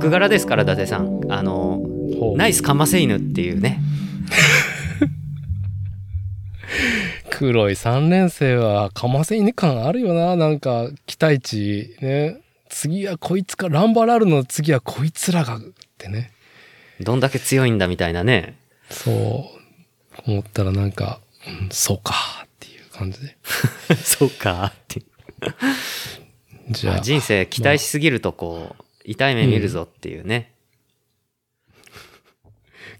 [0.00, 1.82] 役柄ですから伊達さんあの
[2.34, 3.82] ナイスかませ犬っていうね
[7.28, 10.36] 黒い3年生はかませ犬感あるよな。
[10.36, 12.36] なんか、期待値ね。
[12.68, 15.60] 次はこいつか、ランバラルの次はこいつらがっ
[15.96, 16.32] てね。
[17.00, 18.58] どんだけ強いんだみたいなね
[18.90, 19.50] そ
[20.28, 23.36] う、思ったらなんか、うんそうかっていう感じで。
[24.04, 25.02] そうかって
[26.70, 30.54] じゃあ、人生期待しすぎるとこう痛い目見るぞっていうね、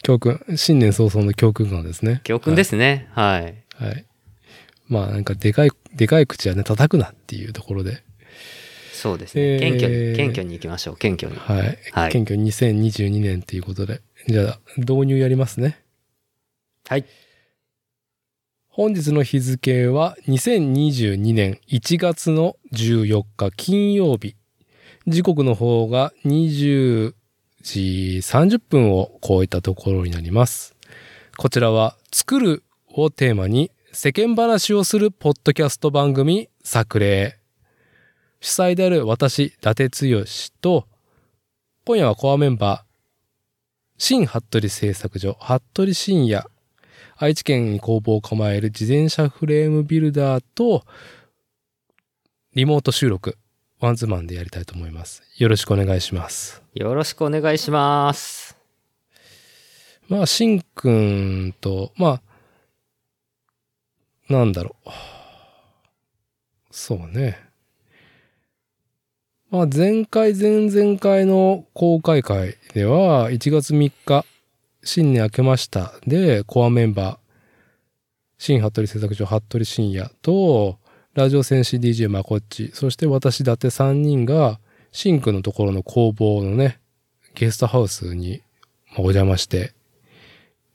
[0.02, 2.20] 教訓、新年早々の教訓がですね。
[2.24, 3.54] 教訓ですねはい、はい。
[3.86, 4.06] はい。
[4.88, 8.02] まあなんか、でかい、でかい口はね、叩くなっていうところで。
[8.92, 11.78] そうですね、えー謙虚に謙虚に行きましょう謙虚にはい。
[11.92, 14.00] はい謙虚2022年っていうことで。
[14.26, 15.82] じゃあ、導入やりますね。
[16.88, 17.04] はい
[18.68, 24.36] 本日の日付は2022年1月の14日金曜日。
[25.06, 27.14] 時刻の方が20
[27.62, 30.76] 時30分を超えたところになります。
[31.38, 37.38] こちらは作るをテーマに世間話をするポッドキャスト番組作例。
[38.40, 40.24] 主催である私、伊達剛
[40.60, 40.86] と、
[41.86, 42.90] 今夜はコアメンバー、
[43.96, 46.46] 新服部製作所、服部深夜、
[47.16, 50.84] 愛知県に工房を構える自転車フレームビルダーと、
[52.54, 53.36] リモート収録、
[53.80, 55.22] ワンズマンでやりたいと思います。
[55.38, 56.62] よろしくお願いします。
[56.74, 58.54] よろしくお願いします
[60.06, 62.20] まあ、しんくんと、ま
[64.28, 64.90] あ、なんだろう。
[66.70, 67.38] そうね。
[69.50, 74.26] まあ、前回、前々回の公開会では、1月3日、
[74.84, 75.94] 新年明けました。
[76.06, 77.18] で、コアメンバー、
[78.36, 80.79] 新服部製作所、服部深夜と、
[81.12, 84.60] ラジオ戦士 DJ まこっち、そして私だって3人が、
[84.92, 86.78] シンクのところの工房のね、
[87.34, 88.42] ゲストハウスに
[88.92, 89.72] お邪魔して、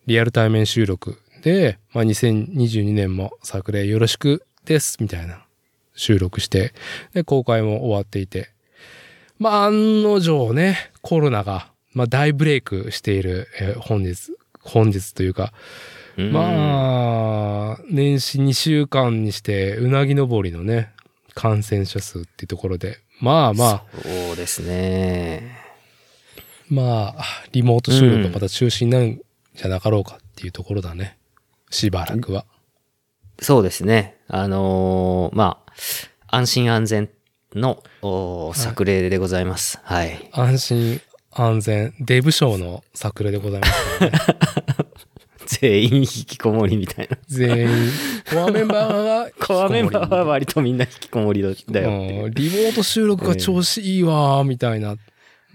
[0.08, 1.22] リアル対面収録。
[1.42, 5.46] で、まあ、2022年も作例よろしくです、みたいな
[5.94, 6.74] 収録して、
[7.14, 8.50] で、公開も終わっていて、
[9.40, 15.54] まあ、案の定ね、コロナが、まあ、大ブレイクしている、えー本日、本日というか、
[16.18, 20.92] まあ、年始2週間にして、うなぎ登りのね、
[21.34, 25.58] 感染者数っていうところで、まあまあ、そうですね。
[26.70, 29.22] まあ、リモート収録がまた中止になるん
[29.54, 31.18] じゃなかろうかっていうところだね。
[31.70, 32.46] しばらくは。
[33.42, 34.18] そうですね。
[34.28, 35.72] あのーまあ
[36.28, 37.10] 安心安全
[37.54, 37.84] の
[38.54, 39.80] 作例でございます。
[39.84, 40.30] はい。
[40.34, 41.02] 安心
[41.32, 44.12] 安全、デブ賞の作例でございますね。
[45.46, 47.92] 全員引きこもりみたいな全員、
[48.32, 51.56] コアメンバーが、コアメンバーは割とみんな引きこもりだよ
[52.30, 54.96] リモート収録が調子いいわー、みたいな。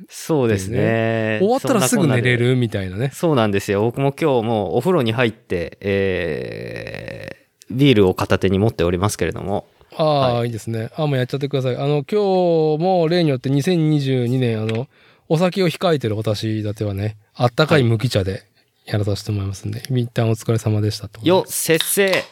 [0.08, 1.38] そうですね。
[1.40, 3.10] 終わったらすぐ寝れるみたいなね。
[3.12, 3.82] そうなんですよ。
[3.82, 9.66] 僕も今日もうお風呂に入って、えー、ビールを片手に持っておりますけれども。
[9.96, 10.90] ああ、、はいいですね。
[10.96, 11.76] あもうやっちゃってください。
[11.76, 14.86] あの、今日も例によって2022年、あの、
[15.28, 18.42] お酒を控えてる私だてはね、あったかい麦茶で
[18.90, 21.20] やらさせてもらいますんで、一旦お疲れ様でしたと。
[21.24, 22.24] よ、節制。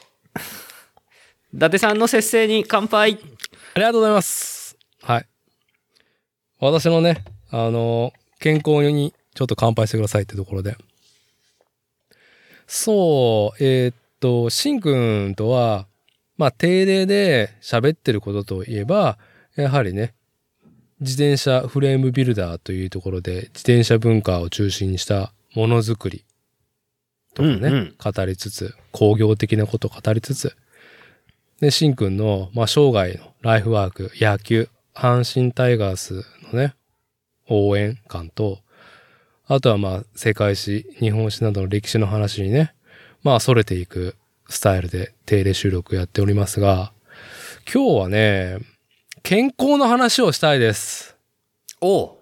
[1.55, 3.13] 伊達さんの節制に乾杯。
[3.75, 4.77] ありがとうございます。
[5.03, 5.27] はい。
[6.59, 10.77] 私のね、あの、健康にちょっと乾杯してくださいってところで。
[12.67, 15.87] そう、えーっと、しんくんとは、
[16.37, 19.17] まあ、定例で喋ってることといえば、
[19.55, 20.13] やはりね、
[21.01, 26.25] 自転車フレームビルダーというところで、自転車文化を中心にしたものづくり
[27.43, 30.57] とかね、うんうん語りつつ、工業的なことを語りつつ、
[31.61, 36.75] で、しんくんの、まあ、生涯のライフワーク、野球、阪神タイガースのね、
[37.49, 38.59] 応援感と、
[39.47, 42.75] あとはまあ、世界史、日本史などの歴史の話にね、
[43.23, 44.17] まあ、逸れていく
[44.49, 46.93] スタイルで定例収録やっておりますが、
[47.73, 48.59] 今日はね、
[49.23, 51.17] 健康の話をしたいです。
[51.81, 52.19] お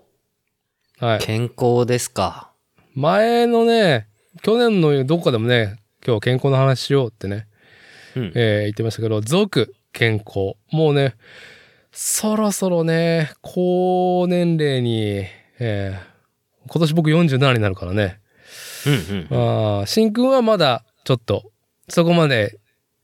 [0.99, 1.19] はい。
[1.21, 2.53] 健康ですか。
[2.95, 4.09] 前のね、
[4.43, 7.47] 去年のどこかでもね、今日は健康の話しようってね、
[8.15, 8.33] うん。
[8.35, 10.55] えー言ってましたけど、続健康。
[10.71, 11.15] もうね、
[11.93, 15.25] そろそろね、高年齢に、
[15.59, 16.17] えー
[16.69, 18.19] 今年僕47になるからね。
[18.87, 19.79] うんうん。
[19.79, 21.53] ああ、しんくんはまだちょっと、
[21.89, 22.59] そこまで、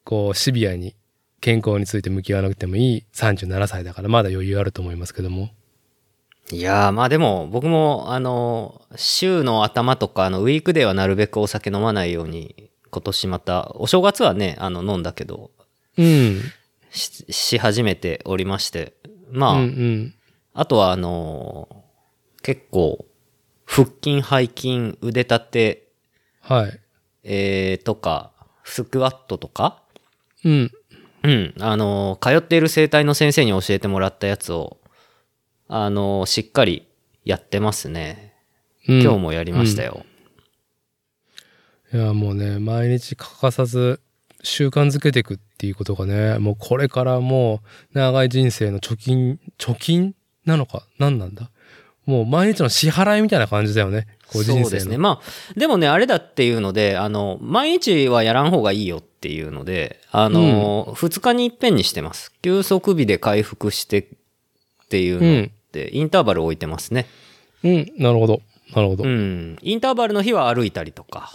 [0.05, 0.97] こう、シビアに
[1.41, 5.51] 健康について向き合わなくてもいい37歳だから、まだ余裕あると思いますけども。
[6.53, 15.51] いやー、まあでも、僕も、あの、週の頭とか、あの、ウィークデーはなるべくお酒飲まないように、今年また、お正月はね、あの、飲んだけど、
[15.97, 16.41] うん。
[16.91, 18.93] しし始めておりまして、
[19.31, 20.15] まあ、うんうん。
[20.53, 21.83] あとはあのー
[22.43, 23.07] 結構、
[23.65, 25.89] 腹筋、背筋、腕立て、
[26.41, 26.81] はい。
[27.23, 28.33] えー、とか、
[28.65, 29.83] スクワットとか、
[30.45, 30.71] うん。
[31.23, 34.77] うん、あのー通っている整体の先生に教えてもらったやつを、
[35.75, 36.87] あのーしっかり
[37.25, 38.35] やってますね。
[38.89, 40.05] うん今日もやりましたよ。
[41.95, 44.01] いや、もうね、毎日欠かさず
[44.43, 47.63] 習慣づけていくっていうことがね、もうこれからも
[47.95, 50.15] う長い人生の貯金、貯金？
[50.45, 50.83] なのか？
[50.99, 51.51] 何なんだ？
[52.05, 54.09] もう毎日の支払いみたいな感じだよね。
[54.27, 54.65] こう人生の。
[54.65, 54.99] そうですね。
[54.99, 62.33] まあ、でもね、あれだっていうので、あの、毎日はやらん方がいいよっていうので、あの、二、日に一遍にしてます。
[62.43, 64.07] 休息日で回復してっ
[64.89, 65.53] ていうので、
[65.93, 67.07] インターバル置いてますね。
[67.65, 68.43] うん、なるほど。
[68.75, 69.05] なるほど。
[69.05, 69.59] うん。
[69.63, 71.33] インターバルの日は歩いたりとか、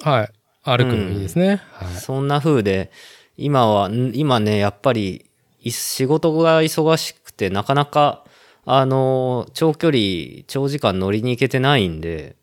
[0.00, 0.32] はい。
[0.64, 1.60] 歩くのいいですね。
[1.72, 1.94] はい。
[1.94, 2.90] そんな風で、
[3.36, 5.26] 今は、ん今ね、やっぱり、
[5.60, 8.24] い仕事が忙しくて、なかなか、
[8.64, 12.36] あの、長距離、長時間乗りに行けてないんで、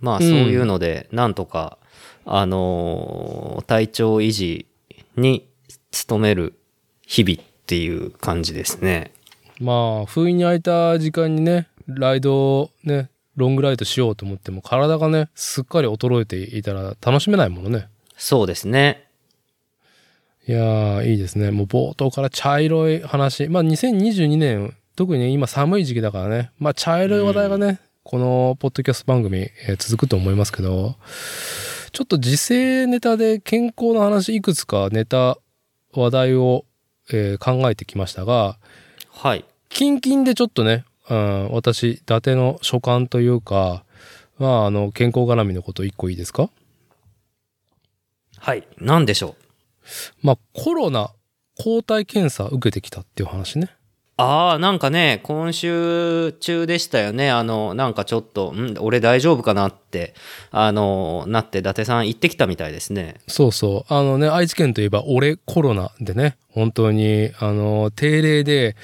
[0.00, 1.78] まあ、そういうので、なんとか、
[2.26, 4.66] あの、体調維持
[5.16, 5.48] に
[6.08, 6.54] 努める
[7.06, 9.12] 日々っていう感じですね。
[9.60, 17.88] まあ、不意に空いた時間にね、ライドをね、ロングライドしようと思っても、体がね、すっかり衰えていたら楽しめないものね。
[18.16, 19.04] そうですね。
[20.46, 21.50] いやー、いいですね。
[21.50, 23.48] もう冒頭から茶色い話。
[23.48, 30.96] まあ、2022年、特に今寒い時期だからね、まあ、茶色い話題がね、このポッドキャスト番組、えー続くと思いますけど、
[31.92, 35.38] ちょっと時勢ネタで健康の話いくつかネタ、
[35.94, 36.66] 話題を、
[37.10, 38.58] えー考えてきましたが、
[39.16, 39.44] はい。
[39.68, 43.84] キンキンでちょっとね、うん、私、伊達の所感というか、
[44.38, 46.50] まあ、あの、健康絡みのこと一個いいですか？
[48.38, 48.66] はい。
[48.78, 49.36] なんでしょ
[50.22, 50.26] う？
[50.26, 51.10] まあ、コロナ
[51.56, 53.70] 抗体検査受けてきたっていう話ね。
[54.16, 57.30] ああ、なんかね、今週中でしたよね。
[57.30, 60.14] あの、なんかちょっと、ん俺大丈夫かなって、
[60.52, 63.16] あの、なって、伊達さん行ってきたみたいですね。
[63.26, 63.92] そうそう。
[63.92, 68.76] あのね、愛知県といえば、俺コロナでね、本当に、あの、定例で、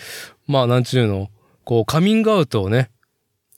[0.48, 1.28] まあ、なんちゅうの、
[1.64, 2.90] こう、カミングアウトをね、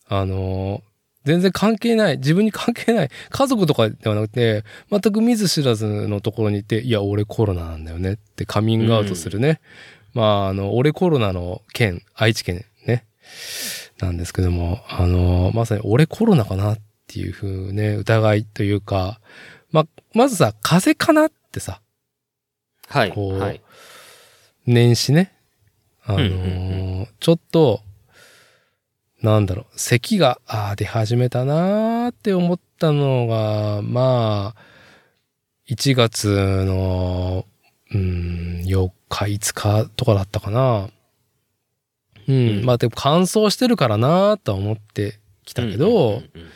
[0.06, 0.82] あの、
[1.24, 9.60] 全然関係ない、自分に関係ない、家族とかではなくて、全く見ず知らずのところに行って、いや、俺コロナなんだよねってカミングアウトするね。
[10.14, 13.06] まあ、あの、俺コロナの県、愛知県ね、
[13.98, 19.20] なんですけども、あの、まさに俺コロナかなっていうふうね、疑いというか、
[19.70, 21.80] ま、まずさ、風邪かなってさ、
[22.88, 23.12] はい。
[23.12, 23.62] こうはい。
[24.66, 25.32] 年始ね、
[26.04, 27.80] あのーうんうんちょっと、
[29.22, 34.60] なんだろう、咳が、ああ、出始めたなーって思ったのが、まあ、
[35.68, 36.28] 1月
[36.64, 37.46] の、
[37.94, 39.52] うん、4日、5
[39.84, 40.88] 日とかだったかな。
[42.28, 46.00] うん、うんまあでも乾燥してるからなーとは思ってきたけど、うんうん
[46.34, 46.50] うんうん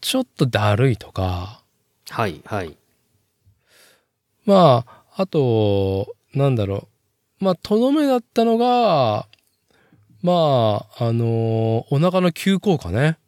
[0.00, 1.62] ちょっとだるいとか、
[2.10, 2.76] はい、はい。
[4.44, 6.86] まあ、あと、なんだろ
[7.40, 7.44] う。
[7.44, 9.26] まあ、とどめだったのが、
[10.22, 13.18] まあ、あのお腹の急降下ね。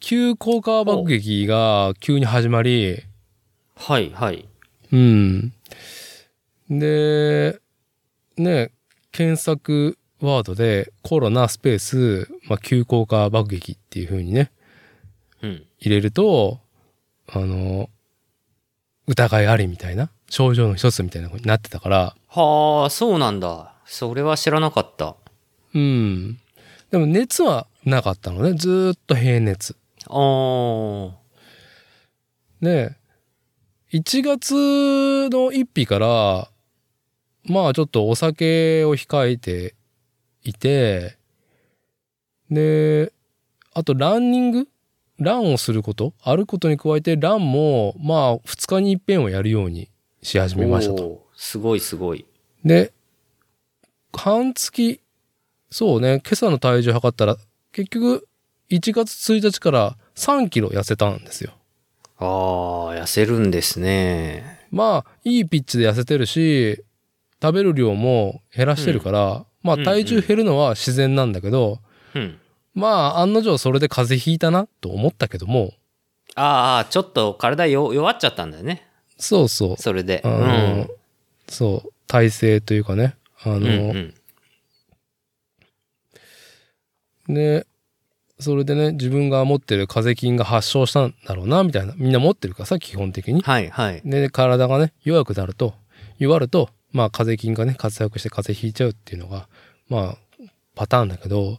[0.00, 3.00] 急降下爆撃が急に始まり、
[3.76, 4.48] はい、はい。
[4.92, 5.52] うん。
[6.70, 7.60] で、
[8.36, 8.72] ね、
[9.12, 14.50] 検索ワードでコロナスペース、まあ、急降下爆撃っていう風にね、
[15.42, 15.66] うん。
[15.78, 16.60] 入れると、
[17.28, 17.88] あの、
[19.06, 23.74] 疑いありみたいな、症状の一つみたいなことになってたから、はあ、そうなんだ。
[23.86, 25.16] それは知らなかった。
[25.74, 26.38] うん。
[26.90, 28.54] でも熱はなかったのね。
[28.54, 29.76] ずーっと平熱。
[30.06, 31.12] あー。
[32.60, 32.96] で、
[33.92, 34.54] 1月
[35.30, 36.50] の1日から、
[37.44, 39.74] まあちょっとお酒を控えて
[40.42, 41.16] いて、
[42.50, 43.12] で、
[43.74, 44.68] あとランニング？
[45.18, 46.14] ランをすること？
[46.22, 49.90] 歩くことに加えてランも、まあ2日に一遍をやるように
[50.22, 51.26] し始めましたと。
[51.34, 52.24] すごい、すごい。
[52.64, 52.92] で、
[54.12, 55.00] 半月、
[55.70, 57.36] そうね、今朝の体重測ったら、
[57.72, 58.26] 結局、
[58.70, 61.52] 1月1日から3キロ痩せたんですよ。
[62.18, 64.66] あー、痩せるんですね。
[64.70, 66.82] まあ、いいピッチで痩せてるし、
[67.40, 71.80] 食べる量も減らしてるから、まあうん体重減るのは自然なんだけど、
[72.14, 72.38] うん。
[72.74, 75.72] まあ案の定それで風邪ひいたなと思ったけども、
[76.36, 78.86] あー、ちょっと体よ弱っちゃったんだよね。
[79.18, 80.22] そうそう、それで。
[80.24, 80.88] あの、
[81.48, 83.64] そう、体勢というかね、あの、うん。
[83.64, 84.14] うんうん
[87.28, 87.66] で、
[88.40, 91.92] それでね、自分が持ってる風邪菌が発症したんだろうな、みたいな。
[91.96, 93.42] みんな持ってるからさ、基本的に。
[93.42, 94.00] はい、はい。
[94.04, 95.74] で、体がね、弱くなると、
[96.18, 99.48] 弱ると、まあ、風邪菌がね、活躍して風邪ひいちゃうっていうのが、
[99.88, 101.58] まあ、パターンだけど、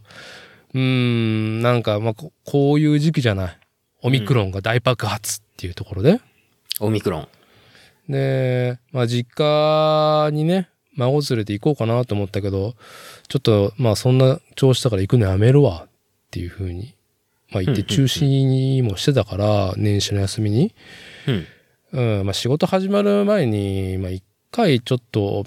[0.73, 3.57] うーん、なんか、まあ、ここういう時期じゃない。
[4.01, 6.21] オミクロンが大爆発っていうところで。
[6.79, 7.27] オミクロン。
[8.07, 12.75] で、まあ、実家にね、孫連れて行こうかなと思ったけど、
[13.27, 15.89] ちょっと、まあ、そんな調子だから行くのやめるわっ
[16.31, 16.95] ていうふうに、
[17.51, 20.73] まあ、言って中止にもしてたから、年始の休みに。
[21.27, 21.45] うん。
[21.91, 25.45] うん、まあ、仕事始まる前に、まあ、一回ちょっと、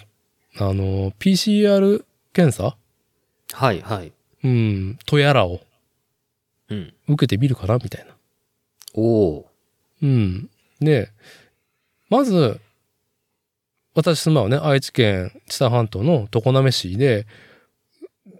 [0.59, 2.77] あの、PCR 検査？
[3.53, 4.13] はいはい。
[4.45, 5.61] うん、とやらを
[6.69, 6.95] うん。
[7.09, 8.15] 受けてみるかなみたいな。
[8.95, 9.51] おお
[10.03, 10.51] うん。
[10.81, 11.11] で、
[12.09, 12.61] まず、
[13.95, 17.27] 私住まうね、愛知県知多半島の常滑市で、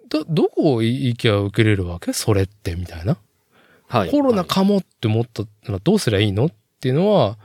[0.09, 2.13] ど、どこ行きゃ受けれるわけ？
[2.13, 3.15] それって、みたいな。
[3.15, 3.17] ー。
[3.87, 4.11] はい。
[4.11, 6.47] コロナかもって思ったらどうすりゃいいの？
[6.47, 6.51] っ
[6.81, 7.39] ていうのは、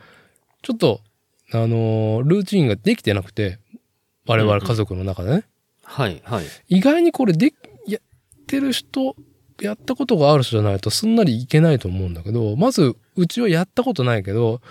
[0.62, 1.02] ちょっと、
[1.52, 3.60] あのールーチンができてなくて、
[4.26, 5.46] 我々家族の中でね。
[5.84, 6.46] はいはい。
[6.68, 7.54] 意外にこれで、
[7.88, 9.16] やってる人、
[9.62, 14.62] やったことがある人じゃないとすんなりいけないと思うんだけど、まず、うちはやったことないけど、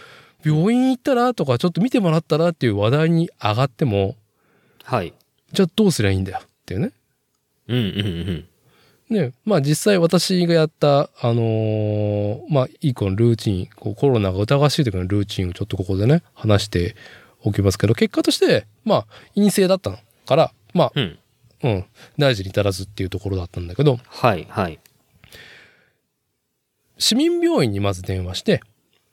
[0.44, 4.16] 病院行ったらとかちょっと見てもらったらっていう話題に上がっても、
[4.84, 5.14] はい。
[5.52, 6.92] じゃあどうすりゃいいんだよっていうね。
[7.68, 7.88] うんうんう
[8.32, 8.48] ん。
[9.08, 16.96] ね、まあ実際私がやった、あのーまあ一個のルーチン、こうコロナが疑わしい時のルーチンをちょっとここでね、話して
[17.42, 21.18] おきますけど、結果として、まあ陰性だったのから、まあ、うん。
[21.62, 21.84] うん、
[22.18, 24.78] 大事に至らずっていうところだったんだけど、はいはい。
[26.98, 28.60] 市民病院にまず電話して、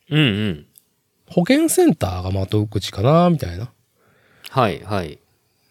[0.10, 0.66] うんうん。
[1.30, 3.72] 保健センターが窓口かな、みたいな。
[4.50, 5.20] はいはい。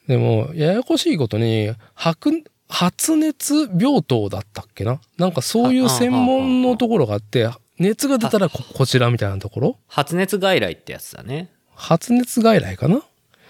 [0.09, 4.99] でも、ややこしいことに、発、発熱病棟だったっけな？
[5.19, 9.79] なんかそういう専門のところがあって、熱が出たらここちらみたいなところ？
[9.89, 11.51] 発熱外来ってやつだね。
[11.75, 13.03] 発熱外来かな？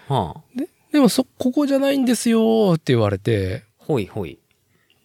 [0.09, 0.61] はあ。
[0.91, 4.39] でもそ、ここじゃないんですよって言われて、ほいほい。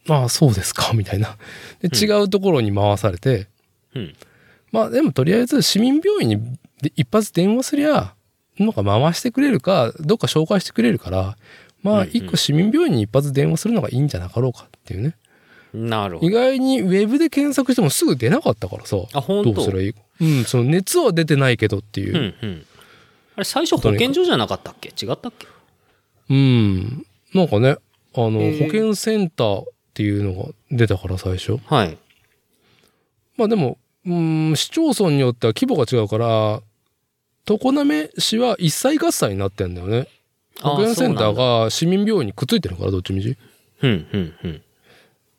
[0.09, 1.37] ああ、そうですか、みたいな。
[1.81, 3.47] で、違うところに回されて、
[3.95, 4.17] うん。
[4.73, 8.15] まあでもとりあえず市民病院にで一発電話すりゃ、
[8.59, 11.37] なんか回してくれるか、どっか紹介してくれるから、
[11.83, 15.17] まあ一個市民病院に一発電話するのがいいんじゃなかろうかっていうね。
[15.75, 16.33] 意なるほど。
[16.33, 18.97] 外にウェブで検索してもすぐ出なかったからさ。
[19.13, 19.53] あ、本当？
[19.53, 19.95] どうすればいい？
[20.21, 22.47] うん、その熱は出てないけどっていうう。
[22.47, 22.67] んうん。
[23.37, 24.89] あれ、最初保健所じゃなかったっけ？
[24.89, 25.47] 違ったっけ？
[26.31, 27.07] うん。
[27.35, 27.77] なんかね、
[28.15, 31.59] あの、保健センターっていうのが出たから最初。
[31.67, 31.99] はい。
[33.37, 36.61] まあでも、うん、市町村によっては規模が違うから、
[37.45, 40.09] 常滑市は一切合切になってんだよね。
[40.63, 43.37] あ保健センターが市民病院にくっついてるから、どっちみち。
[43.83, 44.35] うんうん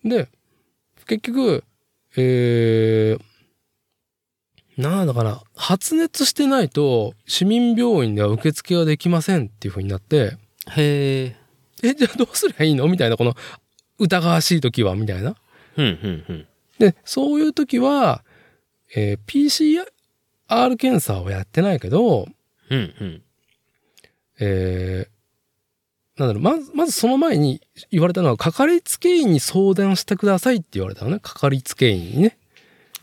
[0.04, 0.10] うん。
[0.10, 0.30] で、
[1.08, 1.64] 結局、
[2.16, 3.22] えー、
[4.82, 10.38] なんだかな、発熱してないと市民病院では受付はできませんっていう風になって、
[10.72, 11.36] へえ。
[11.84, 12.88] え、じゃあどうすりゃいいの？
[12.88, 13.36] みたいな、この
[13.98, 15.36] 疑わしい時は、みたいな。
[15.78, 16.48] うんうんうん。
[16.78, 18.24] で、そういう時は、
[18.96, 19.86] えー
[20.50, 22.28] PCR 検査をやってないけど、
[22.70, 23.22] うんうん。
[24.40, 31.20] えー、なんだろう、まず、まずその前に言われたのは、かかりつけ医に相談してくださいって言われたのね。
[31.20, 32.38] かかりつけ医にね。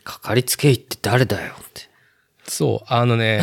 [0.04, 1.82] かかりつけ医って誰だよって。
[2.44, 3.42] そう、あのね、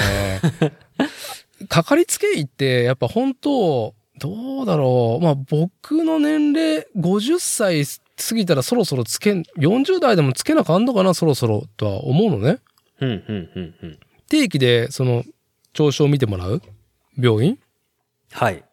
[1.69, 5.23] かかりつけ医って、やっぱ本当、どうだろう。
[5.23, 12.59] まあ僕の年齢、50歳過ぎたらそろそろつけん、40代でもつけなあかんのかな、そろそろとは思うのね。
[13.01, 13.99] うんうんうんうん。
[14.29, 15.23] 定期で、その、
[15.73, 16.61] 調子を見てもらう
[17.17, 17.59] 病院
[18.33, 18.63] はい。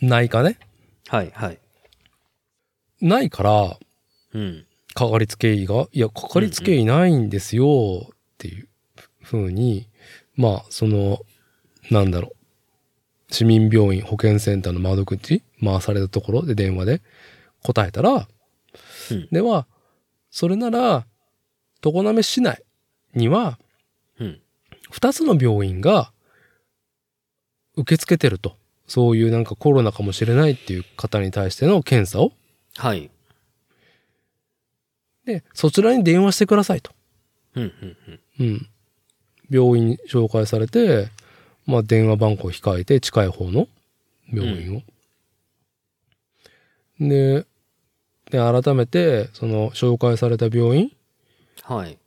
[0.00, 0.58] 内科ね？
[1.08, 1.58] はいはい。
[3.00, 3.78] ないから、
[4.32, 4.66] うん。
[4.94, 8.68] かかりつけ医が、いや、かかりつけ医ないんですよ、っていう
[9.22, 9.88] 風に、
[10.36, 11.20] まあ、その、
[11.90, 13.34] なんだろう。
[13.34, 17.02] 市民病院保健センターの窓口回されたところで電話で
[17.62, 18.28] 答えたら、
[19.10, 19.66] うんでは、
[20.30, 21.06] それなら、
[21.82, 22.64] 常滑市内
[23.14, 23.58] には、
[24.18, 24.40] うん。
[24.90, 26.12] 二つの病院が
[27.80, 28.56] 受け付けてると。
[28.86, 32.32] そういうなんかコロナかもしれないっていう方に対しての検査を。
[32.76, 33.10] はい。
[35.24, 36.90] で、そちらに電話してくださいと。
[37.54, 37.96] うんうん
[38.38, 38.46] うん。
[38.46, 38.68] うん。
[39.48, 41.08] 病院に紹介されて、
[41.66, 43.68] まあ電話番号を控えて近い方の
[44.32, 44.82] 病院を。
[46.98, 47.46] で、
[48.30, 50.90] で、改めて、その紹介された病院、
[51.62, 51.98] はい。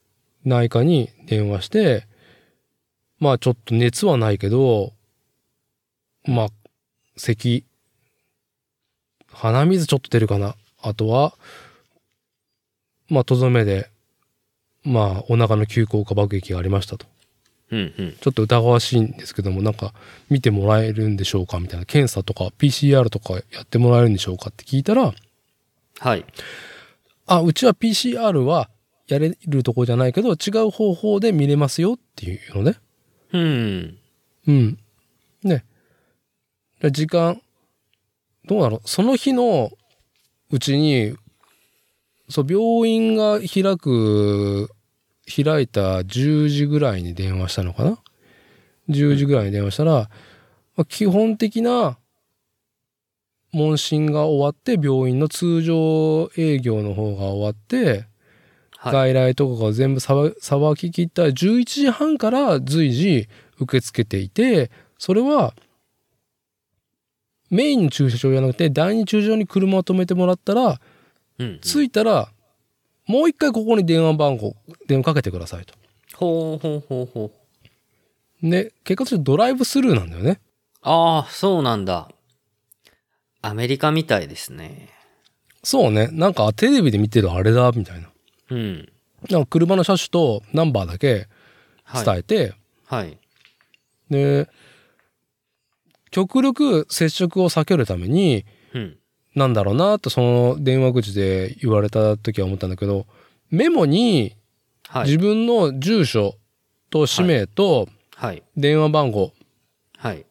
[0.43, 2.07] 内科に電話して、
[3.19, 4.91] まあちょっと熱はないけど、
[6.25, 6.47] まあ、
[7.17, 7.65] 咳、
[9.27, 10.55] 鼻水ちょっと出るかな。
[10.81, 11.33] あとは、
[13.09, 13.89] まあ、とどめで、
[14.83, 17.05] まあ、お腹の急降下爆撃がありましたと。
[17.71, 18.15] うんうん。
[18.19, 19.93] ちょっと疑わしいんですけども、なんか、
[20.29, 21.59] 見てもらえるんでしょうか？
[21.59, 21.85] みたいな。
[21.85, 25.13] 検査とか PCR とかやってもらえるんでしょうかって聞いたら、
[25.99, 26.25] はい。
[27.25, 28.69] あ、うちは PCR は
[29.07, 32.75] やれるとこじゃないけど、違う方法で見れますよっていうのね。
[33.31, 33.97] うん。
[34.47, 34.79] うん。
[35.43, 35.65] ね。
[36.83, 37.41] で時間、
[38.45, 38.81] どうなの？
[38.83, 39.71] その日の
[40.51, 41.15] うちに、
[42.29, 44.69] そう、病院が開く、
[45.25, 47.97] 開いた10時ぐらいに電話したのかな
[48.89, 50.09] ?10 時ぐらいに電話したら、
[50.75, 51.97] まあ基本的な
[53.53, 58.05] 問診が終わって、病院の通常営業の方が終わって、
[58.77, 58.93] はい。
[58.93, 65.53] 外来とかが全部さばききった11時半から随時受け付けていて、それは
[67.53, 70.79] メインの駐車場じゃなくて第二駐車場に車を止めてもらったら、
[71.39, 71.59] うん。
[71.61, 72.29] 着いたら
[73.05, 74.55] もう一回ここに電話番号、
[74.87, 75.73] 電話かけてくださいと。
[76.15, 77.31] ほうほうほうほ
[78.41, 78.49] う。
[78.49, 80.39] で、結果としてドライブスルーなんだよね。
[80.81, 82.09] ああ、そうなんだ。
[83.41, 84.89] アメリカみたいですね。
[85.63, 86.07] そうね。
[86.11, 88.09] なんかテレビで見てるあれだ、みたいな。
[88.49, 88.89] うん。
[89.29, 91.27] なんか車の車種とナンバーだけ
[91.83, 92.05] はい。
[92.05, 92.53] 伝えて、
[92.85, 93.17] はい。
[94.09, 94.49] で、
[96.13, 98.97] 極力接触を避けるために、うん。
[99.33, 103.07] なんだろうなとその電話口で言われた時は思ったんだけど、
[103.49, 104.35] メモに
[104.87, 105.05] はい。
[105.05, 106.35] 自分の住所
[106.91, 108.43] と氏名とはい。
[108.55, 109.33] 電話番号
[109.97, 110.23] はい。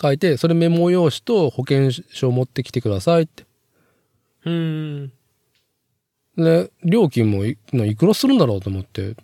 [0.00, 3.44] 書いて、それメモ用紙と保険証を持ってきてくださいって。
[4.46, 5.12] うーん。
[6.38, 9.16] で、料金もいいくらするんだろうと思って、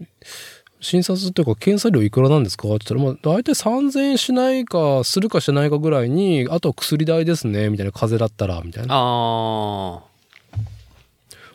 [0.82, 2.68] 診察っていうか検査料いくらなんですか？
[2.68, 8.94] って言ったら、まあ大体3000円しないか、するかしないかぐらいに、あとは薬代ですね、みたいな風邪だったら、みたいな。
[8.94, 10.02] ああ。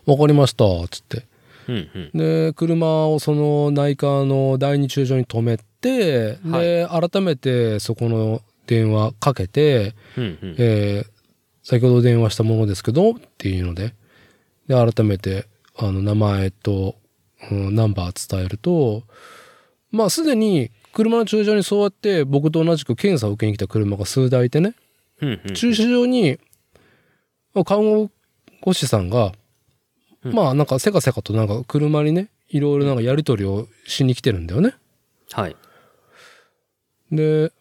[0.06, 1.26] わかりました、つって。
[1.68, 2.18] うんうん。
[2.18, 10.56] で車をその内科の第二駐車場に止めて、で改めてそこの電話かけて、うんうん。
[10.58, 11.18] えー
[11.70, 13.94] 先ほど電話したものですけどっていうので
[14.70, 16.96] で改めてあの名前と、
[17.52, 19.04] うんナンバー伝えると
[19.92, 24.74] まあすでに車の駐車場にそうやって僕と同じく検査を受けに来た車が数台いてね
[25.22, 25.54] うんうん。
[25.54, 26.40] 駐車場に
[27.54, 28.10] まあ看護
[28.62, 29.34] 護士さんが、
[30.24, 34.74] うんまあなんかせかせかとなんか車にねいろいろなんかやり取りをしに来てるんだよね。
[35.32, 35.56] はい。
[37.12, 37.52] で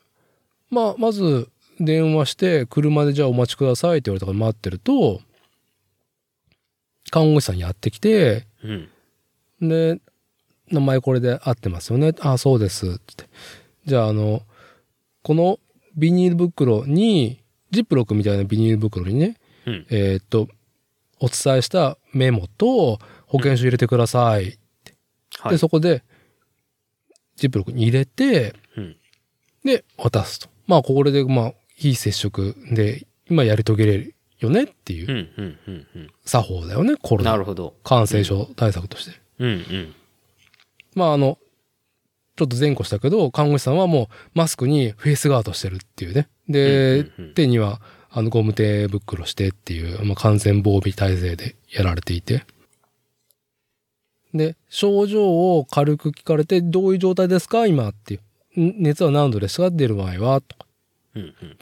[0.71, 5.21] まあまず電話して車でじゃあお待ちくださいって言われたから待ってると
[7.11, 8.89] 看護師さんやってきてうん。
[9.61, 10.01] で
[10.71, 13.29] 名前これで合ってますよねあそうですって
[13.85, 14.43] じゃああの
[15.23, 15.59] この
[15.97, 19.87] ビニール袋にジップロックみたいなビニール袋にねうん。
[19.91, 20.49] えーっと
[21.19, 24.59] お伝えしたメモと保険証入れてください、
[25.39, 25.53] はい。
[25.53, 26.05] でそこで
[27.37, 28.97] ジップロックに入れてうん。
[29.65, 35.29] で渡すとまあこれでまあ非接触で今やり遂げれるよねっていう。
[36.25, 37.75] 作法だよねコロナなるほど。
[37.83, 39.95] 感染症対策として、うんうん。
[40.95, 41.39] まああの
[42.37, 46.29] ちょっと前後したけど看護師さんはもうマスクにフェイスガードしてるっていうね。
[46.49, 47.35] で、うんうんうん。
[47.35, 52.45] 手にはあのゴム手袋してっていう、まあ、感染防備体制でやられていて。
[54.35, 57.67] で症状を軽く聞かれてどういう状態ですか？
[57.67, 58.21] 今っていう
[58.61, 59.71] 「ん熱は何度ですか？
[59.71, 60.67] 出る場合は?」とか。
[61.15, 61.59] うんうん。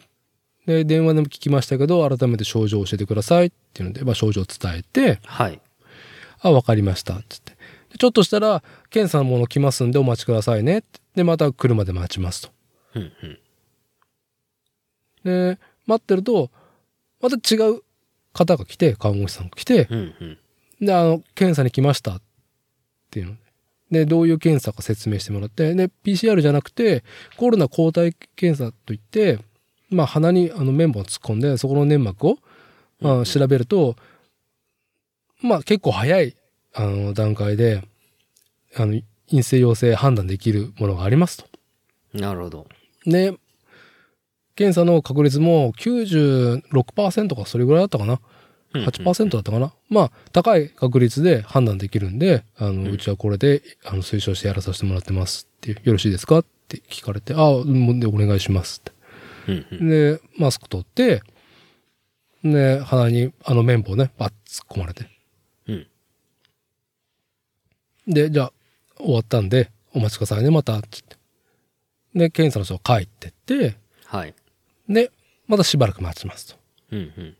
[0.67, 5.21] で電話でも聞きましたけど改めて症状を教えてくださいっていうので、まあ、症状を伝えて。
[5.25, 5.61] はい。
[6.41, 7.53] 「あ分かりました」っつって。
[7.53, 7.54] で
[7.99, 12.51] ちょっとしたら「検査のもの来ますんでお待ちくださいね」でまた車で待ちますと。
[12.95, 13.39] うんうん。
[15.25, 16.51] で待ってると
[17.21, 17.83] また違う
[18.33, 20.39] 方が来て看護師さんが来てうんうん。
[20.87, 22.23] であの検査に来ましたっ
[23.11, 23.45] ていうので
[23.91, 27.05] でどういう検査か説明してもらってで PCR じゃなくて
[27.37, 29.39] コロナ抗体検査といって
[29.89, 32.39] まあ鼻にあの綿棒を突っ込んでそこの粘膜を、
[33.01, 33.97] まあ、調べると
[35.41, 36.37] まあ結構早い
[36.75, 37.83] あの段階で
[38.77, 41.47] あの陰性陽性判断できるものがありますと。
[42.13, 42.67] なるほど。
[43.07, 43.35] で、
[44.57, 48.21] 検査の確率も96%かそれぐらいだったかな。
[48.73, 49.73] 8%だったかな。
[49.89, 59.77] まあ、高い確率で判断できるんで、あの、うちはこれで、あの、推奨してやらさせてもらってますっていう、よろしいですかって聞かれて、ああ、うんで、お願いしますって。
[59.79, 61.23] で、マスク取って、
[62.43, 65.14] で、鼻にあの綿棒ね、バッ突っ込まれて。
[68.07, 68.15] うん。
[68.15, 68.53] で、じゃあ、
[68.99, 71.17] 終わったんで、お待ちくださいね、また、つって。
[72.15, 74.35] で、検査の人が帰ってって、はい。
[74.89, 75.11] で、
[75.47, 76.57] またしばらく待ちますと。
[76.93, 77.37] うんうん。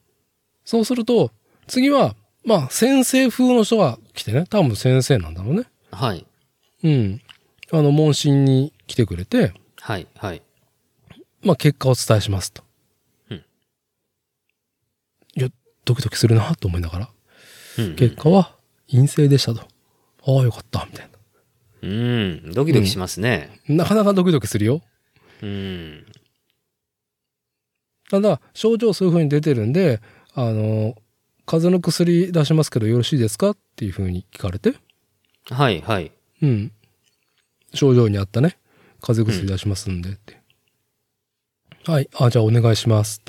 [0.65, 1.31] そうすると、
[1.67, 5.65] 次は、まあ、先生風の人が来てね、多分先生なんだろうね。
[5.91, 6.27] はい。
[6.83, 7.23] うん。
[7.73, 10.07] あの、問診に来てくれて、はい。
[10.17, 10.43] はい。
[11.43, 12.63] まあ、結果をお伝えしますと。
[13.31, 13.45] うん
[15.37, 15.49] いや、
[15.85, 17.09] ドキドキするなと思いながら、
[17.79, 18.55] うんうん結果は
[18.91, 19.67] 陰性でしたと。
[20.27, 21.09] ああ、よかった、みたい
[21.85, 22.53] うん。
[22.53, 23.61] ドキドキしますね。
[23.69, 23.85] な。
[23.85, 24.81] なかなかドキドキするよ。
[25.43, 26.07] うん。
[28.11, 30.01] ただ、症状そういう風に出てるんで、
[30.35, 30.95] あの、
[31.47, 34.75] 風邪の薬出しますけどよろしいですかっていう風に聞かれて、
[35.51, 36.11] はいはい。
[36.41, 36.73] うん。
[37.75, 38.57] 症状に合ったね、
[39.03, 40.41] 風邪薬出しますんでって。
[41.87, 42.09] はい。
[42.15, 43.21] あ、じゃあお願いします。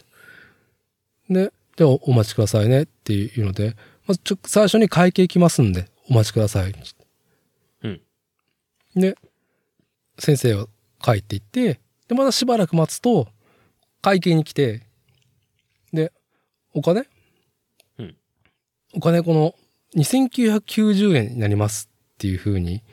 [1.29, 3.75] で、じゃあお待ちくださいねっていうので、
[4.08, 6.73] まずちょ、最初に会計来ますんで、お待ちください。
[7.83, 8.01] うん。
[8.95, 9.17] で、
[10.19, 10.67] 先生は
[11.01, 13.27] 帰っていって、で、またしばらく待つと、
[14.01, 14.83] 会計に来て、
[15.91, 16.11] で、
[16.73, 17.07] お金？
[17.97, 18.15] うん。
[18.93, 19.55] お金この
[19.95, 22.83] 2990円になりますっていう風に、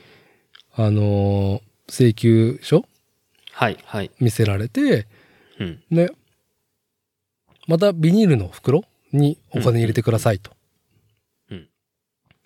[0.75, 2.87] あのー請求書？
[3.51, 4.11] はいはい。
[4.18, 5.07] 見せられて、
[5.59, 5.83] うん。
[5.90, 6.11] で、
[7.66, 10.51] またビニールの袋にお金入れてくださいと。
[10.51, 10.57] うん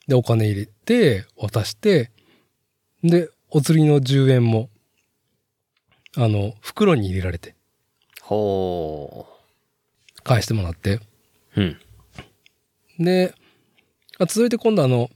[0.06, 2.10] で、お金入れて、渡して、
[3.02, 4.70] で、お釣りの10円も、
[6.16, 7.54] あの、袋に入れられて、
[8.22, 9.26] ほ
[10.22, 10.94] 返してもらって。
[10.94, 11.00] う。
[11.56, 13.04] うん。
[13.04, 13.34] で、
[14.18, 15.10] あ続いて今度あの、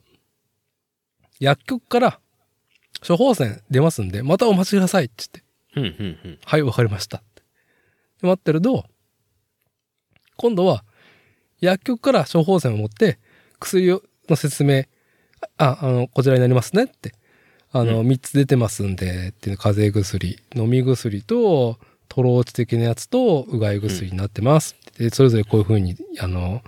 [1.40, 2.20] 薬局から
[3.06, 5.24] 処方箋出ますんで、またお待ちくださいって
[5.74, 5.98] 言って。
[5.98, 6.38] うんうんうん。
[6.44, 7.22] はい、わかりました。
[8.20, 8.84] で待ってると、
[10.36, 10.84] 今度は、
[11.60, 13.18] 薬局から処方箋を持って、
[13.58, 14.84] 薬をの説明、
[15.56, 17.12] あ、あの、こちらになりますねって。
[17.72, 24.74] あの、う3つ出てますんで、っていう風邪薬、飲み薬と、トローチ的なやつと、うがい薬になってます。
[24.98, 26.62] で、それぞれこういう風に、あの、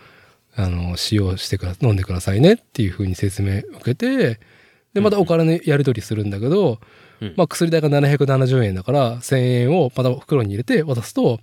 [0.55, 4.39] あの、使用してくだ、飲んでくださいねっていう風に説明を受けて、
[4.95, 6.79] で、またお金のやり取りするんだけど、
[7.21, 11.39] うんまあ薬代が770円だから1000円をまた袋に入れて渡すと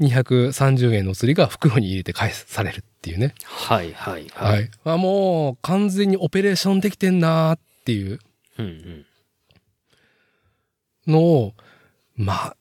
[0.00, 3.34] 230円のお釣りが袋に入れて返されるっていうね。
[3.44, 4.64] はいはいははい。
[4.64, 4.68] い。
[4.84, 8.18] あもう完全にオペレーションできてんなーっていう
[8.58, 9.06] うんうん。
[11.06, 11.54] のを、
[12.16, 12.56] まあ、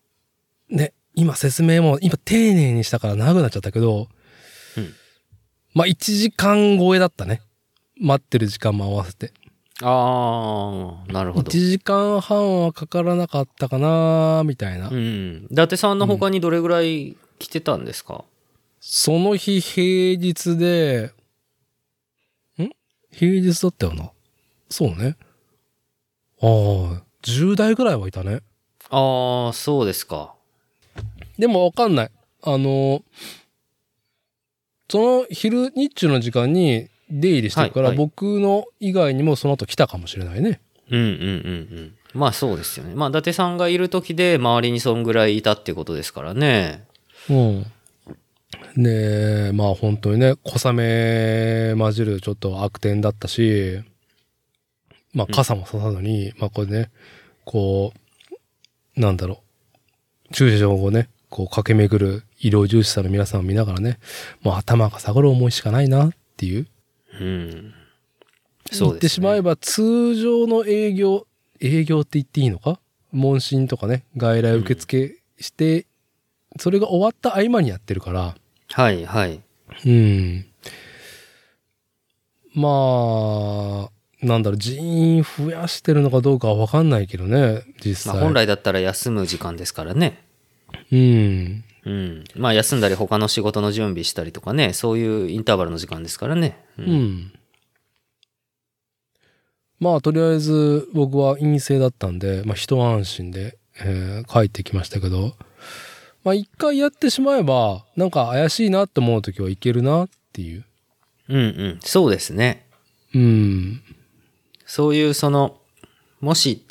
[0.69, 4.07] ね、今説明も今丁寧にしたから長くなっちゃったけど、
[4.77, 4.93] うん
[5.73, 7.41] まあ1時間超えだったね。
[7.97, 9.31] 待ってる時間も合わせて。
[9.83, 11.51] ああ、なるほ1ど。
[11.51, 14.89] 時間半はかからなかったかなーみたいな。
[14.89, 15.47] うん。
[15.49, 18.23] 伊達さんの他にどれぐらい来てたんですか、
[18.79, 21.11] その日平日で、
[22.59, 22.69] ん？
[23.11, 24.11] 平日だったよな。
[24.69, 25.17] そうね。
[26.41, 28.41] ああ、10代ぐらいはいたね。
[28.91, 30.35] ああ、そうですか。
[31.39, 32.11] でもわかんない。
[32.43, 33.03] あの、
[34.89, 40.61] その昼、日中の時間に出入りしてるから、はいはい僕の以外にもその後来たかもしれないね。
[40.89, 41.95] うんうんうんうん。
[42.13, 42.93] まあそうですよね。
[42.95, 46.85] まあ伊達さんがいる時で周りにそんぐらいいたってことですからね。
[47.29, 47.65] うん。
[48.77, 53.79] で、まあ本当にね、小雨混じるちょっと悪天だったし、
[55.13, 56.91] まあ傘もささずに、まあこれね、
[57.45, 57.93] こ
[58.95, 59.41] う、なんだろ
[60.29, 63.99] う、駐車場をね、こう駆け巡る医療従事者の皆さんを見ながらね、
[64.41, 66.67] もう頭が下がる思いしかないなっていう。
[67.19, 67.73] うん。
[68.71, 69.51] 言ってしまえば。
[69.51, 71.27] ば通常の営業、
[71.59, 72.79] 営業って言っていいのか？
[73.11, 75.85] 問診とかね、外来受付して、
[76.57, 78.35] それが終わった合間にやってるから、
[78.69, 79.41] はいはい。
[79.85, 80.45] うん。
[82.53, 88.13] まあ、なんだろう、人員増やしてるのかどうかはわかんないけどね、実際。
[88.13, 90.23] まあ本来だったら休む時間ですからね。
[90.91, 91.63] うん。
[91.85, 92.23] うん。
[92.35, 96.63] まあ休んだり他の仕事の準備したりとかね、そういうインターバルの時間ですからね。
[96.77, 96.85] うう。
[96.85, 97.33] ん。
[99.79, 105.35] まあ、とりあえず僕は陰性だったんで、まあ一安心で、えー帰ってきましたけど、
[106.23, 110.65] まあ一回やってしまえば、なんか怪しいなって思うときはいけるなっていう。
[111.29, 111.79] うんうん。
[111.81, 112.67] そうですね。
[113.15, 113.81] うん。
[114.67, 115.57] そういうその、
[116.19, 116.63] もし、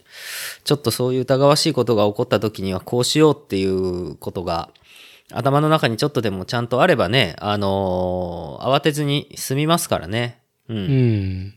[0.65, 4.71] ちょっとそういう疑わしいことが起こった時にはこうしようっていうことが、
[5.33, 10.41] 頭の中にちょっとでもちゃんとあればね、あのー慌てずに済みますからね。
[10.69, 10.75] う。
[10.75, 10.81] うん
[11.47, 11.55] ん。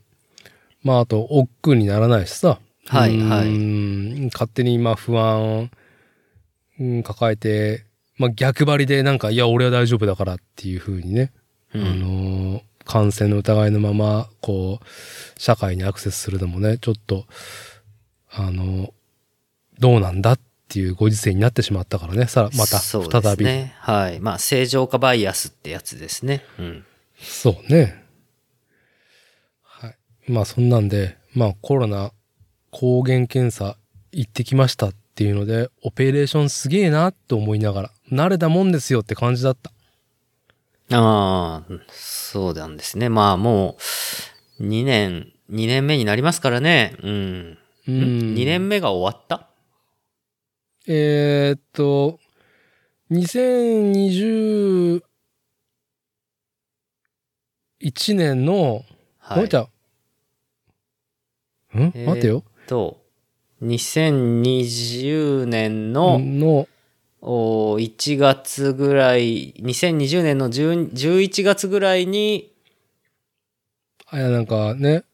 [0.84, 2.60] まあ、あと、億劫にならないしさ。
[2.88, 5.72] はいはいうん勝手に今不安、
[6.80, 7.86] うん、抱えて、
[8.18, 11.32] まあ逆張りでなんか、いや、俺は大丈夫だからっていう風にね、
[11.74, 17.26] うんあのー感染の疑いのまま、こう、社会にアクセスするのもね、ちょっと、
[18.30, 18.94] あの
[19.80, 20.44] どうなんだって
[20.80, 23.46] いうご時世になってしまったからね、さ、また再び。
[23.46, 23.76] ね。
[23.80, 24.20] はい。
[24.20, 26.44] まあ、正常化バイアスってやつですね。
[26.60, 26.86] うん。
[27.20, 28.04] そうね。
[29.64, 29.96] はい。
[30.28, 32.12] まあそんなんで、まあコロナ
[32.72, 33.78] 抗原検査
[34.12, 39.72] 行ってきましたっていうので、オペレーションすげえなって思いながら、慣れたもんですよって感じだった。
[40.92, 43.10] ああ、そうなんですね。
[43.10, 43.78] まあも
[44.60, 46.96] う、2年、2年目になりますからね。
[47.02, 47.58] うん。
[47.88, 47.96] うん。
[48.36, 49.48] 2年目が終わった
[50.86, 52.20] えーっと、
[53.10, 55.02] 2021
[58.16, 58.84] 年の、
[59.18, 59.38] はい。
[59.38, 59.70] もうちゃん、ん
[61.96, 62.44] えー待てよ。
[62.68, 63.00] と、
[63.62, 66.68] 2020年の、の、
[67.22, 72.52] お1月ぐらい、2020年の10 11月ぐらいに、
[74.08, 75.06] あやなんかね、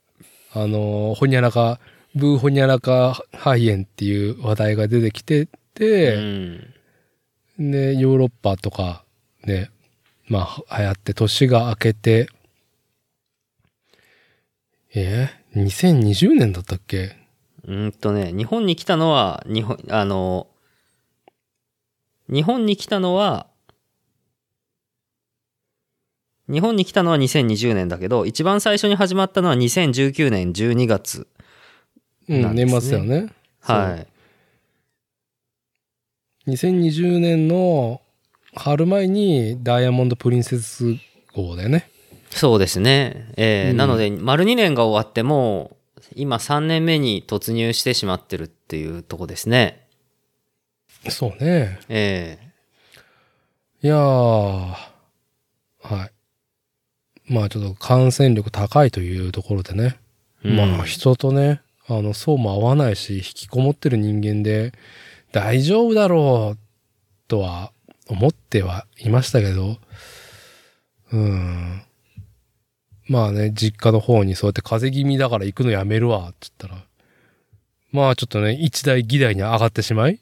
[0.52, 1.80] あの、ほにゃらか、
[2.16, 5.48] ブーホニャラカ肺炎っていう話題が出てきて
[5.80, 7.72] うて、ん。
[7.72, 9.04] で、ヨーロッパとか
[9.46, 9.72] ね、
[10.28, 12.30] まあ流行って年が明けて、
[14.94, 17.16] えー、2020年だったっけ？
[17.68, 20.48] うんとね、日本に来たのは、日本、あの、
[22.28, 23.48] 日本に来たのは、
[26.50, 31.28] 日本に来たのは2020年だけど、一番最初に始まったのは2019年12月。
[32.28, 33.34] うん、なんですね年末だよね。
[33.62, 34.08] はい。
[36.50, 38.02] 2020年の
[38.56, 40.96] 春前にダイヤモンドプリンセス
[41.34, 41.90] 号だよね。
[42.30, 43.32] そうですね。
[43.38, 45.78] えーうんなので、丸2年が終わっても、
[46.16, 49.88] 今3年目に突入してしまってるっていうとこですね。
[51.10, 51.80] そうね。
[51.88, 52.38] え
[53.82, 54.76] いやー、は
[57.28, 57.34] い。
[57.34, 59.98] まあちょっと感染力高いというところでね。
[60.44, 64.74] ーうんまあ人とね、あの、そうも合わないし、引きこもってる人間で
[65.32, 66.60] 大丈夫だろう
[67.28, 67.72] とは
[68.08, 69.78] 思ってはいましたけど、
[71.12, 71.84] うん。
[73.08, 76.84] まあね、実家の方にそうやって風邪気味だから行くのやめるわ、って言ったら、
[77.92, 80.20] まあちょっとね、一大議題に上がってしまい、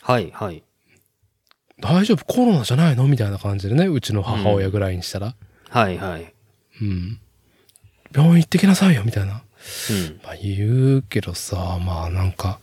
[0.00, 0.62] はい、はい。
[1.80, 5.34] 大丈夫コロナじゃないのみたいな感じでね、うちの母親ぐらいにしたら、
[5.70, 6.32] はい、はい。
[6.80, 7.20] うん。
[8.14, 9.32] 病院行ってきなさいよ、みたいな。
[9.32, 9.40] うん。
[10.22, 12.60] まあ言うけどさ、まあなんか、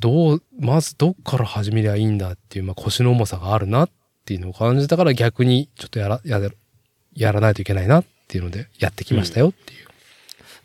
[0.00, 3.90] どう、まずどっから始めりゃいいんだっていう、まあ腰の重さがあるなっ
[4.24, 6.40] ていうのを感じたから逆にちょっとやら、や、
[7.14, 9.86] やらないといけないなっていうのでやってきましたよっていう。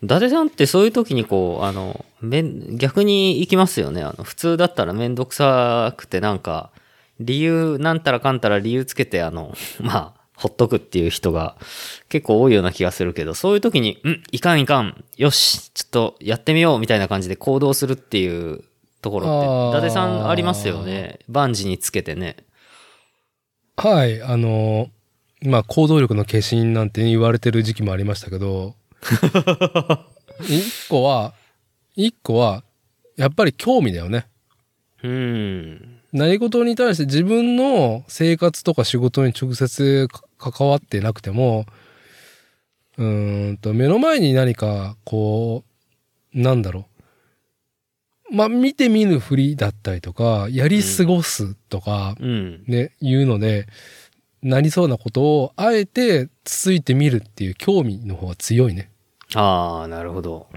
[0.02, 2.42] 伊達さんってそういう時にこう、あの、め、
[2.76, 4.02] 逆に行きますよね。
[4.02, 6.72] あの、普通だったらめんどくさくてなんか、
[7.20, 11.56] 理由、なんたらかんたら理由つけて、あの、 まあ、ほっとくっていう人が
[12.08, 18.64] 結構多いような気がするけど、そういう時に、うん、いかんいかん、よし、ちょっとやってみようみたいな感じで行動するっていう
[19.02, 21.18] ところって、伊達さんありますよね。
[21.28, 22.36] 万事につけてね。
[23.76, 24.88] はい、あの、
[25.42, 28.76] まあ行動力の化身なんて言われてる時期もありましたけど、
[30.48, 31.34] 一個は、
[31.96, 32.62] 一個は、
[33.16, 34.26] やっぱり興味だよね。
[35.02, 36.00] うん。
[36.12, 41.66] 何事に対して自分の生活とか仕事に直接か関わってなくても、
[42.98, 45.64] うーんと、目の前に何か、こ
[46.34, 46.91] う、なんだろう。
[48.32, 52.64] まあ、見て見ぬふりだったりとか、やり過ごすとか、うん。
[52.66, 53.66] ね、いうので、
[54.42, 58.90] なりそうなことを、あえてつついてみるっていう興味の方が強いね。
[59.34, 60.48] ああ、なるほど。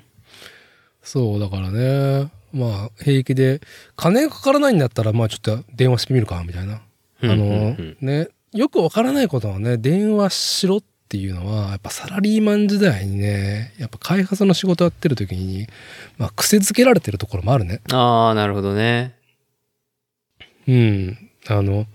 [1.04, 2.32] そう、だからね。
[2.54, 3.60] まあ、平気で、
[3.98, 6.82] 金がかからないんだったら、まあちょっと電話してみるか、みたいな。
[7.22, 7.38] あのう
[7.82, 15.68] ん、ね、よくわからないことはね、電話しろっていうのは、やっぱサラリーマン時代にね、やっぱ開発の仕事やってる時に、
[16.18, 17.82] まあ癖づけられてるところもあるね。
[17.91, 19.15] ああ、なるほどね。
[20.68, 21.30] うん。
[21.48, 21.86] あの、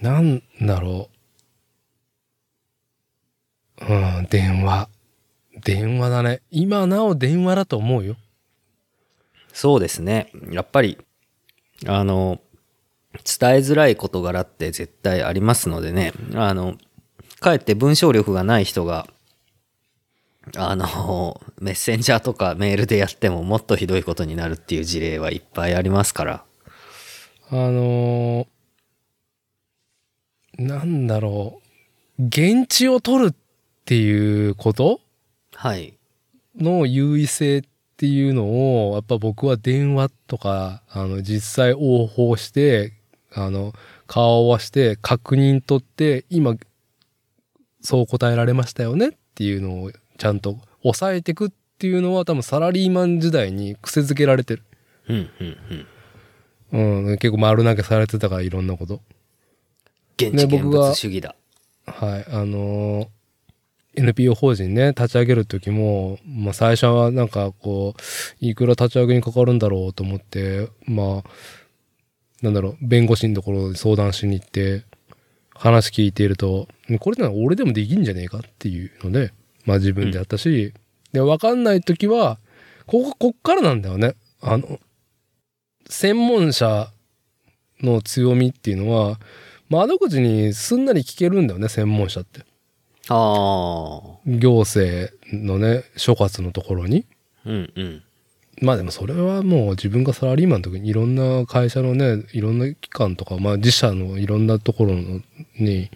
[0.00, 1.08] なんだろ
[3.80, 3.92] う。
[3.92, 4.88] うん、電話。
[5.64, 6.42] 電話だね。
[6.50, 8.16] 今なお電話だと思うよ。
[9.52, 10.30] そうですね。
[10.50, 10.98] やっぱり、
[11.86, 12.40] あの、
[13.12, 16.12] 伝えづらい事柄って絶対ありますのでね。
[16.34, 16.76] あの、
[17.42, 19.06] かえって文章力がない人が、
[20.56, 26.44] あの、メッセンジャーとかメールでやってももっとひどいことになるっていう事例はいっぱいありますから。
[27.50, 28.46] あのー
[30.58, 31.62] なんだろ
[32.18, 32.24] う。
[32.24, 33.34] 現地を取るっ
[33.86, 35.00] ていうこと？
[35.54, 35.94] はい。
[36.58, 37.62] の優位性っ
[37.96, 42.92] ていうのを、やっぱ僕は電話とか、あの、実際応報して、
[43.32, 43.72] あの、
[44.06, 46.56] 顔を合わして確認取って、今、
[47.82, 54.62] そう答えられましたよねっていうのをちゃんと抑えていくっていうのは多分サラリーマン時代に癖づけられてる。
[55.08, 55.56] うん、うん、
[56.72, 57.06] うん。
[57.08, 59.00] うん、結構丸投げされてたからいろんなこと。
[60.16, 61.34] 現地現物主義だ。
[61.86, 62.26] はい。
[62.30, 63.08] あのー
[63.94, 68.02] NPO 法人ね、立ち上げる時も、まあ最初はなんかこう、
[68.40, 71.30] いくら立ち上げにかかるんだろうと思って、まあ、
[72.40, 74.84] なんだろう、弁護士のところに相談しに行って、
[75.62, 76.66] 話聞いていると、
[76.98, 79.32] これなら俺でもできんじゃねえかっていうので、
[79.64, 80.74] まあ自分でやったし、
[81.12, 82.38] で、わかんない時は、
[82.86, 84.16] ここ、こっからなんだよね。
[84.40, 84.80] あの、
[85.88, 86.90] 専門者
[87.80, 89.20] の強みっていうのは、
[89.68, 92.40] 窓口にすんなり聞けるんだよね、専門者って。
[93.08, 94.18] ああ。
[94.26, 97.06] 行政のね、諸葛のところに。
[97.46, 98.02] うんうん。
[98.62, 105.20] まあでもそれはもう自分がサラリーマンの時にいろんな会社のね、いろんな機関とか、まあ自社のいろんなところの
[105.58, 105.90] に、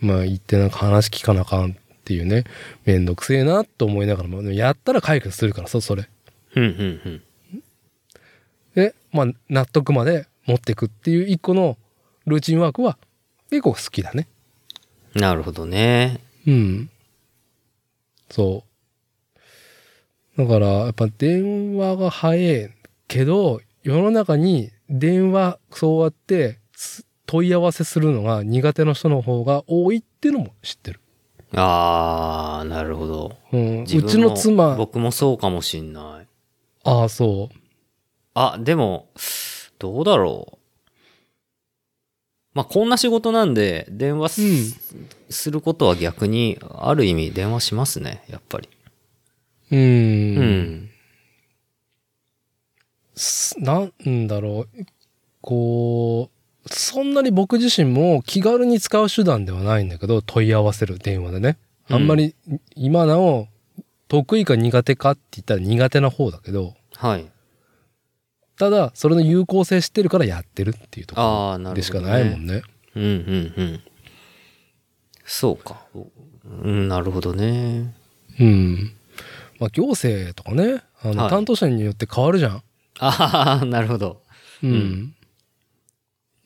[0.00, 2.44] まあ行ってなんか話聞かなあかんっていうね、
[2.86, 6.08] めんどくせえなと思いながらも、やったら解決するからさ、それ。
[6.56, 7.22] うんうんうん。
[8.74, 11.76] で、まあ納得まで持ってくっていう一個の
[12.26, 12.96] ルーチンワークは
[13.50, 14.28] 結構好きだね。
[15.14, 16.20] なるほどね。
[16.46, 16.90] うん。
[18.30, 18.67] そう。
[20.38, 22.70] だから、やっぱ電話が早い
[23.08, 31.00] けど、世の中に電話、そうやってす問い合わせするのが苦手な人の方が多いっていうのも知ってる。
[31.56, 33.36] ああ、なるほど。
[33.52, 36.28] うん、うちの妻、僕もそうかもしんない。
[36.84, 37.56] ああ、そう。
[38.34, 39.08] あ、でも、
[39.80, 40.58] どうだろう。
[42.54, 48.68] まあ、こんな仕事なんで、電話す,、うんすることは逆に、ある意味電話しますね、やっぱり。
[49.70, 49.76] う。
[49.76, 50.88] うん
[53.60, 54.86] なんだろう。
[55.40, 56.30] こ
[56.64, 61.58] う、そんなに僕自身も気軽に使う手段ではないんだけど、問い合わせる電話でね。
[61.90, 62.34] あんまり、
[62.74, 63.48] 今なお、
[64.08, 67.26] 得意か苦手かって言ったら苦手な方だけど、はい。
[68.58, 72.00] ただ、それの有効性知ってるからやってるっていうところでしか。
[72.00, 72.62] ないもんね。
[72.94, 73.80] うんうんうん。
[75.24, 75.82] そうか。
[76.62, 77.94] うん、なるほどね。
[78.40, 78.97] うん。
[79.58, 82.62] まあ、行政とかね、あの、はい担当者によって変わるじゃん。
[83.00, 84.22] ああ、 なるほど。
[84.62, 85.14] うん。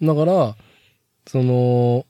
[0.02, 0.56] だから、
[1.26, 2.06] その、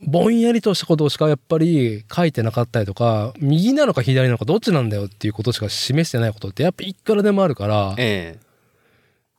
[0.00, 8.38] ぼんやりとしたことしかやっぱり書いてなかったりとか、右なのか左なのかどっちなんだよっていうことしか示してないことってやっぱいくらでもあるから、え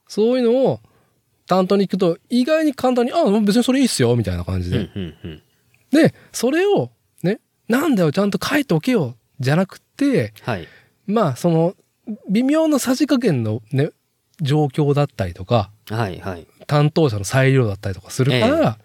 [0.07, 0.79] そういうのを
[1.47, 4.71] 担当に行くと意外に簡単に、あ、別にそれいいっすよ、みたいな感じえ。
[4.71, 4.77] で。
[4.77, 5.41] うんうんうん。
[5.91, 6.91] で、それを、
[7.23, 10.67] ね、なんだよ、ちゃんと書いておけよ、じゃなくて、はい。
[11.07, 11.75] まあ、その、
[12.29, 13.91] 微妙なさじ加減のね、
[14.41, 16.47] 状況だったりとか、はいはい。
[16.67, 18.77] 担当者の裁量だったりとかするから、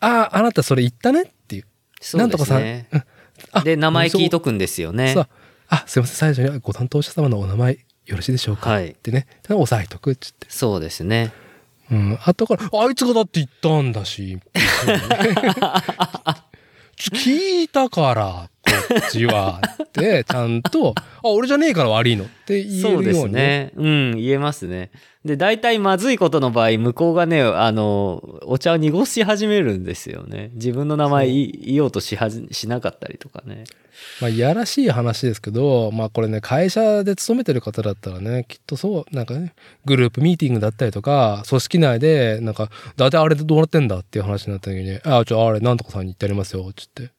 [0.00, 1.64] ああ、あなたそれ言ったねっていう。
[2.00, 3.04] そうなんとかさんですね。
[3.52, 5.28] あで、名前聞いとくんですよねさ。
[5.68, 10.46] あ、すいません、最初にご担当者様のお名前よろしいでしょうか、はいってね、押さえとくっつって。
[10.48, 11.32] そうですね。
[11.90, 14.38] うん、後から、あいつがだって言ったんだし、
[16.96, 18.50] 聞いたから、
[19.10, 23.30] ちは、って、ちゃんと、 あ、俺じゃねえから悪いのって言えそうでるように。
[23.30, 23.72] すね。
[23.76, 24.90] うん、言えますね。
[25.24, 30.50] で、大体まずいことの場合、向こうがね、あの、お茶を濁し始めるんですよね。
[30.54, 33.64] 自分の名前言おうとしはじ、しなかったりとかね。
[34.20, 39.52] まあ、いやらしい話ですけど、まあこれね、会社で勤めてる方だったらね、きっとそう、なんかね、
[39.84, 47.10] グループミーティングだったりとか、組織内で、なんか、だいたいあれでどうなってんだっていう話になった時に、あ、ちょ、あれ、なんとかさんに言ってやりますよ、つって。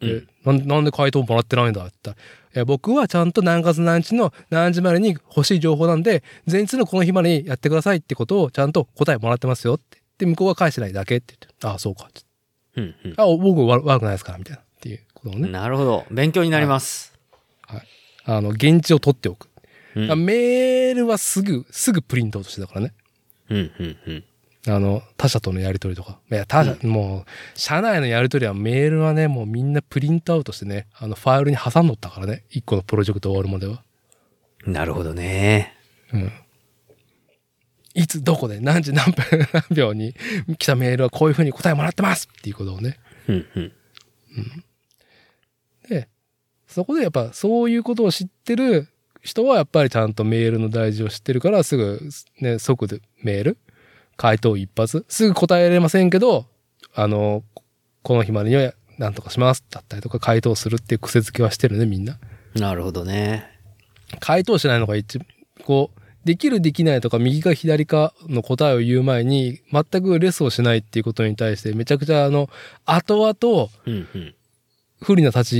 [0.00, 0.12] で、
[0.46, 10.02] うんなんで回答もらってないんだって言ったらいや僕はちゃんと何月何日の何時までに欲しい情報なんで、前日のこの日までにやってくださいってことをちゃんと答えもらってますよって。
[10.18, 12.22] で、向こうが返してないだけって言って、ああ、そうかって。
[12.76, 13.14] うん、うん。
[13.16, 14.62] あ、僕悪悪くないですから、みたいな。
[14.62, 15.48] っていうことをね。
[15.48, 16.04] なるほど。
[16.10, 17.18] 勉強になります。
[18.24, 19.48] あの、現地を取っておく。
[19.96, 22.94] うん、あメールはすぐ、すぐプリントアウトしてたからね。
[23.48, 24.24] うん、うん、うん。
[24.66, 26.18] あの、他社とのやり取りとか。
[26.30, 32.44] いや、他社、もう、社内のやり取りはメールはね、もうみんなプリントアウトしてね、あの、ファイルに挟んどったからね。
[32.50, 33.82] 一個のプロジェクト終わるまでは。
[34.66, 35.74] なるほどね。
[36.12, 36.32] うん。
[37.94, 40.14] いつ、どこで、何時何分、何秒に
[40.58, 42.98] 来たメールはこういうふうに答えもらってますっていうことをね。
[43.28, 43.72] うん、うん。
[45.88, 46.08] で、
[46.66, 48.88] そこでやっぱそういうことを知ってる
[49.22, 52.00] 人はやっぱりちゃんとメールの大事を知ってるからすぐ
[52.40, 53.58] ね、即でメール、
[54.20, 56.44] 回答一発、すぐ答えられませんけど、
[56.94, 57.42] あの、
[58.02, 62.18] この日までには何とかしますだったりとか回答するっていう癖づけはしてるね、みんな。
[62.54, 63.46] なるほどね。
[64.20, 65.20] 回答しないのが一、
[65.64, 72.50] こう、できるできないとか右か左かの答えを言う前に全くレスをしないっていうことに対してめちゃくちゃあの、
[72.84, 73.70] 後々。
[75.02, 75.56] 不利な立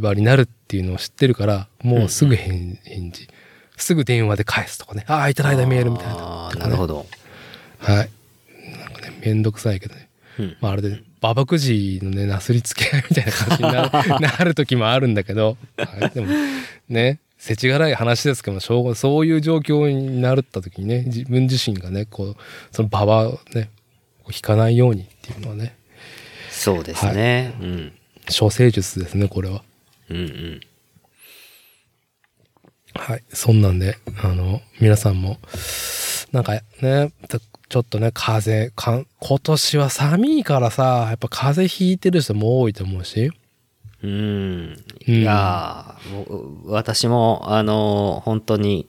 [0.00, 3.26] 場になるっていうのを知ってるから、もうすぐ返,、返事。
[3.76, 5.04] すぐ電話で返すとかね。
[5.08, 6.14] ああ、いただいたメールみたいな。
[6.14, 7.04] ああ、なるほど。
[7.78, 8.10] はい。
[8.78, 10.08] なんかね、めんどくさいけどね。
[10.38, 16.28] うんまああれで、ババくじのね、なすりつけ合いみたいな感じになる なる時もあるんだけど、はい、でも
[16.88, 22.36] ね、世知辛い話ですけどしょうがそういう状況になった時にね、自分自身がね、こう、
[22.70, 23.70] そのババをね、
[24.24, 25.74] を引かないようにっていうのはね、
[26.50, 27.54] そうですね。
[27.60, 27.92] うん。
[28.38, 29.62] 処世術ですね、これは。
[30.10, 30.60] うんうん。
[32.94, 33.22] はい。
[33.32, 35.38] そんなんで、あの、皆さんも、
[36.32, 37.38] なんかね、た
[37.68, 43.30] ちょっとね、風邪かん、今年は寒いからさ、やっぱ風邪ひいてる人も多いと思うし。
[44.02, 44.10] うん。
[44.10, 45.96] うんいや
[46.28, 48.88] う私も、あのー本当に、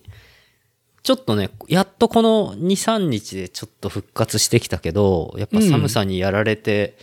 [1.04, 6.98] ちょっとね、やっとこの2、3日でちょっと復活してきたけど、やっぱ寒さにやられて、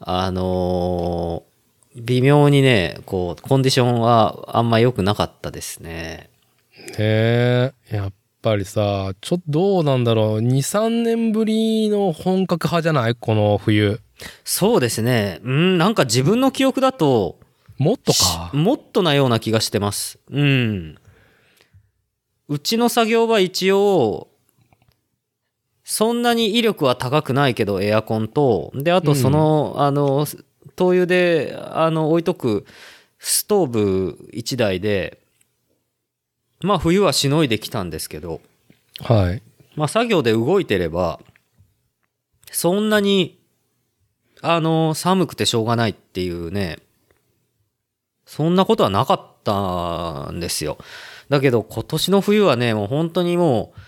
[0.00, 1.56] あのー
[1.96, 6.28] 微妙にね、こう、コンディションはあんま良くなかったですね。
[6.90, 8.12] ねえ、やっ
[8.42, 10.38] ぱりさ、ちょっとどうなんだろう。
[10.38, 13.14] 2、3年ぶりの本格派じゃない？
[13.14, 14.00] この冬。
[14.44, 15.40] そうですね。
[15.42, 17.38] うん、なんか自分の記憶だと、
[17.78, 18.50] もっとか。
[18.54, 20.18] もっとなような気がしてます。
[20.30, 20.96] うん。
[22.48, 24.28] うちの作業場一応、
[25.84, 30.26] そんなに威力は高くないけど、エアコンと、で、あとその、あの、
[30.74, 32.64] 灯油で、あの、置いとく
[33.18, 35.20] ストーブ1台で、
[36.62, 38.40] まあ冬はしのいできたんですけど、
[39.00, 39.42] はい。
[39.76, 41.20] まあ作業で動いてれば、
[42.50, 43.38] そんなに、
[44.40, 46.78] あの、寒くてしょうがないっていうね、
[48.24, 50.78] そんなことはなかったんですよ。
[51.28, 53.80] だけど今年の冬はね、もう本当にもう、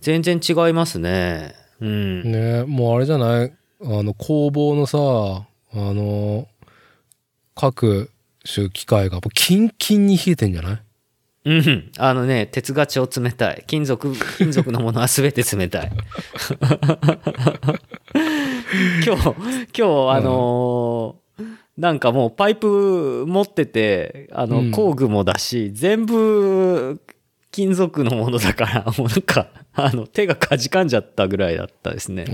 [0.00, 1.54] 全然違いますね。
[1.80, 2.22] うん。
[2.22, 3.52] ねえ、もうあれじゃない？
[3.82, 6.46] あの、工房のさ、あの、
[7.54, 8.10] 各
[8.44, 10.82] 種機械がもうキンキンに冷えてんじゃない？
[11.44, 11.90] うん。
[11.98, 13.64] あのね、鉄が超冷たい。
[13.66, 15.92] 金属、金属のものは全て冷たい。
[19.04, 19.34] 今日、今
[19.72, 21.24] 日、あのー
[21.76, 27.00] なんかもうパイプ持ってて、あの、うん工具もだし、全部
[27.50, 32.26] 金属のものだから、 もうなんか、あの、手がかじかんじゃったぐらいだったですね。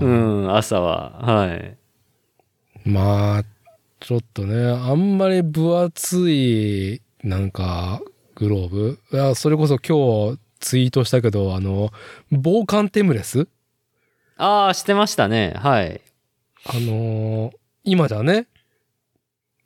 [0.00, 1.18] うん、朝は。
[1.22, 1.76] はい。
[2.84, 3.44] まあ、
[3.98, 8.00] ちょっとね、あんまり分厚い、なんか、
[8.36, 8.98] グローブ？
[9.12, 11.90] いや、それこそ今日ツイートしたけど、あの、
[12.30, 13.48] 防寒テムレス？
[14.36, 15.54] ああ、してましたね。
[15.56, 16.00] はい。
[16.64, 18.46] あのー今じゃね、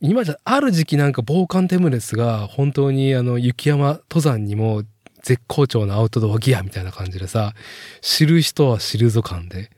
[0.01, 4.83] 今じゃ、ある時期なんか防寒テムレスが本当にあの雪山登山にも
[5.23, 7.55] 絶好調なアウトドアギアみたいな感じでさ、
[8.01, 9.71] 知る人は知るぞ感で。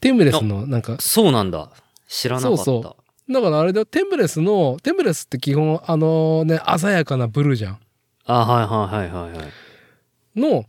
[0.00, 1.70] テムレスのなんか、そうなんだ。
[2.08, 2.64] 知らなかった。
[2.64, 2.96] そうそ
[3.30, 7.78] だからあれだよ、テムレスの、テムレスって基本あのね、鮮やかなブルーじゃん。
[8.24, 10.40] あはいはいはいはいはい。
[10.40, 10.64] の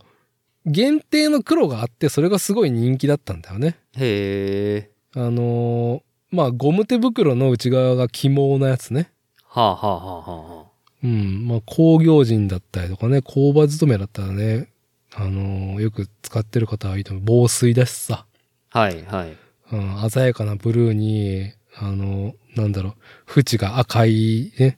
[0.66, 3.78] 限定の黒があって、それがすごい人気だったんだよね。
[3.98, 4.92] へえ。
[5.16, 6.02] あのー
[6.36, 9.12] まあゴム手袋の内側が起毛なやつね。
[9.46, 10.66] はあはあはあはあはあ。
[11.04, 11.48] うん。
[11.48, 14.70] まあ、工業人だったりとかね、工場勤めだったらね、
[15.14, 17.24] あのーよく使ってる方はいいと思う。
[17.26, 18.26] 防水だしさ。
[18.70, 19.38] はいはい。
[19.72, 22.96] うん、鮮やかなブルーに、あの、なんだろ
[23.36, 24.78] う、縁が赤いね、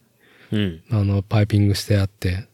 [0.52, 0.84] うん。
[0.91, 2.48] あの、パイピングしてあって。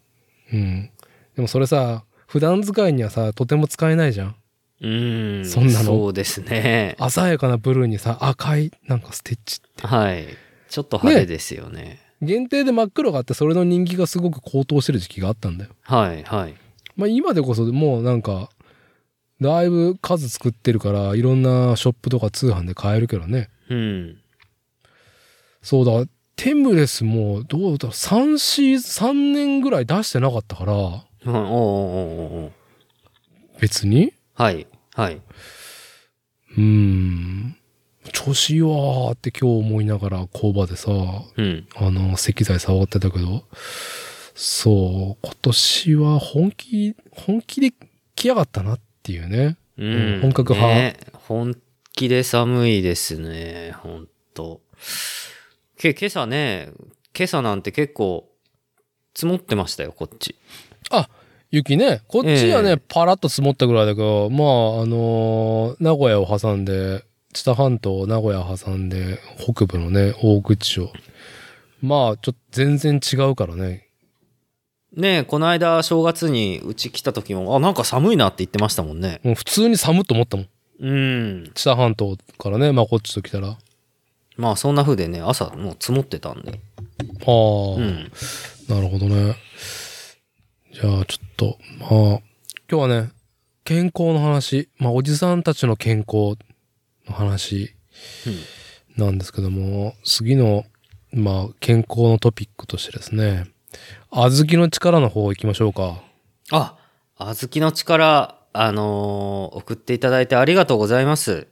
[0.54, 0.90] うん。
[1.36, 4.36] でもそれさ、普段使いにはさ、とても使えないじゃん。
[4.82, 5.46] うーん。
[5.46, 6.96] そんなのそうですね。
[7.10, 9.86] 鮮やかなブルーにさ、赤い、なんかステッチって。
[9.86, 10.26] はい。
[10.70, 12.00] ちょっと派手ですよね。
[12.22, 15.72] 限定で真っ黒があって、それの人気がすごく高騰してる時期があったんだよ。
[15.82, 16.56] はいはい。
[16.96, 18.50] まあ今でこそもうなんか、
[19.42, 23.50] だいぶ数作ってるから、いろんなショップとか通販で買えるけどね。
[23.70, 24.21] うん。
[25.62, 32.52] そうだ、テムレスも、どうだろう、3シーズン、3年ぐらい出してなかったから、うんおうおうおう
[33.60, 34.66] 別にはい。
[34.96, 35.16] はい。
[35.16, 37.56] うーん。
[38.12, 40.90] 調子いいわーって今日思いながら工場でさ、
[41.38, 41.68] うん。
[41.76, 43.44] あの、石材触ってたけど、
[44.34, 47.72] そう、今年は本気、本気で
[48.16, 49.58] 来やがったなっていうね。
[49.78, 50.20] うん。
[50.22, 51.56] 本格派ね本
[51.94, 53.76] 気で寒いですね。
[53.78, 54.62] ほんと。
[55.82, 56.70] け、今朝ね、
[57.18, 58.30] 今朝なんて結構
[59.16, 60.36] 積もってましたよ、こっち。
[60.92, 61.10] あ、
[61.50, 62.02] 雪ね。
[62.08, 67.04] こっちはね、ええパラッと積もったぐらいだけど、まあ、あのー名古屋を挟んで、
[67.34, 70.92] 知多半島、名古屋を挟んで、北部のね、大口町。
[71.82, 73.88] まあ、ちょっと全然違うからね。
[74.96, 79.20] ねえ、この間正月にうち来た時も、あ、なんか寒いなって言ってましたもんね。
[79.24, 80.48] もう普通に寒っと思ったもん。
[80.80, 81.52] うん。
[81.54, 83.58] 知多半島からね、まあこっちと来たら。
[84.42, 86.60] あまあそんな風でね、朝もう積もってたんで。
[87.26, 88.12] あ、うん。
[88.68, 89.36] なるほどね。
[90.74, 92.22] じゃあ、ちょっと、まあ、今
[92.70, 93.12] 日はね、
[93.64, 96.38] 健康の話、まあ、おじさんたちの健康
[97.08, 97.76] の話
[98.98, 100.66] なんですけども、次の、
[101.12, 103.46] まあ、健康のトピックとしてですね、
[104.10, 106.02] 小豆の力の方行きましょうか。
[106.52, 106.78] あ、
[107.18, 111.48] 小豆の力、あのー送っていただいてありがとうございます。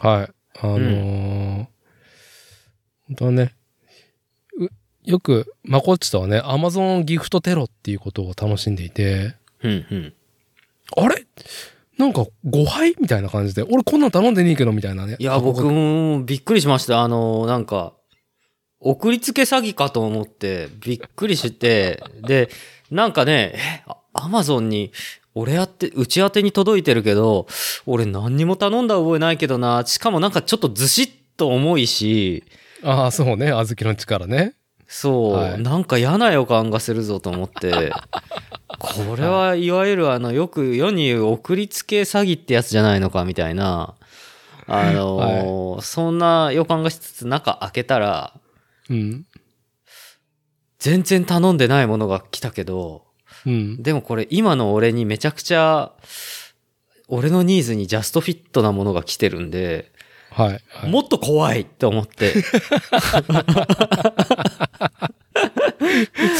[0.00, 0.32] はい。
[0.60, 1.51] あのー
[3.12, 3.54] 本当はね、
[4.58, 4.68] う
[5.04, 10.14] よく、まこっちとはね、アマゾンギフトテロっていうことを楽しんでいて、うんうん。
[10.96, 11.26] あれ？
[11.98, 15.16] なんか5杯みたいな感じで、俺こんなん頼んでねえけどみたいなね。
[15.18, 17.02] いや、僕もびっくりしました。
[17.02, 17.92] あの、なんか、
[18.80, 22.48] 送りつけ詐欺かと思って、びっくりして、で、
[22.90, 23.54] なんかね、
[23.86, 24.90] え、アマゾンに、
[25.34, 27.46] 俺やって、うち宛てに届いてるけど、
[27.86, 32.44] 俺何にも頼んだ覚えないけどな、しかもなんかちょっとずしっと重いし、
[32.82, 33.52] ああ、そうね。
[33.52, 34.54] 小豆の力ね。
[34.86, 37.92] そう、はいなんか嫌な予感がするぞと思って、
[38.78, 43.94] これはいわゆるあの、よく世に言う送りつけ詐欺ってやつじゃないのかみたいな、
[44.66, 48.34] あのーそんな予感がしつつ中開けたら、
[48.90, 49.26] うん。
[50.78, 53.04] 全然頼んでないものが来たけど、
[53.46, 53.82] うん。
[53.82, 55.92] でもこれ今の俺にめちゃくちゃ、
[57.08, 59.92] 俺のニーズにジャストフィットなものが来てるんで、
[60.32, 60.60] はい。
[60.68, 62.32] はい、もっと怖いって思って、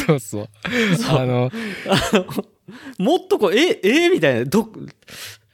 [0.06, 0.48] そうそう。
[1.08, 1.50] あの、
[2.98, 4.68] もっとこう、え、えみたいな、ど、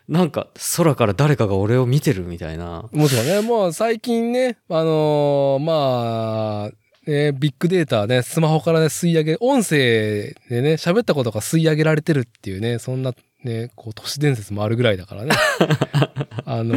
[0.08, 2.88] なんか空から誰かが俺を見てるみたいな。
[2.92, 13.14] もちろんね、もう最近ね、あのーまあ、ね、ビッグデータね、スマホからね、吸い上げ、音声でね、喋ったことが吸い上げられてるっていうね、そんな
[13.44, 15.34] ね、こう、都市伝説もあるぐらいだからね。
[16.44, 16.74] あの、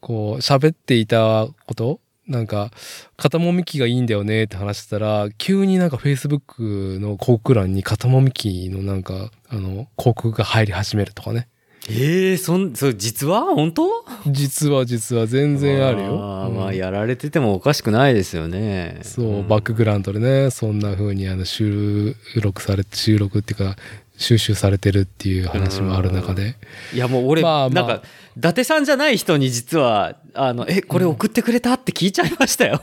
[0.00, 2.70] こう、喋っていたことなんか、
[3.16, 11.48] 肩もみ機がいいんだよねって話してたら、急になんか Facebook の広告欄に肩もみ機のなんか、あの、広告が入り始めるとかね。
[11.90, 13.40] ええそん、それ実は？
[13.54, 13.88] 本当？
[14.26, 16.22] 実は実は全然あるよ。
[16.22, 18.98] あーまあ、うんやられててもおかしくないですよね。
[19.04, 23.76] そう、んバックグラウンドでね、そんな風にあの収録されて、収録っていうか、
[24.18, 26.56] 収集されてるっていう話もある中で。
[26.92, 28.02] いやもう俺、まあまあなんか、
[28.36, 32.82] 伊達さんじゃない人に実は、あの、え、これ送ってくれたって聞いちゃいましたよ。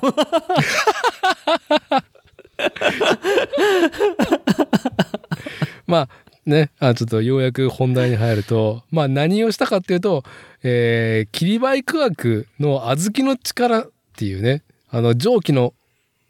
[5.86, 6.10] まあ
[6.46, 10.24] ね、あちょっとようやく本題に入ると、まあ何をしたかっていうと、
[10.64, 15.74] えー、切りバイク学の小豆の力っていうね、あの蒸気の、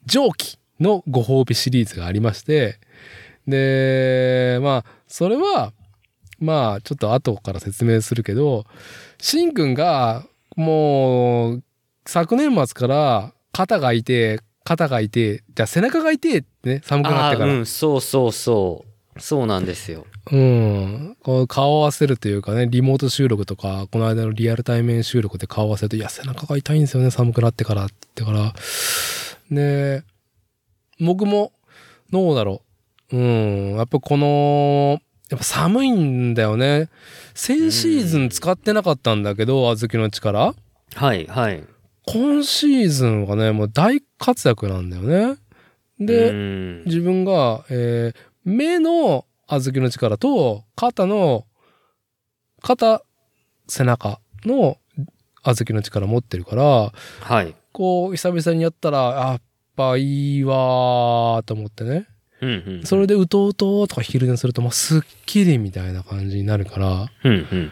[0.06, 2.80] 蒸気のご褒美シリーズがありまして、
[3.48, 5.74] で、まあ、それは、
[6.40, 8.66] まあ、ちょっと後から説明するけど、
[9.20, 10.26] しんくんが、
[10.56, 11.64] もう、
[12.06, 17.54] 昨年末から肩が痛い、肩が痛い、じゃあ背中が痛いってね、寒くなってから。
[17.54, 18.96] うん、そうそうそう。
[19.18, 20.06] そうなんですよ。
[20.32, 21.18] うん。
[21.24, 28.54] こう顔を合わせるというかね、リモート収録とか、この間のリアル対面収録で顔を合わせると、いや、背中が痛いんですよね、寒くなってからって言ってから。
[29.52, 30.04] で、
[31.00, 31.54] 僕も、
[32.12, 32.62] どうだろ
[33.18, 33.22] う。
[33.22, 33.78] うん。
[33.78, 35.00] やっぱこの、
[35.30, 36.90] やっぱ寒いんだよね。
[37.34, 40.54] 先シーズン使ってなかったんだけど、小豆の力。
[40.96, 41.64] はい、はい。
[42.08, 45.38] 今シーズンはね、もう大活躍なんだよね。
[46.00, 51.48] で、うん自分が、えー目の小豆の力と肩の、
[52.62, 53.02] 肩、
[53.68, 54.78] 背中の
[55.42, 56.92] 小豆の力持ってるから、
[57.22, 57.56] はい。
[57.72, 59.42] こう、久々にやったら、やっ
[59.76, 62.08] ぱいいわーと思ってね。
[62.42, 62.84] うん、うん。
[62.86, 67.72] それで、うとうととか昼寝すると、まあ、すっきりみたいな感じになるから、うん、うん。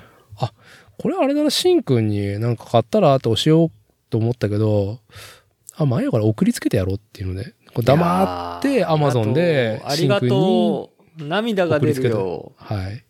[0.99, 3.72] これあれだな、しんくんになんか買ったらって教えよう
[4.09, 4.99] と思ったけど、
[5.76, 11.24] あ、前から送りつけてやろうっていうので、こう黙っていやー Amazon でありがとう。
[11.24, 12.53] 涙が出るよ。
[12.57, 13.03] はい。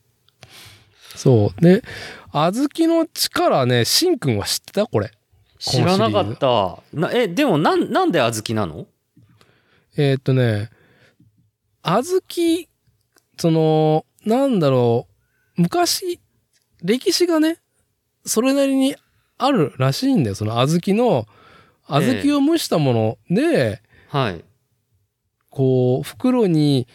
[1.15, 1.61] そう。
[1.61, 1.83] で、
[2.31, 4.87] 小豆の力ね、しんくんは知ってた？
[4.87, 5.11] これ。
[5.59, 6.79] 知らなかった。
[6.93, 8.87] なえ、でもなん、なんで小豆なの？
[9.97, 10.69] えーっとね、
[11.83, 12.67] 小豆、
[13.37, 15.07] その、なんだろ
[15.57, 16.19] う、昔、
[16.81, 17.57] 歴史がね、
[18.25, 18.95] それなりに
[19.37, 20.35] あるらしいんだよ。
[20.35, 21.27] その小豆の、
[21.87, 24.43] 小豆を蒸したもので、はい。
[25.49, 26.87] こう、袋に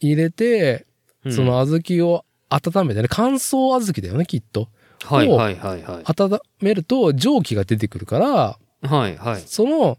[0.00, 0.86] 入れて、
[1.24, 4.68] うんその小豆を温めてね、乾燥小豆だよね、きっと。
[5.04, 6.04] はいはいはいはい。
[6.06, 9.42] 温めると蒸気が出てくるから、はいはい。
[9.46, 9.98] その、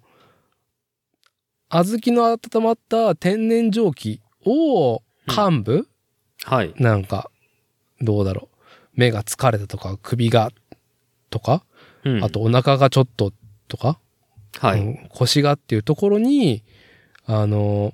[1.70, 5.88] 小豆の温まった天然蒸気を幹部、
[6.44, 6.74] はい。
[6.78, 7.32] なんか、
[8.02, 8.58] どうだろう。
[8.94, 10.52] 目が疲れたとか、首が、
[11.30, 11.64] とか、
[12.04, 13.34] うんあと、お腹がちょっと
[13.68, 14.00] とか、
[14.60, 14.80] はい。
[14.80, 16.64] うん腰がっていうところに、
[17.26, 17.94] あの、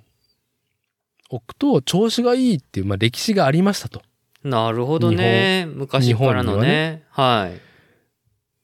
[1.29, 4.01] 置くと調子がいいっていう、まあ歴史がありましたと。
[4.43, 5.65] なるほどね。
[5.67, 7.03] 昔からのね。
[7.09, 7.51] は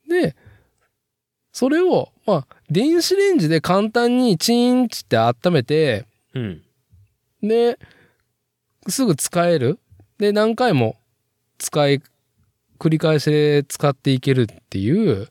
[0.06, 0.10] い。
[0.10, 0.36] で、
[1.58, 6.06] それを、まあ、電子レンジで簡単にチーンってって温めて、
[6.36, 6.62] うん。
[7.42, 7.80] で、
[8.88, 9.80] すぐ使える。
[10.20, 10.98] で、何回も
[11.58, 12.04] 使い
[12.78, 15.30] 繰り返しで使っていけるっていう、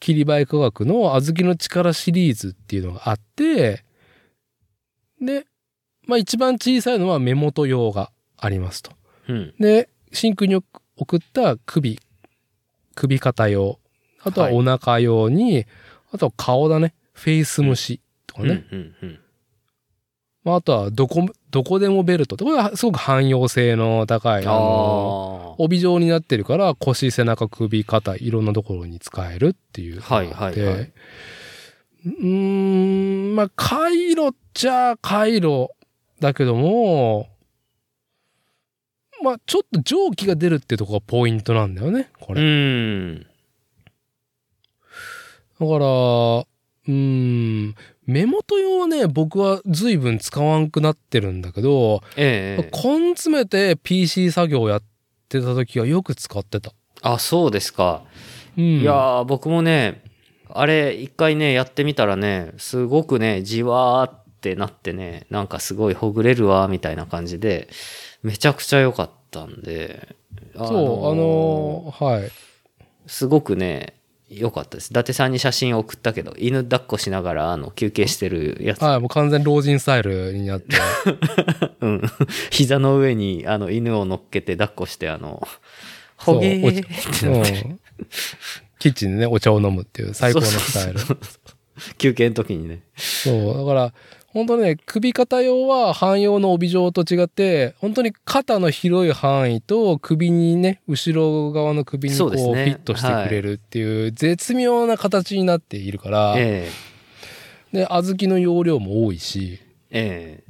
[0.00, 3.84] 切り映え科学の小豆の力シリーズっていうのがあって、
[5.20, 5.44] で、
[6.06, 8.92] まあ一番小さいのは目元用がありますと。
[9.28, 9.54] うん。
[9.60, 10.64] で、真空に
[10.96, 12.00] 送った首、
[12.94, 13.81] 首肩用。
[14.24, 15.66] あとははいお腹用に、
[16.12, 16.94] あとは顔だね。
[17.12, 18.64] フェイス虫とかね。
[18.72, 19.18] うんうんうん。
[20.44, 22.44] まあ、あとはどこ、どこでもベルトって。
[22.44, 30.00] これはすごく汎用性の高い、あの、あ帯状になってるから腰、背中、首、肩、いろんなところに使えるっていう。
[30.00, 30.92] はいはいはい
[32.04, 35.68] うーん、まあ、回路っちゃ回路
[36.20, 37.28] だけども、
[39.22, 42.32] まあ、ちょっと蒸気が出るってとこがポイントなんだよね、こあ。
[42.32, 42.42] うれ。
[42.42, 43.26] ん。
[45.62, 54.82] だから、うーん、目元用はね、僕は随分使わんくなってるんだけど、ええ根詰めて PC 作業やっ
[55.28, 56.72] てた時はよく使ってた。
[57.02, 58.02] あ、そうですか。
[58.56, 58.80] うん。
[58.80, 60.02] いやー、僕もね、
[60.50, 67.68] あれ、一回ね、やってみたらね、すごくね、じわーってなってね、なんかすごいほぐれるわ、みたいな感じで、
[68.22, 70.16] めちゃくちゃ良かったんで、
[70.56, 70.78] あそう、
[71.10, 72.30] あのーはい。
[73.06, 73.94] すごくね、
[74.32, 74.90] 良かったです。
[74.90, 78.82] 伊達さんに写真送ったけど、犬抱っこしながら、あの、休憩してるやつ。
[78.82, 80.76] はい、もう完全老人スタイルになって。
[81.80, 82.02] うん。
[82.50, 85.46] 膝の上に、あの、犬を乗っけて抱っこして、あの、
[86.18, 86.80] そうほげーおって
[87.28, 87.80] なってうん。
[88.78, 90.98] キッチンでね、お茶を飲むっていう最高のスタイル。
[90.98, 92.82] そうそう休憩の時にね。
[92.96, 93.58] そう。
[93.58, 93.94] だから、
[94.32, 106.70] 本当ね、首肩用は汎用の帯状と違って、本当に肩の広い範囲と首にね、後ろ側の首にこうフィットしてくれるっていう絶妙な形になっているから、え
[107.72, 107.76] え。
[107.76, 109.60] で、小豆の容量も多いし、
[109.90, 110.44] ええ。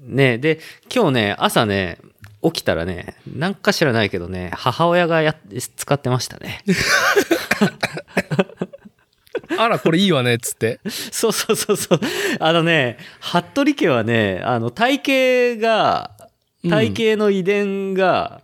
[0.00, 0.60] ねで、
[0.94, 1.98] 今日ね、朝ね、
[2.42, 5.34] 起きたらね、なんか知らないけどね、母親がや
[5.76, 6.62] 使ってましたね。
[9.58, 10.80] あら、これいいわね、っつって。
[10.88, 12.00] そうそうそうそう。
[12.40, 16.10] あのね、服部家はね、あの、体型が、
[16.68, 18.42] 体型の遺伝が、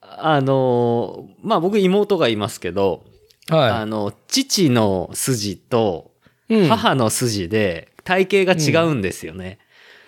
[0.00, 3.04] あの、まあ僕妹がいますけど、
[3.50, 6.12] あはの、父の筋と
[6.48, 6.54] い。
[6.56, 6.68] うん。
[6.68, 9.58] 母の筋で体型が違うんですよね。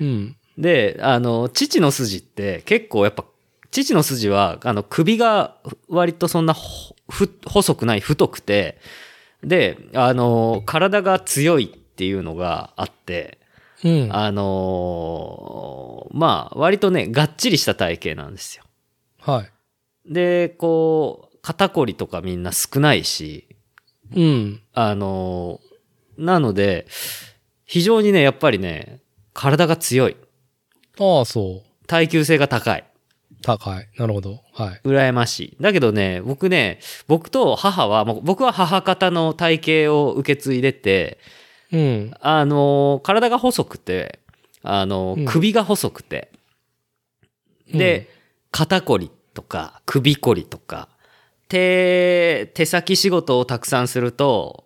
[0.00, 0.36] うん。
[0.58, 3.24] で、あの、父の筋って結構やっぱ、
[3.70, 5.56] 父の筋は、あの、首が
[5.88, 6.54] 割とそんな
[7.46, 8.78] 細くない、太くて、
[9.44, 13.38] で、あの、体が強いっていうのがあって、
[13.84, 14.08] うん。
[14.10, 18.64] あのまあ、割とね、がっちりした体型なんですよ。
[19.20, 20.12] はい。
[20.12, 23.46] で、こう、肩こりとかみんな少ないし、
[24.14, 24.60] うん。
[24.72, 25.60] あの
[26.16, 26.86] なので、
[27.66, 29.00] 非常にね、やっぱりね、
[29.32, 30.16] 体が強い。
[30.98, 31.86] ああ、そう。
[31.86, 32.84] 耐久性が高い。
[33.44, 33.88] 高い。
[33.98, 34.40] なるほど。
[34.54, 34.80] はい。
[34.84, 35.56] 羨ましい。
[35.60, 41.18] だけどね、僕ね、僕と母は、もう僕は母方の体型を受け継いでて、
[41.70, 42.14] うん。
[42.20, 44.20] あの、体が細くて、
[44.62, 46.32] あのうん、首が細くて、
[47.72, 48.08] で、
[48.50, 50.88] 肩こりとか、首こりとか、
[51.48, 54.64] 手、手先仕事をたくさんすると、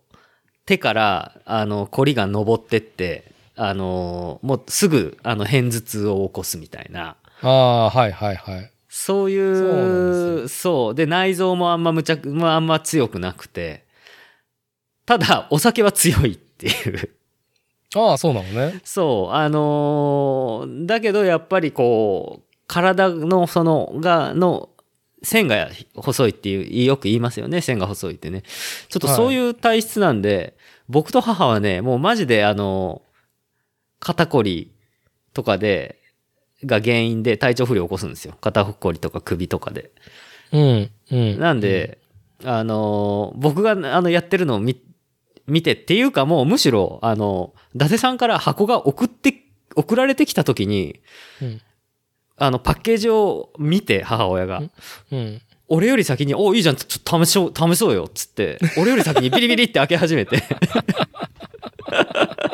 [0.66, 8.72] 手から、あの、こりが登ってって、あの、もうすぐ、あの、片頭痛を起こすみたいな、ああ、はいはいはい。
[8.88, 13.84] そういそうなんう、そうで内臓もあんまむちゃく、まあ、あんま強くなくて、
[15.06, 17.10] ただ、お酒は強いっていう。
[17.94, 18.80] ああ、そうなのね。
[18.84, 24.68] そう、あのーだけどやっぱりこう、体のその、が、の、
[25.22, 28.42] 線が細いっていう、よく言いますよね、線が細いってね。
[28.88, 30.56] ちょっとそういう体質なんで、
[30.88, 33.02] 僕と母はね、もうマジであの、
[34.00, 34.70] 肩こり
[35.32, 35.98] とかで、
[36.64, 38.34] が原因で体調不良を起こすんですよ。
[38.40, 39.90] 肩こりとか首とかで。
[40.52, 40.90] うん。
[41.10, 41.38] うん。
[41.38, 41.98] なんで、
[42.44, 44.80] あの、僕があのやってるのを見、
[45.46, 49.44] 見てっていうかもうむしろ、あの、伊達さんから箱が送って、
[49.76, 51.00] 送られてきた時に、
[51.40, 51.60] うん。
[52.36, 54.62] あの、パッケージを見て、母親が。
[55.10, 55.42] うん。
[55.66, 60.42] 俺より先に、おいいじゃん、ちょっと試そう、試そうよ、っつって、俺より先にビリビリって開け始めて。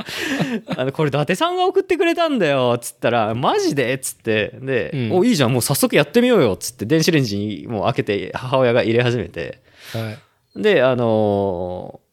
[0.76, 3.94] あの、これ伊達さんが送ってくれたんだよ、つったら、マジで？
[3.94, 9.60] っつって、で、うんお、いいじゃん、もう早速やってみようよ、つって、電子レンジにもう開けて、母親が入れ始めて。
[9.92, 10.16] は
[10.56, 10.62] い。
[10.62, 12.04] で、あのー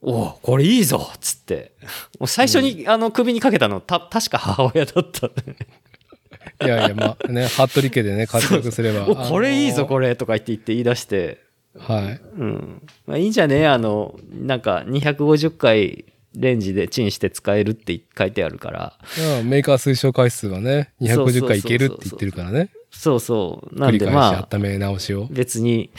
[0.00, 1.72] おこれいいぞっつって。
[2.20, 5.26] もう最初に、あの、首にかけたの、た、確か母親だった。
[6.64, 9.08] いやいや、まあね、服部家でね、活躍すれば。
[9.08, 9.88] お、これいいぞ、れ。
[9.88, 11.42] これとか言って言って言い出して。
[11.76, 12.20] はい。
[12.38, 12.82] うん。
[13.06, 13.66] まあいいんじゃね？
[13.66, 16.04] あの、なんか、250回
[16.34, 18.98] レンジでチンして使えるって書いてあるから。
[19.40, 22.70] うんメーカー推奨回数はね、250回いけるって言ってるからね。
[22.90, 23.78] そうそう。
[23.78, 25.26] なんでまあ、温め直しを。
[25.30, 25.90] 別に、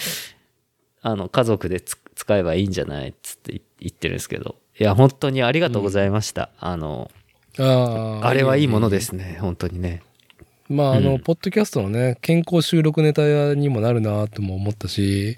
[1.02, 4.56] あの、家族でつ使えばいいんじゃないっつって言言ってるんですけど。
[4.80, 6.50] いや、本当にありがとうございました。
[6.60, 7.10] あの、
[7.58, 10.04] ああれはいいものですね、本当にね。
[10.70, 15.38] まあ、あの、うんポッドキャストのね、健康収録ネタにもなるなとも思ったし、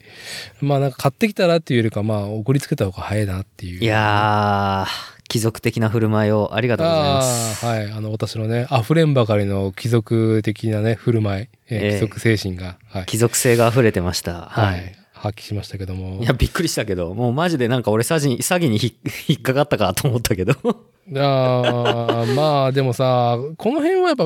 [0.59, 3.81] まあなんか買ってきたらっていうよりか、まあ送りつけた方が早いなっていう。
[3.81, 7.65] いやー、貴族的な振る舞いをありがとうございます。
[7.65, 7.91] ああ、はい。
[7.91, 13.05] あの、私のね、溢れんばかりの貴族的なね、振る舞い、えーええ貴族精神が、はい。
[13.05, 14.33] 貴族性が溢れてました。
[14.33, 14.81] ははいい。
[15.13, 16.21] 発揮しましたけども。
[16.21, 18.79] いや、びっくりしたけど、もうマジでなんか俺詐欺に、詐欺に
[19.29, 20.53] 引っかかったかと思ったけど。
[21.09, 24.25] いやーまあでもさ、この辺はやっぱ、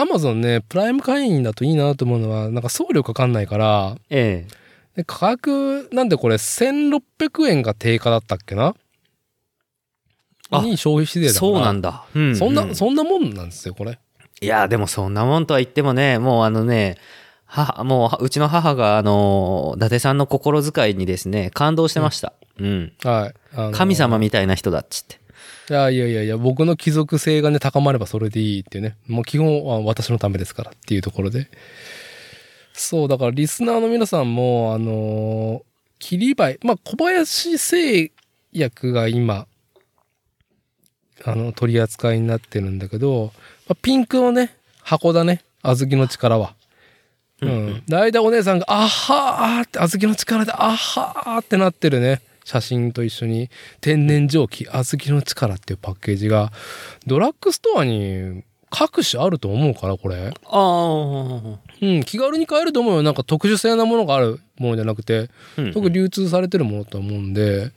[0.00, 4.56] アマゾンね、プライム会員だといいなと思うのは、なんか送料かかんないから、ええ。
[4.96, 8.74] で価格、なんでこれ1600円が定価だったっけな？
[10.50, 11.40] あに消費税だから。
[11.40, 12.04] そうなんだ。
[12.14, 13.98] うん、そんな、うんそんなもんなんですよ、これ。
[14.40, 16.96] いや、でもそんなもんとは言ってもね、もうあのね、
[17.44, 22.34] 母、もう、うちの母が、あの、伊達さんの心遣いにですね、感動してました。
[22.58, 22.92] うん。
[23.02, 23.34] はい。
[23.54, 25.17] あの神様みたいな人だっつって。
[25.70, 28.96] いやいやいやいや、僕の貴族性がね、高まればそれでいいっていうね。
[29.06, 31.48] もう基本は私のためですからっていうところで。
[32.72, 35.62] そう、だからリスナーの皆さんも、あのー、
[35.98, 38.12] 切り灰、まあ、小林製
[38.52, 39.46] 薬が今、
[41.24, 43.32] あの、取り扱いになってるんだけど、
[43.68, 46.54] まあ、ピンクのね、箱だね、小豆の力は。
[47.40, 47.82] うん。
[47.86, 53.50] で、間お姉さんが、あはーって、小豆の力で、あはーってなってるね、写真と一緒に、
[53.82, 56.50] 天然蒸気、小豆の力っていうパッケージが、
[57.06, 60.30] ドラッグストアに各種あると思うから、これ。
[60.30, 61.58] ああ。
[61.82, 63.02] うん、気軽に買えると思うよ。
[63.02, 65.28] なんか特殊性なものがあるものじゃなくて、
[65.58, 67.70] うん特に流通されてるものと思うんで、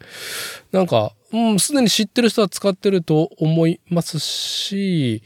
[0.71, 5.21] なんか、うん、すでに知ってる人は使ってると思いますし、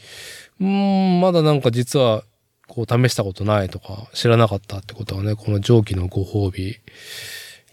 [0.60, 2.24] うん、まだなんか実は、
[2.68, 6.78] こう試したことないとか、知らなかったってことはね、この蒸気のご褒美、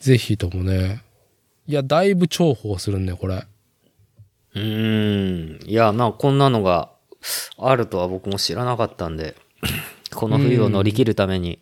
[0.01, 1.01] ぜひともね、
[1.67, 3.47] いや、だいぶ重宝するんだよ、これ。
[4.55, 5.69] うーん。
[5.69, 6.91] いや、まあ、こんなのが
[7.59, 9.37] あるとは僕も知らなかったんで、
[10.15, 11.59] この冬を乗り切るために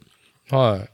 [0.50, 0.88] は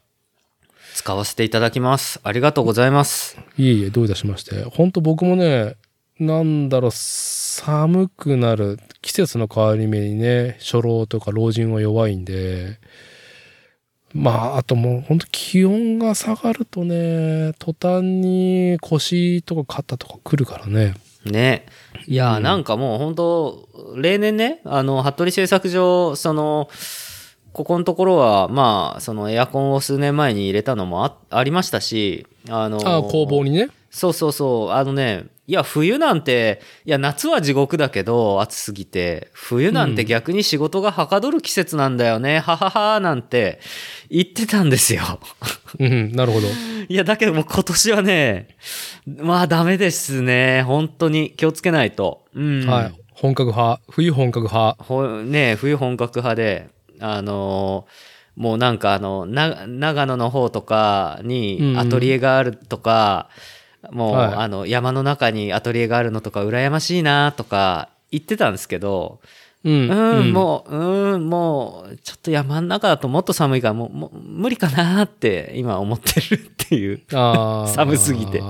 [0.95, 2.21] 使わせていただきます。
[2.23, 3.39] ありがとうございます。
[3.57, 3.65] い。
[3.65, 4.65] いえいえ、どういたしまして。
[4.65, 5.77] ほんと僕もね、
[6.19, 12.79] なんだろう、寒くなる、季節の変わり目にね、初老とか老人は弱いんで、
[14.17, 20.95] まあ、あともう本当気温が下がるとね、途端に腰とか肩とか来るからね。
[21.25, 21.67] ね。
[22.07, 26.69] いや、うんなんかもう本当例年ね、あの、服部製作所、その、
[27.53, 33.69] ここのところは、まあ、そのエアコンを数年前に入れたのもあありましたし、あの、ああ、工房にね。
[33.97, 34.71] そうそうそう。
[34.73, 43.59] あのね、いや、冬なんて、いや、夏は地獄だけど、暑すぎて、冬なんて逆に仕事がはかどる季節なんだよね、はははなんて
[44.11, 45.19] 言ってたんですよ。
[45.79, 46.49] うん、なるほど。
[46.91, 48.49] いや、だけどもう今年はね、
[49.07, 50.63] まあダメですね。
[50.65, 52.27] 本当に気をつけないと。
[52.35, 52.67] うん。
[52.67, 52.93] はい。
[53.15, 54.85] 本格派、冬本格派。
[54.85, 56.69] ほね冬本格派で、
[57.01, 63.31] あのーもうなんかあの、な、長野の方とかうんにアトリエがあるとか、
[63.93, 69.21] もう、はいあの、山の中にアトリエがあるのとか羨ましいなとか言ってたんですけど、
[69.65, 69.91] うん。
[69.91, 77.03] うん、もう、うん、もう、ちょっと山の中だともっと寒いから、もう、もう無理かなって今思ってるっていう。
[77.11, 78.41] 寒すぎて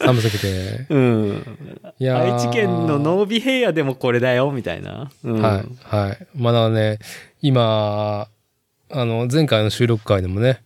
[0.00, 0.86] 寒すぎて。
[0.88, 1.58] うん。
[1.98, 5.10] いやー愛知県の濃尾平野でもこれだよ、みたいな。
[5.24, 6.26] うん、はい、はい。
[6.34, 6.98] まだね、
[7.42, 8.28] 今、
[8.90, 10.62] あの、前回の収録会でもね、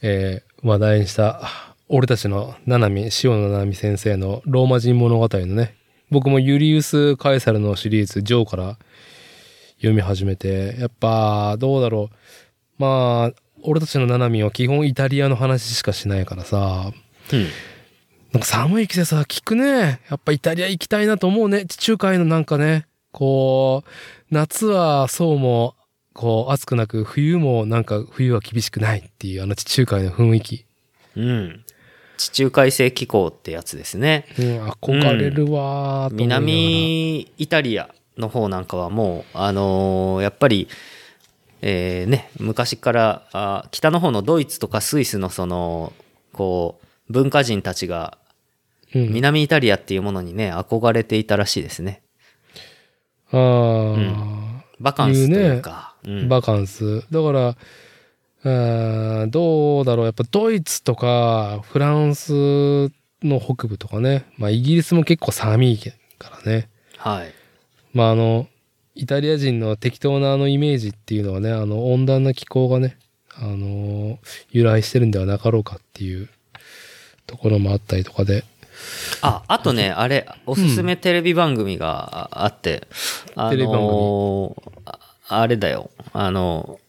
[0.00, 5.74] えー話題にした、俺たちの七海、塩野七海先生のローマ人物語のね、
[6.10, 8.78] 僕もユリウス・カエサルのシリーズ、ジョーから
[9.76, 12.16] 読み始めて、やっぱ、どうだろう。
[12.78, 13.32] まあ、
[13.62, 16.92] 俺たちの七海は基本イタリアの話しかしないからさ、
[17.30, 17.46] うん。
[18.32, 20.00] なんか寒い季節は聞くね。
[20.08, 21.66] やっぱイタリア行きたいなと思うね。
[21.66, 25.74] 地中海のなんかね、こう、夏はそうも、
[26.14, 30.64] こう暑くなく、冬もなんか冬は厳しくないっていうあの地中海の雰囲気。
[31.16, 31.64] うん。
[32.16, 34.26] 地中海性気候ってやつですね。
[34.38, 40.68] うん、憧れるわーと思いながら南イタリアの方なんかはもう、あのーやっぱり、
[41.62, 45.92] えーね、昔からあ北の方のドイツとかスイスのその、
[46.32, 48.18] こう、文化人たちが
[48.94, 52.02] うん、南イタリアっていうものにね、憧れていたらしいですね。
[53.30, 55.94] あーバカンスというか。
[56.04, 57.06] うんバカンス。
[57.10, 57.56] だから、
[58.44, 60.04] どうだろう。
[60.06, 62.90] やっぱドイツとかフランス
[63.22, 64.24] の北部とかね。
[64.36, 65.78] まあイギリスも結構寒い
[66.18, 66.68] からね。
[66.96, 67.32] はい。
[67.92, 68.48] まああの、
[68.94, 72.98] イタリア人の適当なあのイメージっていうのはね、あの温暖な気候がね、
[73.34, 74.16] あのー
[74.50, 76.28] 由来してるんではなかろうかっていう
[77.26, 78.44] ところもあったりとかで。
[79.22, 82.88] あ、あとね、あれ、おすすめテレビ番組がああって、
[83.36, 84.54] あテレビ番組？
[85.28, 86.80] あれだよ、あの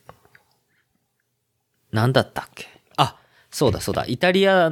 [1.93, 2.67] ー、なんだったっけ？
[2.97, 3.17] あ、
[3.49, 4.71] そうだそうだ、イタリア、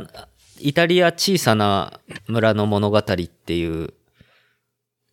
[0.60, 3.94] イタリア小さな村の物語っていう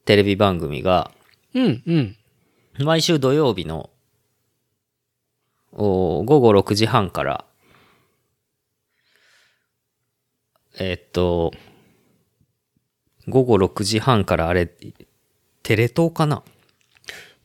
[0.05, 1.13] テレビ番組が、
[1.55, 2.17] うん、うん。
[2.85, 3.91] 毎週土曜日の
[5.73, 7.45] お午後6時半から、
[10.79, 11.53] えーっと、
[13.27, 16.43] 午後6時半からあれ、テレ東かな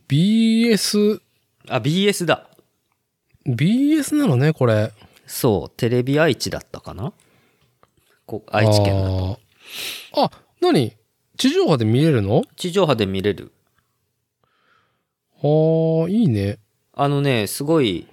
[0.07, 1.20] ？BS、
[1.68, 2.47] あ、BS だ。
[3.47, 4.91] BS なのね、これ。
[5.25, 7.13] そう、テレビ愛知だったかな？
[8.25, 9.39] こ愛知県だと。
[10.15, 10.31] あ
[10.61, 10.95] 何？
[11.37, 12.43] 地上波で見れるの？
[12.55, 13.51] 地上波で見れる。
[15.41, 15.47] あ
[16.05, 16.59] あ、いいね。
[16.93, 18.07] あのね、すごい、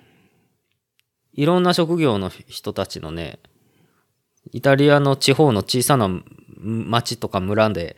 [1.35, 3.39] いろんな職業の人たちのね、
[4.53, 6.09] イタリアの地方の小さな
[6.59, 7.97] 町とか村で、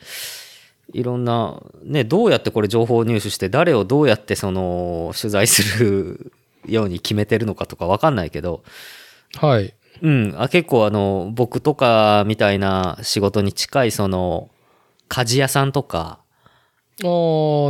[0.92, 6.32] いろんな、ね、どうやってこれ情報を入手して、誰をどうやってその、取材する
[6.66, 8.62] ように決めてるのかとかわかんないけど、
[9.36, 9.74] はい。
[10.02, 14.50] うん、あ結構あの、僕とかみたいな仕事に近いその、
[15.08, 16.18] 鍛冶屋さんとか、
[17.04, 17.06] あ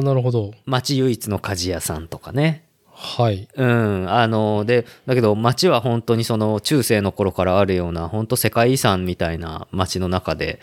[0.01, 0.53] あ、なるほど。
[0.66, 2.64] 町唯一の鍛冶屋さんとかね、
[3.03, 3.49] はい。
[3.57, 10.61] うん、あの、で、だけど街は本当にその中世の頃からあるような、本当世界遺産みたいな街の中で、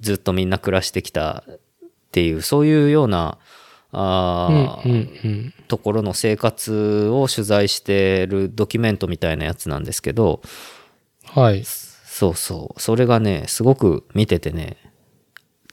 [0.00, 1.60] ずっとみんな暮らしてきたっ
[2.10, 3.38] ていう、そういうような、
[3.92, 5.54] あーうん、うん、うん。
[5.74, 10.40] ところの生活を取材してるドキュメントみたいなやつなんですけど、
[11.24, 11.64] はい。
[11.64, 14.76] そうそう、それがね、すごく見ててね、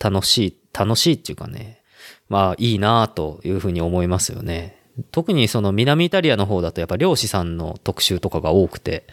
[0.03, 1.83] 楽しい、楽しいっていうかね、
[2.29, 4.81] まあいいなというふうに思いますよね。
[5.11, 9.05] 特にその南イタリアの方だとやっぱ漁師さんの特集とかが多くて、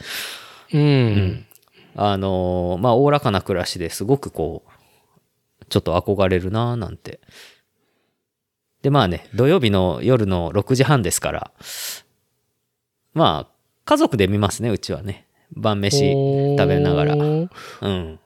[0.72, 1.45] うん。
[1.97, 7.20] あのーまあおおらかな暮らしですごくこう、ちょっと憧れるななんて。
[8.89, 11.51] でまあね、土曜日の夜の6時半ですから、
[13.12, 13.53] まあ
[13.84, 15.26] 家族で見ますね、うちはね。
[15.55, 16.11] 晩飯
[16.57, 17.14] 食べながら。
[17.14, 18.18] うん。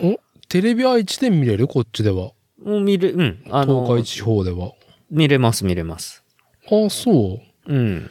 [0.00, 1.68] おテレビ愛知で見れる？
[1.68, 2.32] こっちでは。
[2.64, 3.44] もう見れ、うん。
[3.48, 4.72] あの東海地方では。
[5.08, 6.24] 見れます、見れます。
[6.68, 7.72] ああ、そう。
[7.72, 8.10] うん。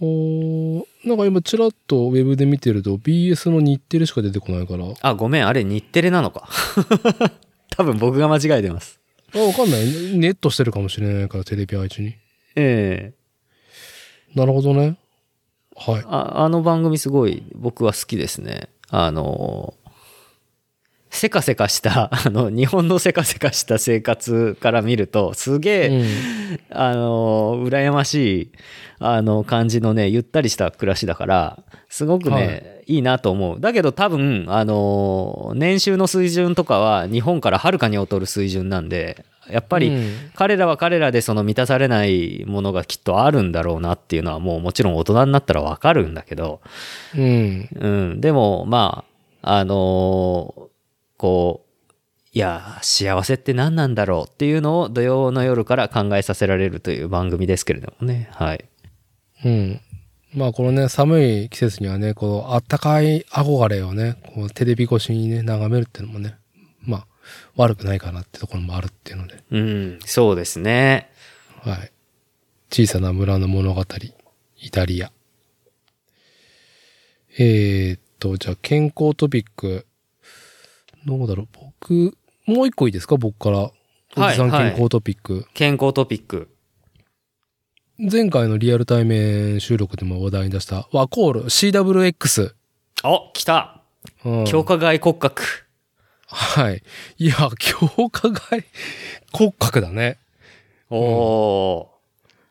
[0.00, 4.84] おーなんか今ちらっとウェブで見てると BS の日テレしか出てこないから。
[4.86, 6.48] あ、あ、ごめん、あれ日テレなのか。
[7.70, 8.98] 多分僕が間違えてます。
[9.34, 9.84] わかんない。
[10.18, 12.16] ネットしてるかもしれないからテレビ愛知に。
[12.56, 13.24] ええ
[14.34, 14.96] なるほどね。
[15.76, 16.04] はい。
[16.06, 18.68] ああの番組すごい僕は好きですね。
[18.90, 19.74] あの、
[21.14, 26.06] せかせかした、 あの、日本のせかせかした生活から見ると、すげえ、うん。
[26.70, 28.50] あの、羨ましい、
[28.98, 31.58] あの、感じのね、ゆったりした暮らしだから、
[31.88, 33.60] すごくね、い、いなと思う。
[33.60, 46.60] だけど多分、あの、年収の水準とかは日本からはるかに劣る水準なんで、やっぱり、うん彼らは彼らでその満たされないものがきっとあるんだろうなっていうのはもうもちろん大人になったらわかるんだけど、
[47.16, 47.68] うん。
[47.72, 49.04] うん、でもま
[49.42, 50.73] あ、あのー
[51.24, 51.94] こう、
[52.34, 58.28] いや、幸せって何なんだろうっていうのを土曜の夜から考えさせられるという番組ですけれどもね。
[58.32, 58.66] はい。
[59.42, 59.80] うん。
[60.34, 66.36] まあこのね、寒い季節にはね、こう、あったかい憧れをね、こう、テレビ越しにね、眺めるっていうのもね、
[66.82, 67.06] まあ、
[67.56, 71.10] 悪くないかなってところもあるっていうので、うん、そうですね。
[71.62, 71.90] はい。
[72.70, 73.82] 小さな村の物語、
[74.60, 75.10] イタリア。
[77.38, 79.86] えー、っと、じゃあ健康トピック。
[81.06, 81.48] どうだろう
[81.80, 83.16] 僕、もう一個いいですか？
[83.16, 83.70] 僕から。
[84.16, 85.46] おじさんはい健康トピック。
[85.54, 86.48] 健康トピック。
[87.98, 92.54] 前回のリアル対面収録でも話題に出したワコール CWX。
[93.04, 93.82] お、来た
[94.24, 95.42] うん強化外骨格。
[96.26, 96.82] はい。
[97.18, 98.64] いや、強化外
[99.32, 100.18] 骨格だね。
[100.90, 101.86] おー。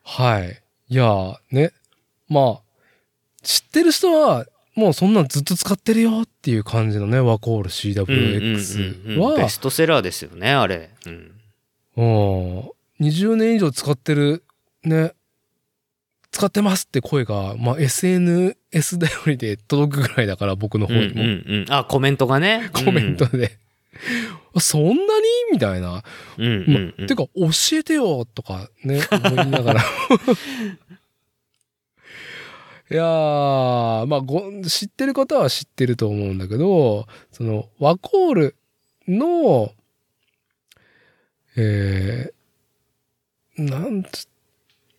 [0.04, 0.62] はい。
[0.88, 1.72] いや、ね。
[2.28, 2.62] まあ、
[3.42, 10.90] 知ってる人は、もうそんなんずっと使ってるよっていう感じのね、ワコールうんうんうん CWX うんベは、ストセラーですよね、あれ。
[11.06, 11.30] うん。
[11.96, 14.42] うん、20年以上使ってる、
[14.82, 15.12] ね、
[16.32, 21.22] 使ってますって声が、まあ SNS だよりで届くぐらいだから、僕のうんうん方にも。
[21.22, 21.26] う
[21.60, 21.66] ん。
[21.70, 22.70] あ、コメントがね。
[22.72, 23.58] コメントで。
[24.58, 24.96] そんなに？
[25.52, 26.02] みたいな。
[26.36, 26.46] うん。
[26.46, 27.06] うんうんうん。
[27.06, 29.84] てか、教えてよとかね、思いながら。
[32.90, 38.56] いやー、まあご、知ってる方は知ってると思うんだけど、その、ワコール
[39.08, 39.72] の、
[41.56, 44.28] えー、なんつっ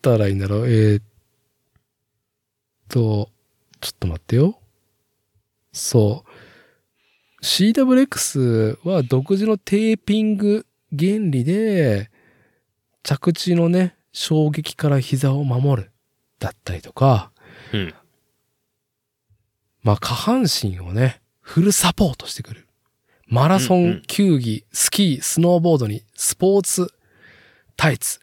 [0.02, 0.68] たらいいんだろう。
[0.68, 1.02] えー
[2.90, 3.30] と、
[3.82, 4.60] ちょっと待ってよ。
[5.72, 7.44] そう。
[7.44, 10.66] CWX は独自のテーピング
[10.98, 12.10] 原理で、
[13.04, 15.92] 着地のね、衝撃から膝を守る。
[16.40, 17.32] だったりとか、
[17.74, 17.94] うん。
[19.84, 22.68] まあ下半身をね、フルサポートしてくる。
[23.28, 26.94] マラソうんうんン、球技、スキー、スノーボードに、スポーツ、
[27.76, 28.20] タイツ、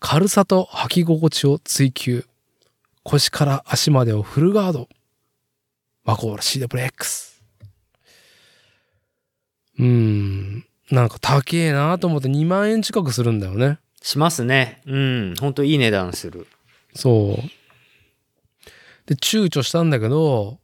[0.00, 2.24] 軽さと履き心地を追求。
[3.02, 4.88] 腰から足までをフルガード。
[6.04, 7.40] ワコール CWX。
[9.78, 10.64] うーん。
[10.90, 13.78] なんか高えなと思って2万円近くするんだよね。
[14.02, 14.80] しますね。
[14.86, 15.34] うん。
[15.38, 16.46] ほんといい値段する。
[16.94, 17.59] そう。
[19.10, 20.60] で、躊躇したんだけど、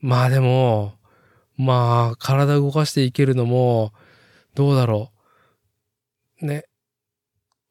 [0.00, 0.94] まあでも、
[1.56, 3.92] まあ、体動かしていけるのも、
[4.54, 5.10] どうだろ
[6.40, 6.46] う。
[6.46, 6.66] ね。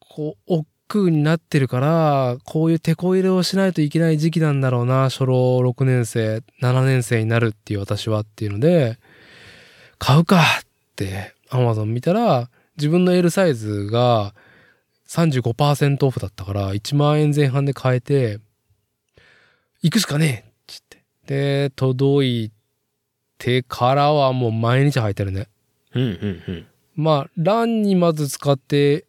[0.01, 8.99] こう、億劫になってるから、こういう手こ入れをしないといけない時期なんだろうな、初老6年生、7年生になるっていう私はっていうので、
[9.99, 10.65] 買うかっ
[10.97, 14.35] て、アマゾン見たら、自分の L サイズが
[15.07, 18.39] 35%オフだったから、1万円前半で買えて、
[19.81, 21.03] 行くしかねえっつって。
[21.25, 22.51] で、届い
[23.37, 25.47] てからはもう毎日履いてるね。
[25.93, 26.67] うんうんうん。
[26.95, 29.05] まあ、ランにまず使って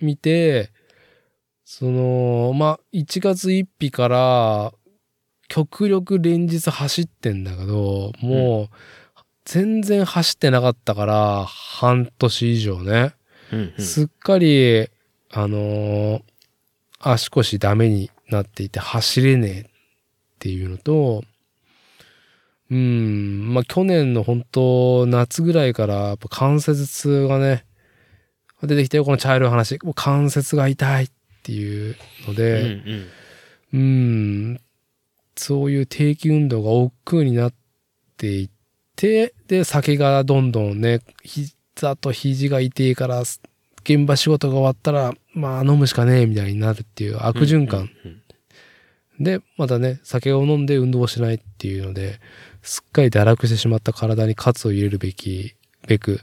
[0.00, 0.70] みて、
[1.64, 4.72] その、まあ、1月1日から、
[5.48, 8.68] 極力連日走ってんだけど、もう、
[9.44, 13.14] 全然走ってなかったから、半年以上ね。
[13.52, 13.84] うんうん。
[13.84, 14.88] すっかり、
[15.30, 16.22] あのー
[17.00, 19.64] 足腰ダメになっていて走れねえっ
[20.38, 21.22] ていうのと、
[22.70, 27.64] うん、まあ、去年の本当夏ぐらいからやっぱ関節痛がね、
[28.62, 29.78] 出てきたよ、この茶色い話。
[29.82, 31.10] もう関節が痛いっ
[31.42, 33.08] ていうのうんで、うん。
[33.72, 34.60] うん、
[35.36, 37.54] そういう定期運動が億劫になっ
[38.16, 38.50] ていっ
[38.96, 47.88] て、で、酒がどんどんね、膝と肘が痛いから、現場仕事が終わったら、まあ飲むしかねえみたいになるっていう悪循環。
[49.20, 52.20] で、またね、酒を飲んで運動をしないっていうので、
[52.62, 55.54] すっかり堕落してしまった体に喝を入れるべき、
[55.86, 56.20] べく、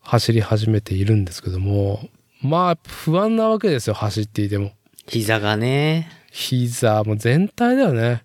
[0.00, 2.08] 走り始めているんですけども、
[2.42, 4.72] まあ不安なわけですよ、走っていても。
[5.06, 8.24] 膝がね、膝も全体だよね。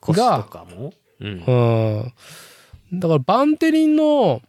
[0.00, 0.92] 腰とかも？
[1.20, 1.44] うん。
[1.46, 3.00] うん。
[3.00, 4.42] だからバンテリンの、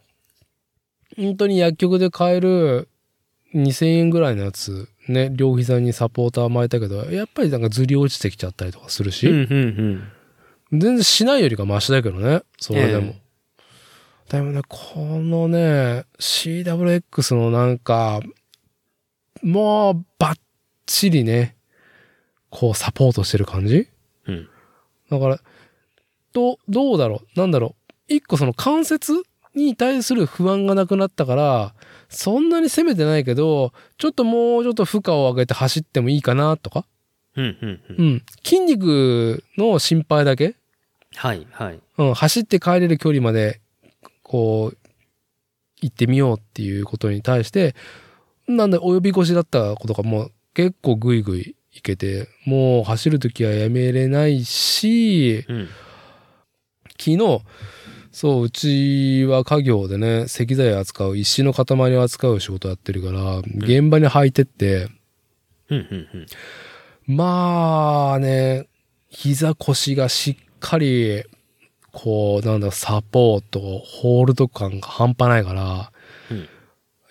[1.16, 2.88] 本当に薬局で買える
[3.54, 10.08] 2000円ぐらいのやつ、ね、両膝にサポーター巻いたけど、やっぱりなんかずり落ちてきちゃったりとかするし、うんうん
[10.72, 10.80] うん。
[10.80, 13.14] 全然しないよりかマシだけどね、それでも。
[13.14, 13.26] え
[14.28, 18.20] でもね、このね、CWX のなんか、
[19.42, 20.38] もうバッ
[20.86, 21.56] チリね、
[22.50, 23.88] こうサポートしてる感じ
[24.26, 24.48] うん。
[25.10, 25.40] だから、
[26.32, 27.76] ど、どうだろうなんだろ
[28.08, 29.12] う一個その関節
[29.54, 31.74] に対する不安がなくなったから、
[32.08, 36.84] そんなに攻めてないけど、ちょっともうちょっと負荷を上げて走ってもいいかなとか？
[37.36, 37.80] うんうんう。
[37.98, 38.22] うんん。
[38.44, 40.54] 筋肉の心配だけ？
[41.14, 41.80] はいはい。
[41.98, 42.14] うん。
[42.14, 43.60] 走って帰れる距離まで、
[44.22, 44.78] こう、
[45.80, 47.74] 行ってみようっていうことに対して、
[48.48, 55.68] なんで及び腰だったことがもう結構グイグイいけて、もう走るときはやめれないし、うん。
[56.98, 57.40] 昨日、
[58.16, 64.88] そう、うちは家業でね、石材扱う、石の塊を扱う仕事やってるから、現場に履いてって。
[67.06, 68.68] まあね、
[69.10, 71.24] 膝腰がしっかり、
[71.92, 75.92] こう、なんだサポート、ホールド感が半端ないから、
[76.30, 76.48] うん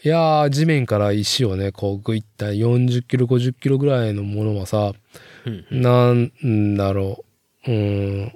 [0.03, 4.93] いやー、地面から石をね、こう、ぐいった40キロ、50キロぐらいのものはさ、
[5.45, 5.81] うんうん。
[5.81, 7.23] なんだろ
[7.67, 7.71] う。
[7.71, 8.33] うーん。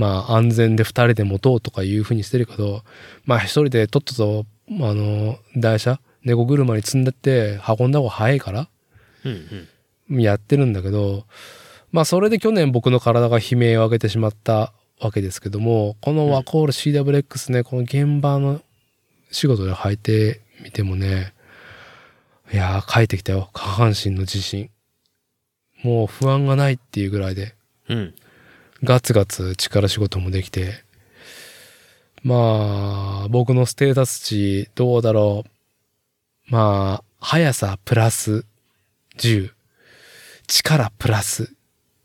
[0.00, 2.84] まあ、安全で二人で持とうとかいうふうにしてるけど、
[3.26, 8.68] まあ、一人でとっとと、あの、台車、猫車に積んでって運んだ方が早いから、
[9.26, 9.68] うん
[10.08, 10.22] うん。
[10.22, 11.26] やってるんだけど、
[11.92, 18.62] まあ、それで去年僕の体が悲鳴を上げてしまったわけですけども、このワコール CWX ね、この現場の
[19.30, 21.34] 仕事で履いてみてもね、
[22.50, 23.50] いやー、帰ってきたよ。
[23.52, 24.70] 下半身の自信。
[25.82, 27.54] もう不安がないっていうぐらいで、
[27.90, 28.14] うん。
[28.82, 30.84] ガツガツ力仕事もできて、
[32.22, 36.52] まあ、僕のステータス値どうだろう。
[36.52, 38.44] まあ、速さプラス
[39.18, 39.50] 10、
[40.46, 41.54] 力プラス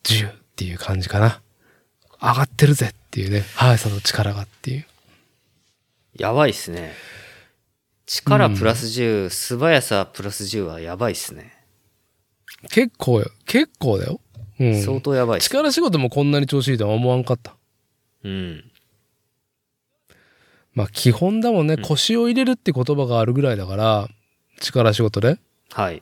[0.03, 1.41] 10っていう感じかな。
[2.21, 4.85] 上がってるぜっていうね、速さと力がっていう。
[6.17, 6.93] やばいっすね。
[8.05, 11.53] 力プラス10、素早さプラス10はやばいっすね。
[12.69, 13.31] 結構よ。
[13.45, 14.19] 結構だよ。
[14.59, 14.81] うん。
[14.81, 15.41] 相当やばい。
[15.41, 17.55] 力仕事もこんなに調子いいとは思わんかった。
[18.23, 18.63] うん。
[20.73, 21.75] まあ基本だもんね。
[21.75, 24.07] うん腰を入れるって言葉があるぐらいだから、
[24.59, 25.39] 力仕事で。
[25.71, 26.01] はい。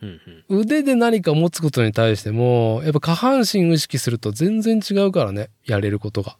[0.00, 0.60] うんうん。
[0.60, 5.50] 腕で何か持つことに対しても、やっぱ下半身を意識すると全然違うからね。
[5.64, 6.36] やれることが。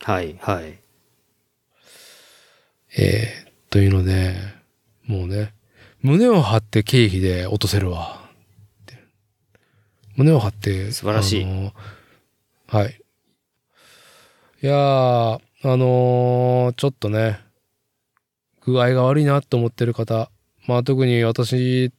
[0.00, 0.78] はい、はい。
[2.96, 4.34] えー、というので、
[5.06, 5.52] もうね、
[6.02, 8.23] 胸を張って経費で落とせるわ。
[10.16, 10.92] 胸を張って。
[10.92, 11.72] 素晴らしい
[12.66, 13.00] はい。
[14.62, 17.40] いやー、あのーちょっとね、
[18.62, 20.30] 具合が悪いなと思ってる方、
[20.66, 21.92] まあ特に私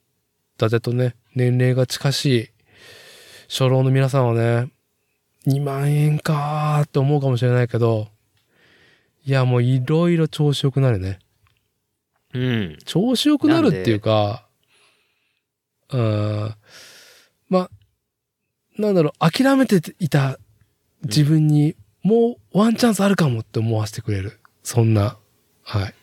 [0.58, 2.48] たちとね、年齢が近しい
[3.48, 4.70] 初老の皆さんはね、
[5.46, 8.08] 2万円かーって思うかもしれないけど、
[9.24, 11.18] いやもういろいろ調子良くなるね。
[12.34, 12.78] うん。
[12.84, 14.46] 調子良くなるっていうか、
[15.90, 16.54] うん、
[17.48, 17.70] まあ、
[18.78, 20.38] なんだろう、諦めていた
[21.02, 24.38] 自分にもうワンチャンスあるかもって思わせてくれる。
[24.62, 25.16] そんな、
[25.62, 25.94] はい、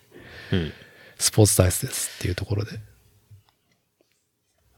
[0.51, 0.73] うん。
[1.17, 2.71] スポーツ体質ですっていうところで。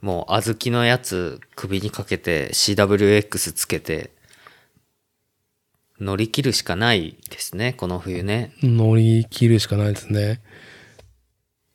[0.01, 4.11] もう、小豆のやつ首にかけて CWX つけて、
[5.99, 8.53] 乗り切るしかないですね、この冬ね。
[8.61, 10.41] 乗り切るしかないですね。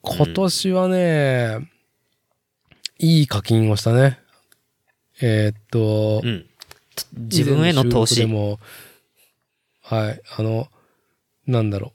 [0.03, 1.68] 今年はね、
[2.99, 4.20] いい課金をしたね。
[5.23, 6.47] えーっと、うん。
[7.16, 8.16] 自分への投資。
[8.16, 8.59] でも、
[9.83, 10.68] はい、あの、
[11.47, 11.93] なんだろ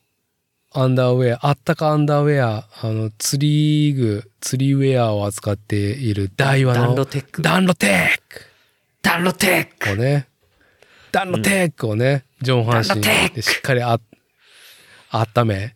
[0.74, 0.80] う。
[0.80, 7.42] アンダーウェア、あったかアンダーウェア、あの、釣り具、釣りウェアを扱っている大和の、ダンロテック。
[7.42, 8.20] ダンロテ
[9.02, 10.28] ダンロテッックをね、
[11.14, 13.02] ダンロテックをね、上半身
[13.34, 14.02] でしっかりあ、
[15.12, 15.76] 温め、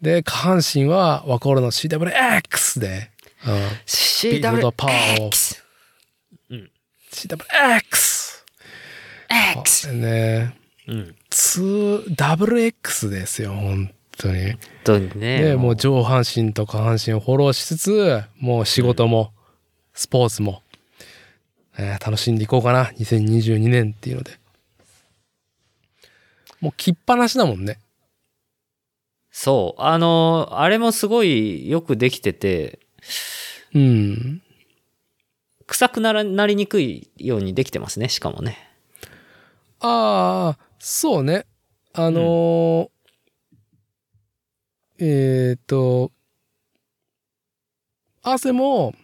[0.00, 3.10] で、下半身はワコールの CWX で、
[3.46, 3.52] うん、
[3.86, 4.28] ク。
[4.28, 5.30] ビルドパワーを
[7.12, 8.44] CWX。
[9.56, 9.92] X。
[9.92, 10.56] ね、
[10.88, 11.14] うん。
[11.30, 14.52] 2WX ですよ、本当に。
[14.52, 15.42] 本当にね。
[15.42, 19.32] で、もう上半身と下半身をフォローしつつ、もう仕事も、
[19.94, 20.62] スポーツも、
[21.78, 24.38] えー楽しんでいこうかな、2022年っていうので。
[26.60, 27.78] もう切っぱなしだもんね。
[29.30, 29.82] そう。
[29.82, 32.78] あの、あれもすごいよくできてて、
[33.74, 34.42] うん。
[35.72, 38.58] 臭くならなりにくいようにできてますね、しかもね。
[39.80, 41.46] ああ、そうね。
[41.94, 42.88] あのー
[45.04, 46.12] えっ、と、
[48.22, 48.94] 汗も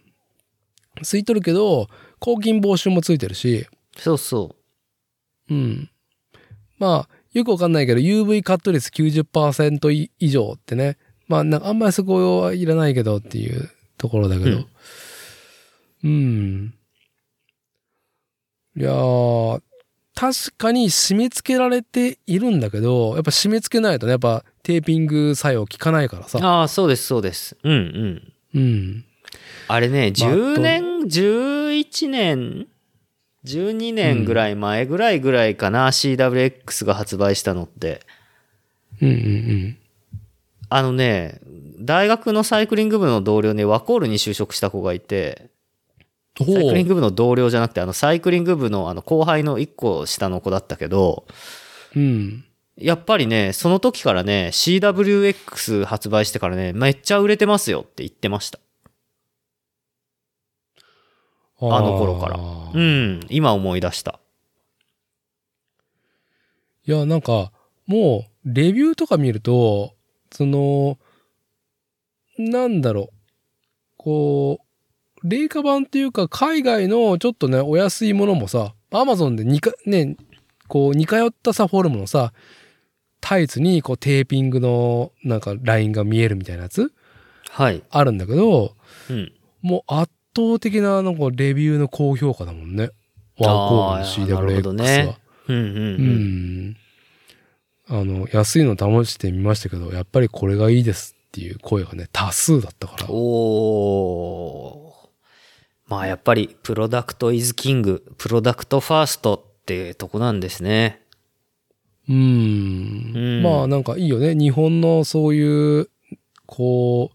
[1.02, 1.88] 吸い取るけど、
[2.20, 3.66] 抗菌防臭もついてるし、
[3.96, 4.54] そうそ
[5.50, 5.90] うん。
[6.78, 10.98] まあ、よくわかんないけど、UV カット率90%い以上ってね。
[11.26, 14.50] まあ、なんかあんまりそこはいらないけどっていうところだけど。
[14.50, 14.66] うん。
[18.76, 19.62] いやー、
[20.14, 26.28] 確かに締め付けられているんだけど、やっぱ締め付けないとね、やっぱテーピング作用効かないからう。
[26.28, 26.38] さ。
[26.42, 27.56] ああ、そうです、そうです。
[27.62, 28.60] うんうん。
[28.60, 29.04] うん。
[29.68, 32.66] あれね、まあ10年、11年、
[33.44, 38.02] 12年ぐらい前ぐらいぐらいかな、CWX が発売したのって。
[39.00, 39.78] うんうん
[40.70, 41.40] あのね、
[41.78, 45.50] 大学のサイクリング部の同僚にワコールに就職した子がいて、うん。
[46.44, 51.26] サイクリンほグ部の同僚じゃなくて、あの、サイクリング部のあの後輩の1個下の子だったけど、
[51.94, 52.00] う。
[52.00, 52.44] うん。
[52.76, 58.60] やっぱりね、その時からね、CWX 発売してからね、めっちゃ売れてますよって言ってました。
[61.60, 64.20] あの頃からうん、今思い出した。
[66.86, 67.50] いや、なんか、
[67.86, 69.96] もう、レビューとか見ると、
[70.30, 70.98] その、
[72.38, 73.14] なんだろう、
[73.96, 74.67] こう、
[75.22, 80.16] 冷夏版っていうか、海外のちょっとね、お安いものもさ、アマゾンで似か、ね、
[80.68, 82.32] こう、似通ったさ、フォルムのさ、
[83.20, 86.92] タイツに、こう、テーピングの、なんか、ラインが見えるみたいなやつ？
[87.50, 87.82] はい。
[87.90, 88.76] あるんだけど、
[89.10, 89.32] うん。
[89.60, 92.90] もう圧倒的な、なんか、レビューの高評価だもんね。
[93.38, 95.18] ワーコールのあーなるほど CWX ねは。
[95.48, 96.68] ううんうんうん。
[96.70, 96.76] ん。
[97.88, 103.06] あの、安いの試してみましたけど、やっぱりこれがいいですっていう声がね、多数だったから。
[103.08, 104.87] おー。
[105.88, 111.02] まあやっぱり、プロダクトイズキング、プロダクトファーストってとこなんですね。
[112.08, 113.12] うん。
[113.14, 114.34] うんまあなんかいいよね。
[114.34, 115.88] 日本のそういう、
[116.46, 117.12] こ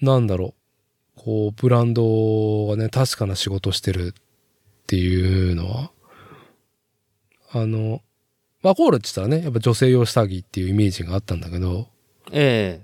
[0.00, 0.54] う、なんだろ
[1.16, 1.20] う。
[1.22, 4.22] こう、ブランドがね、確かな仕事してるっ
[4.86, 5.90] ていうのは。
[7.52, 8.02] あの、
[8.62, 11.88] ワコールって言ったらね、やっぱ女性用下着っていうイメージがあったんだけど、
[12.32, 12.80] え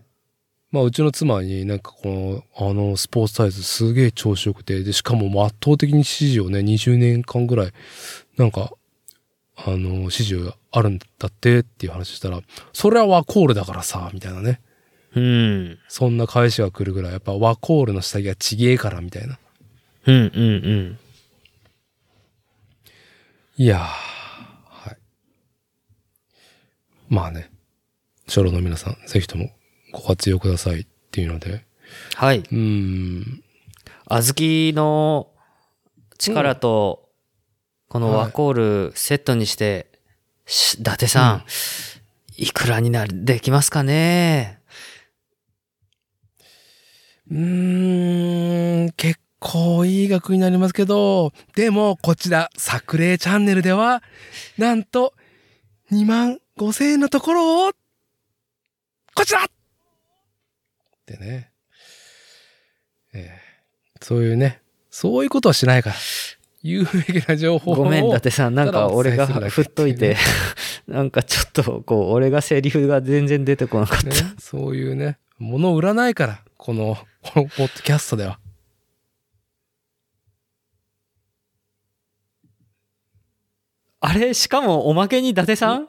[0.76, 7.72] まあ、うちの妻になんかこの、あの、スポーツタイツすげえ調子よくて、で、しかも圧倒的に支持をね、20年間ぐらい、
[8.36, 8.74] なんか、
[9.56, 12.42] あの、支持があるんだってっていう話したら、
[12.74, 14.60] それはワコールだからさ、みたいなね。
[15.14, 15.78] うん。
[15.88, 19.38] そんな返しが来るぐらい、やっぱワコールの下着はちげえから、みたいな。
[20.04, 20.98] うんうんうん。
[23.56, 24.96] いやー、はい。
[27.08, 27.50] まあね、
[28.26, 29.56] 初老の皆さん、ぜひとも
[29.96, 31.64] ご活用くださいっていうので、
[32.14, 32.40] はい。
[32.40, 33.42] うーん、
[34.06, 35.28] 小豆の
[36.18, 37.08] 力と、
[37.88, 39.86] このワコールセットにして、
[40.44, 41.44] し伊達さん、
[42.36, 44.60] いくらになる、できますかね？
[47.30, 54.02] うーん、結構いい額になりますけど、でもこちら、作例チャンネルでは、
[54.58, 55.14] なんと、
[55.90, 57.72] 2万5千円のところを、
[59.14, 59.46] こちら
[61.14, 61.50] ってね。
[63.14, 63.46] ええ
[64.02, 64.60] そういうね、
[64.90, 65.96] そういうことはしないから。
[66.62, 67.74] 有益な情報を。
[67.76, 68.54] ごめん、伊達さん。
[68.54, 70.16] なんか俺が振っといて
[70.88, 74.06] なんかちょっと、こう、俺がセリフが全然出てこなかった。
[74.06, 78.38] ね、そういうね、物を売らないから、この、このポッドキャストでは。
[84.08, 85.88] あれしかもおまけに伊達さん？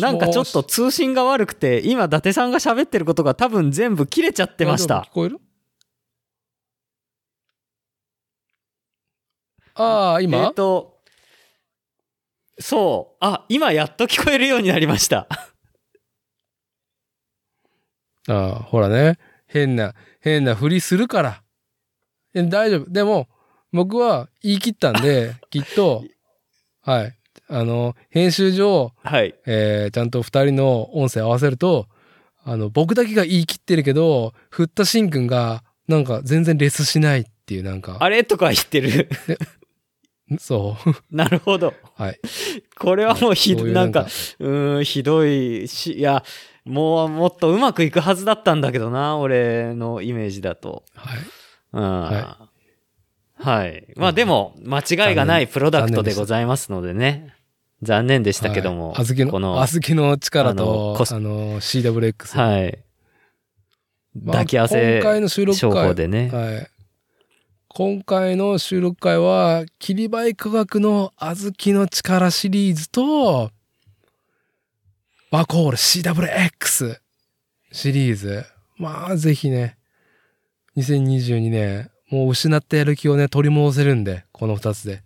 [0.00, 5.12] なんかちょっと通信が悪くて、今伊達さんが喋ってることが多分全部切れちゃってました聞。
[5.12, 5.38] こえる？
[9.74, 11.00] ああ、今、えっ、と、
[12.58, 13.16] そう。
[13.20, 15.26] あ、今やっと聞こえるようになりました。
[18.28, 19.18] ああ、ほらね。
[19.46, 21.42] 変な、変なふりするから。
[22.34, 22.90] え大丈夫。
[22.90, 23.28] でも、
[23.72, 26.04] 僕は言い切ったんで、 きっと、
[26.82, 27.19] はい。
[27.50, 29.34] あの、編集上、はい。
[29.46, 31.86] えーちゃんと二人の音声合わせると、
[32.44, 38.22] あの、僕だけが言い切ってるけど、振ったシンくんが、なんか全然レスしないっていう、なんか、あれ？
[38.24, 39.08] とか言ってる。
[40.38, 40.90] そう。
[41.14, 41.74] なるほど。
[41.96, 42.20] はい。
[42.78, 44.06] これはもうひど、なんか、
[44.38, 46.22] うーん、ひどいし、いや、
[46.64, 50.84] もうもっとうまくいくはずだったんだけどな、俺のイメージだと。
[50.94, 51.18] はい。
[51.72, 51.82] うん。
[52.02, 52.48] は
[53.34, 53.92] はい。
[53.96, 57.34] まあでも、間違いがないプロダクトでございますのでね。
[57.82, 58.92] 残念でしたけども。
[58.92, 62.38] はい、小豆の、この、小豆の力と、あのあの、CWX。
[62.38, 62.78] はい。
[64.14, 66.30] まあ抱き合わせ今回の収録商会法でね。
[66.30, 66.70] はい。
[67.68, 73.52] 今回の収録会は、切りバイ科学の小豆の力シリーズと、
[75.30, 76.98] ワコール CWX
[77.70, 78.44] シリーズ。
[78.76, 79.78] まあ、ぜひね、
[80.76, 85.04] 2022年、もう失ったやる気をね、取り戻せるんで、この二つで。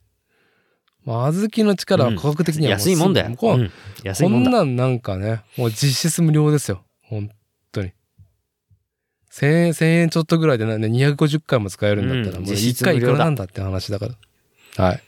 [1.05, 3.37] まあ、小豆の力は価格的にはもう安いもんだよ。
[3.37, 3.71] こうん
[4.03, 4.51] 安いもんだ。
[4.51, 6.83] こんなんなんかね、もう実質無料ですよ。
[7.03, 7.31] 本
[7.73, 7.93] 当に。
[9.31, 14.07] 1000円、1000円ちょっとぐらいでね、250回も使えるんだったら、もううん実1回いくらなんだって話だか
[14.77, 14.85] ら。
[14.85, 15.03] はい。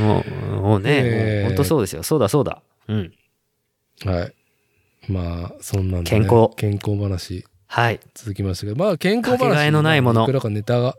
[0.00, 2.02] もう、もうね、えー本当そうですよ。
[2.02, 2.62] そうだそうだ。
[2.88, 3.12] うん。
[4.04, 4.32] はい。
[5.08, 8.00] まあ、そんなんで、ね、健康健康話はい。
[8.14, 9.38] 続きましたけど、まあ健康話。
[9.38, 10.96] かけがえのないものいくらかネタが。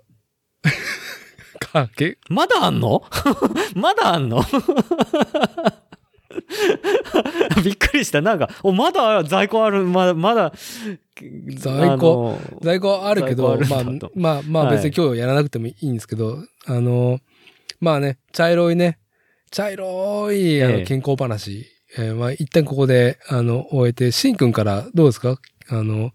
[1.74, 3.04] かけ、まだあんの？
[3.76, 4.42] まだあんの？
[7.64, 8.22] びっくりした。
[8.22, 10.54] なんか、お、まだ在庫ある、まだ、まだ、
[11.58, 12.38] 在庫？
[12.62, 13.68] 在庫あるけど、在
[14.00, 14.76] 庫まあまあ、まあはい。
[14.78, 17.20] 別に今日やらなくてもいいんですけど、あの、
[17.80, 19.00] まあね、茶色いね、
[19.52, 20.74] 茶色いあえ。
[20.76, 21.66] えの健康話、
[21.98, 25.38] えーまあ一旦ここで、あの、終えて、しんくんからどうですか？
[25.70, 26.12] あの、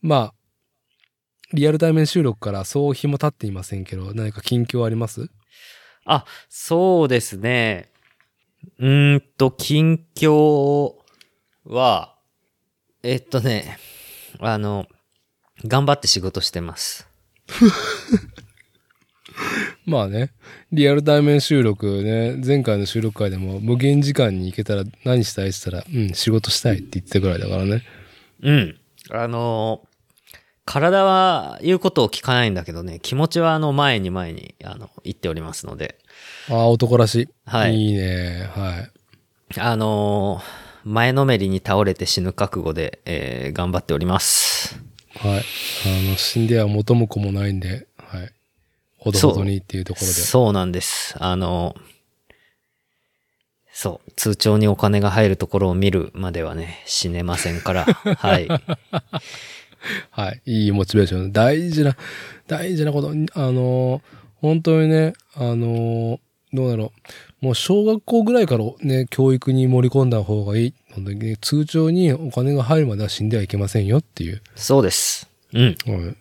[0.00, 0.34] まあ、
[1.52, 5.30] リアル対面収録からそう日も経っていませんけど、何か近況あります？
[6.04, 7.90] あ、そうですね。
[8.78, 10.94] うーんと、近況
[11.64, 12.14] は、
[13.02, 13.78] えっとね、
[14.40, 14.86] あの、
[15.64, 17.08] 頑張って仕事してます。
[19.86, 20.32] まあね、
[20.70, 27.82] リアル対面収録ね、前回の収録会でも無限時間に行けたら何したいって言ったら、うん、仕事したいって言ってたぐらいだからね。
[28.42, 28.78] うん。
[29.10, 29.87] あの、
[30.68, 35.96] 体は言うことを聞かないんだけどね、気持ちはあの前に前に、あの、言っておりますので、
[36.50, 37.28] ああ、男らしい。
[37.46, 38.50] はいいいね。
[38.54, 38.80] は
[39.56, 39.60] い。
[39.60, 40.42] あの
[40.84, 44.78] 前のめりに倒れて死ぬ覚悟で、えー頑張っております。
[45.16, 45.38] はい。
[45.38, 45.40] あ
[46.10, 48.30] の、死んでは元も子もないんで、はい。
[48.98, 50.12] ほどほどにっていうところで。
[50.12, 51.14] そうなんです。
[51.18, 51.76] あの、
[53.72, 57.84] そう、通帳にお金が入るところを見るまではね、死ねませんから、
[58.18, 58.48] はい。
[60.10, 60.42] はい。
[60.44, 61.32] いいモチベーション。
[61.32, 61.96] 大事な、
[62.46, 63.10] 大事なこと。
[63.34, 64.02] あの、
[64.36, 66.20] 本当にね、あの、
[66.52, 66.92] どうだろ
[67.42, 67.44] う。
[67.44, 74.42] もう小学校ぐらいからね、教育に盛り込んだ方がいいので、ね、通帳にお金が入るまでは死んではいけませんよっていう。
[74.56, 75.28] そうです。
[75.52, 75.76] うん。
[75.86, 76.16] はい。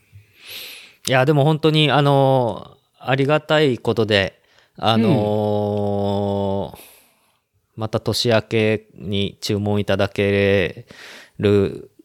[1.10, 4.42] いや、でも本当に、あのーありがたいことで、
[4.76, 6.80] あのー
[7.78, 10.86] また年明けに注文いただけ
[11.38, 11.97] る、こ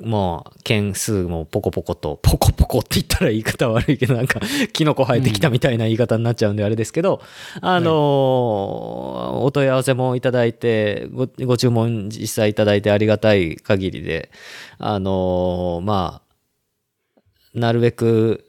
[0.00, 4.40] もう、件数もポコポコと、ポコポコって言ったら言い方悪いけど、なんか、
[4.72, 7.20] キノコ生えてきたみたいな言い方になっちゃうんであれですけど、
[7.60, 7.94] あのー
[9.38, 14.30] お問い合わせもいただいて、ご、ご注文実際いただいてありがたい限りで、
[14.78, 17.18] あのーまあ、
[17.54, 18.44] なるべく、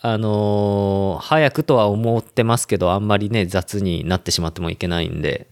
[0.00, 5.48] あのー早くとは思ってますけど、あんまりね、雑になってしまってもいけないんで、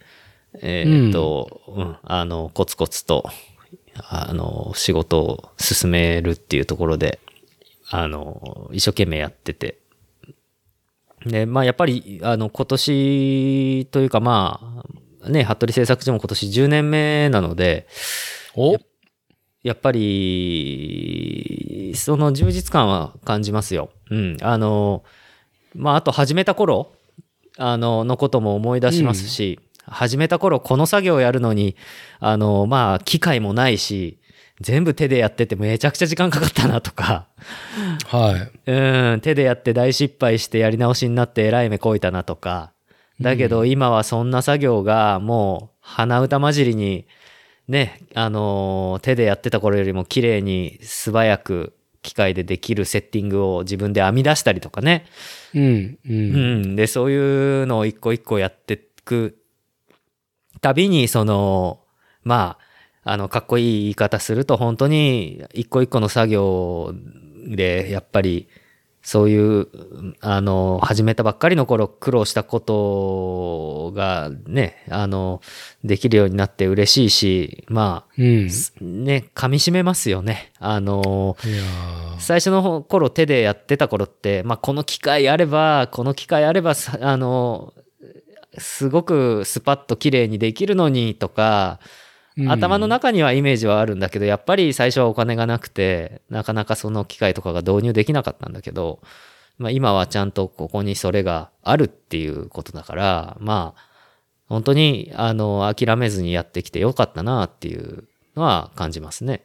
[0.61, 3.25] えーっと、うん、あの、コツコツと、
[3.97, 7.20] あの、仕事を進めるっていうところで、
[7.90, 9.78] あの、一生懸命やってて。
[11.27, 14.85] で、まあ、やっぱり、あの、今年というか、ま
[15.23, 17.86] あ、ね、服部製作所も今年10年目なので、
[18.56, 18.78] お？
[19.62, 23.90] やっぱり、その充実感は感じますよ。
[24.10, 24.36] うん。
[24.43, 25.05] あの、
[25.74, 26.93] まあ、あと始めた頃、
[27.59, 31.77] あの、のことも思い出しますし、始めた頃この作業をやるのに、
[32.21, 34.19] あの、まあ、機械もないし、
[34.61, 37.27] 全部手でやっててめちゃくちゃ時間かかったなとか、
[38.07, 38.71] はい。
[38.71, 42.73] うん、手でやって大失敗してやり直しになってえらい目こいたなとか。
[43.21, 47.07] だけど今はそんな作業がもう鼻歌混じりに
[47.69, 55.07] ね、あのー手でやってた頃よりも綺麗に素早く機械でできるセッティングを自分で編み出したりとかね。
[55.55, 55.99] うん。
[56.05, 56.09] う。
[56.09, 56.77] うんん。
[56.77, 59.39] で、そういうのを一個一個やっていく
[60.62, 61.80] たびに、その、
[62.24, 62.56] ま
[63.05, 66.94] あ、あの、かっこいい言い方すると、本当に一個一個の作業
[67.47, 68.48] で、やっぱり、
[69.02, 69.66] そういう、
[70.20, 75.40] あの、始めたばっかりの頃苦労したことがね、あの、
[75.82, 79.05] できるようになって嬉しいし、まうん。
[79.05, 80.52] ね、噛み締めますよね。
[80.60, 81.36] あの、
[82.20, 87.74] 最初の頃手でやってた頃って、まあ、この機械あれば、この機械あればさ、あの、
[88.59, 92.03] すごくスパッと綺麗にできるのにとか、うん
[92.49, 99.01] 頭の中にはイメージはあるんだけど、やっぱり最初はお金がなくて、なかなかその機械とかが導入できなかったんだけど、
[99.59, 103.83] まあ、今はちゃんとここにそれがあるっていうことだから、まあ、
[104.49, 108.05] 本当に、あの、諦めずにやってきてよかったなっていう
[108.35, 109.45] のは感じますね。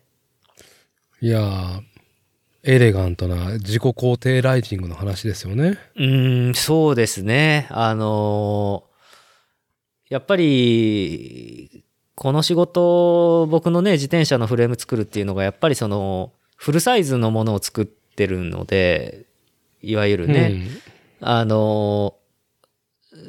[1.19, 1.81] いやー
[2.63, 5.77] エレガントな自己肯定ライジングの話ですよね。
[5.95, 7.67] うーん、そうですね。
[7.69, 8.96] あのー
[10.09, 11.83] やっぱり、
[12.15, 19.25] この仕事、僕のね、自転車のフレーム作るっていうのが、やっぱりその、フルサイズのものを作ってるので、
[19.81, 20.63] いわゆるね、
[21.21, 22.27] あのー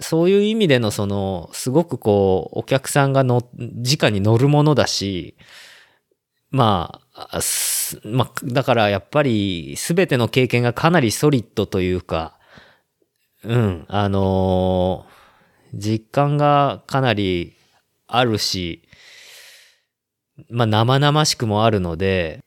[0.00, 5.34] そういう意味でのその、すごくこう、お客さんがの、直に乗るものだし、
[6.50, 7.40] まあ、
[8.04, 12.38] まあ、だからやっぱり、すべての経験がかなりソリッドというか、
[13.44, 15.17] うん、あのー
[15.74, 17.54] 実感がかなり
[18.06, 18.82] あるし、
[20.50, 22.40] まあ、生々しくもあるので、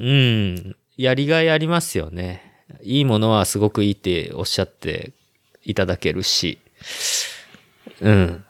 [0.00, 2.66] うん、やりがいありますよね。
[2.82, 5.12] いいものはすごくいいっておっしゃって
[5.62, 6.58] いただけるし、
[8.00, 8.44] うん。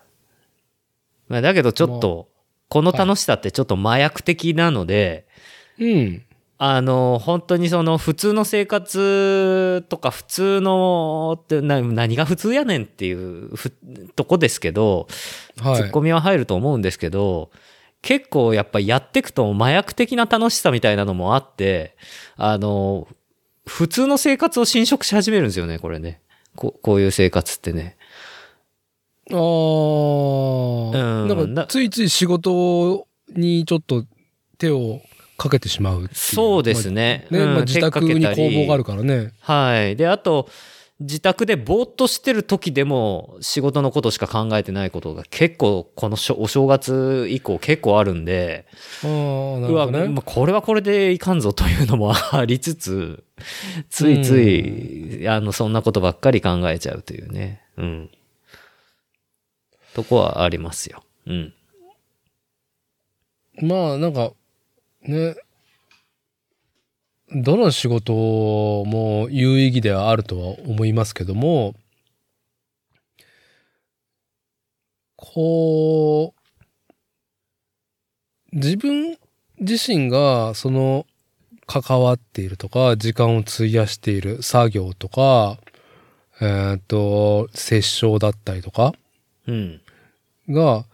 [1.28, 2.28] まあ、だけどちょっと、
[2.68, 5.26] この楽しさってちょっと麻薬的なので、
[5.78, 6.22] うん。
[6.66, 13.70] あの、本当にその普通の生活とか普通のってな何が普通やねんっていうふ
[14.16, 15.06] とこですけど、
[15.60, 15.76] はい。
[15.76, 17.50] ツッコミは入ると思うんですけど、
[18.00, 21.98] 結構やっぱやってくと麻薬的な楽しさみたいなのもあって、
[22.36, 23.08] あの、
[23.66, 26.22] 普通の生活を侵食し始めるんですよね、これね。
[26.56, 27.98] ここういう生活ってね。
[29.30, 34.06] ああ、うんなんかついつい仕事にちょっと
[34.56, 35.02] 手を
[35.36, 37.26] かけてしまううそうですね。
[37.30, 39.32] まあね、うんまあ、自宅に工房があるからね。
[39.40, 39.96] はい。
[39.96, 40.48] で、あと、
[41.00, 48.66] 自宅でぼーっとしてる時でも仕事のことしか考えてないことが結構このしょお正月以降結構あるんで、
[49.02, 50.08] ああ、なうわ、るほどね。
[50.08, 53.24] まあこれはこれでいかんぞというのもありつつ、
[53.90, 57.62] ついつい、あの、そんなことばっかり考えちゃうというね。
[57.76, 58.10] うん。
[59.94, 61.02] とこはありますよ。
[61.26, 61.54] うん。
[63.62, 64.32] まあ、なんか、
[65.04, 65.36] ね、
[67.30, 71.74] どの仕事も有意義ではあるとは思いますけども、
[75.16, 76.40] こう、
[78.56, 79.18] 自分
[79.60, 81.06] 自身がその
[81.66, 85.58] 関わっているとか、時間を費やしている作業とか、
[86.40, 88.92] えーっと、殺傷だったりとか
[89.46, 89.80] うん。
[90.48, 90.84] が、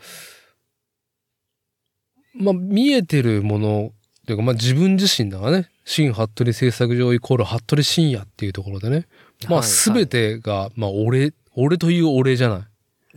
[2.35, 3.93] まあ、見えてるもの、
[4.31, 9.09] というか、まあ、自分自身だがね、新服部製作所イコール服部深夜っていうところでね、
[9.49, 12.61] まあ、はいすべてが、まあ、俺、俺という俺じゃない。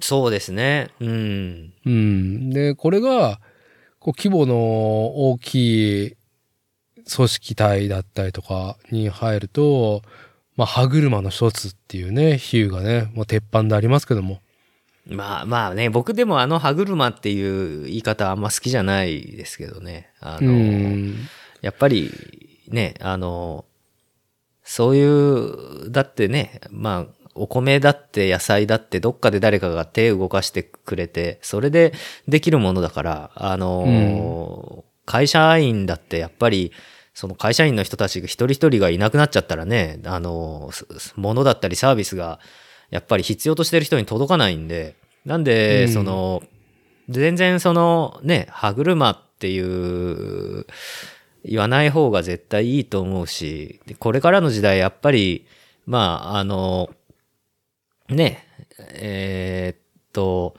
[0.02, 0.90] そうですね。
[1.00, 1.74] うん。
[1.86, 2.50] うん。
[2.50, 3.40] で、これが、
[4.00, 4.56] こう、規模の
[5.30, 6.16] 大きい
[7.16, 10.02] 組織体だったりとかに入ると、
[10.56, 14.40] まあ、歯車の一つっていうね、比喩がね、もう鉄板でありますけども。
[15.06, 20.10] まあまあね、僕でもあの歯車っていう言い方あんま好きじゃないですけどね。
[20.20, 21.16] あうの、ん。
[21.62, 22.12] やっぱり
[22.70, 23.66] ね、あの、
[24.64, 31.94] そういう、だってね、まあ、お米だって野菜だってどっかで誰かが手動かしてくれて、それで
[32.28, 36.72] できるものだから、あの、会社員だってやっぱり、
[37.14, 40.86] その会社員の人たちが一人一人がいなくなっちゃったらね、あの、す
[41.16, 42.40] 物だったりサービスが
[42.94, 44.96] やっぱり必要としてる人に届かないんで、
[45.26, 46.44] なんで、うんその、
[47.10, 50.68] 全然そのね、歯車っていう、
[51.44, 55.48] 言わない方が絶対いいと思うし、でこれからの時代やっぱり、
[55.88, 56.92] まあ、あの、
[58.10, 58.48] ね、
[58.94, 59.80] えーっ
[60.14, 60.56] と、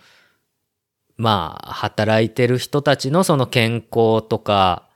[1.17, 4.89] まあ、働いてる人たちのその健康とか、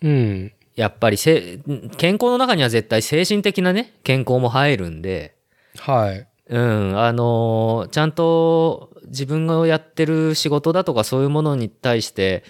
[0.00, 0.52] うん。
[0.74, 1.58] やっぱりせ
[1.96, 5.36] 健康の中には絶対精神的なね、健康も入るんで、
[5.78, 6.26] はい。
[6.48, 12.44] うん、あのちゃんと自分がやってる仕事だとかそういうものに対して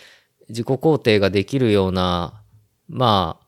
[0.49, 2.43] 自己肯定ができるような、
[2.89, 3.47] まあ、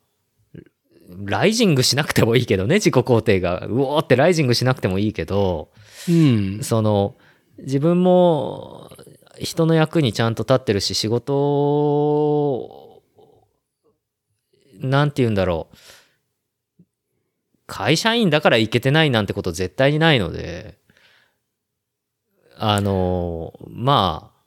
[1.25, 3.67] ライジングしなくてもいいけどね、自己肯定が。
[3.67, 5.71] うおーってライジングしなくてもいいけど、
[6.09, 6.63] うん。
[6.63, 7.17] その、
[7.59, 8.91] 自分も
[9.41, 13.03] 人の役にちゃんと立ってるし、仕事を、
[14.81, 15.77] なんて言うんだろう。
[17.69, 20.79] 会社員だからいけてないなんてこと絶対にないので、
[22.57, 24.39] あの、まあ、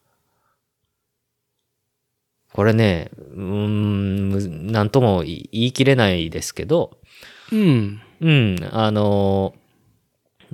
[2.52, 6.98] これね、うーん、むなんとも言い切れないですけど、
[7.52, 8.02] うん。
[8.22, 9.54] うん、あの、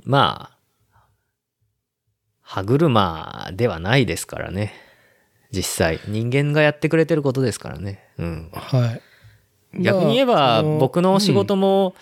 [0.04, 1.04] まあ、
[2.42, 4.74] 歯車ではないですからね。
[5.50, 6.00] 実際。
[6.06, 8.04] 人間がやってくれてることですからね。
[8.18, 8.50] うん。
[8.52, 9.00] は
[9.72, 9.82] い。
[9.82, 11.94] 逆に言えば、僕の仕事も、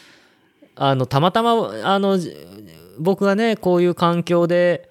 [0.77, 2.35] あの、たまたま、あの、じ
[2.99, 4.91] 僕がね、こういう環境で、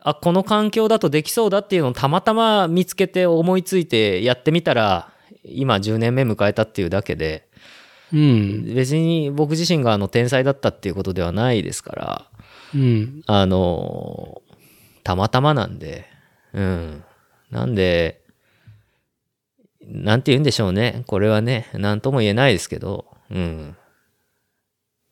[0.00, 5.12] あ、この環境だとできそうだっていうのをたまたま見つけて思いついてやってみたら、
[5.44, 7.48] 今10年目迎えたっていうだけで、
[8.12, 8.74] うん。
[8.74, 12.30] 別に僕自身があの天才だったっていうことではないですから、
[12.74, 13.22] うん。
[13.26, 14.42] あの、
[15.02, 16.06] たまたまなんで、
[16.52, 17.04] うん。
[17.50, 18.20] なんで、
[19.86, 21.02] なんて言うんでしょうね。
[21.06, 23.76] これはね、なんとも言えないですけど、うん。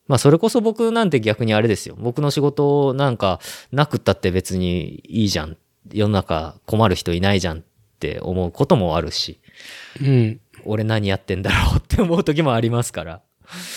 [0.08, 1.96] まあ、それこそ僕なんて逆にあれですよ。
[1.98, 5.56] 僕の仕事なんかなくったって別にいいじゃん。
[5.92, 7.62] 世の中困る人いないじゃんっ
[7.98, 9.40] て思うこともあるし、
[10.00, 10.40] うん。
[10.64, 13.22] 俺何やってんだろうって思う時もありますから。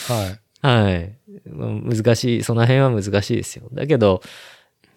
[0.07, 0.39] はい。
[0.65, 1.17] はい。
[1.45, 3.67] 難しい、その辺は難しいですよ。
[3.71, 4.21] だけど、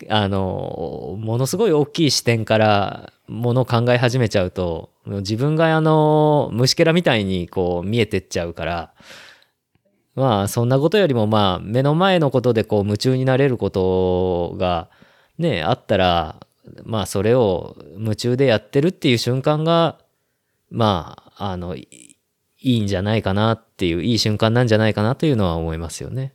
[0.09, 8.94] あの、ものすごい大きい視点からものを考え始めちゃうと、自分があの、虫けらみたいにこう見えてっちゃうから、
[10.18, 14.88] まあそんなことよりもまあ目の前のことでこう夢中になれることが
[15.38, 16.40] ね、あったら、
[16.84, 19.98] まあそれを夢中でやってるっていう瞬間が、
[20.70, 21.88] まあ、あの、い
[22.60, 26.34] いいんじゃないかなっていう、いい瞬間なんじゃないかなというのは思いますよね。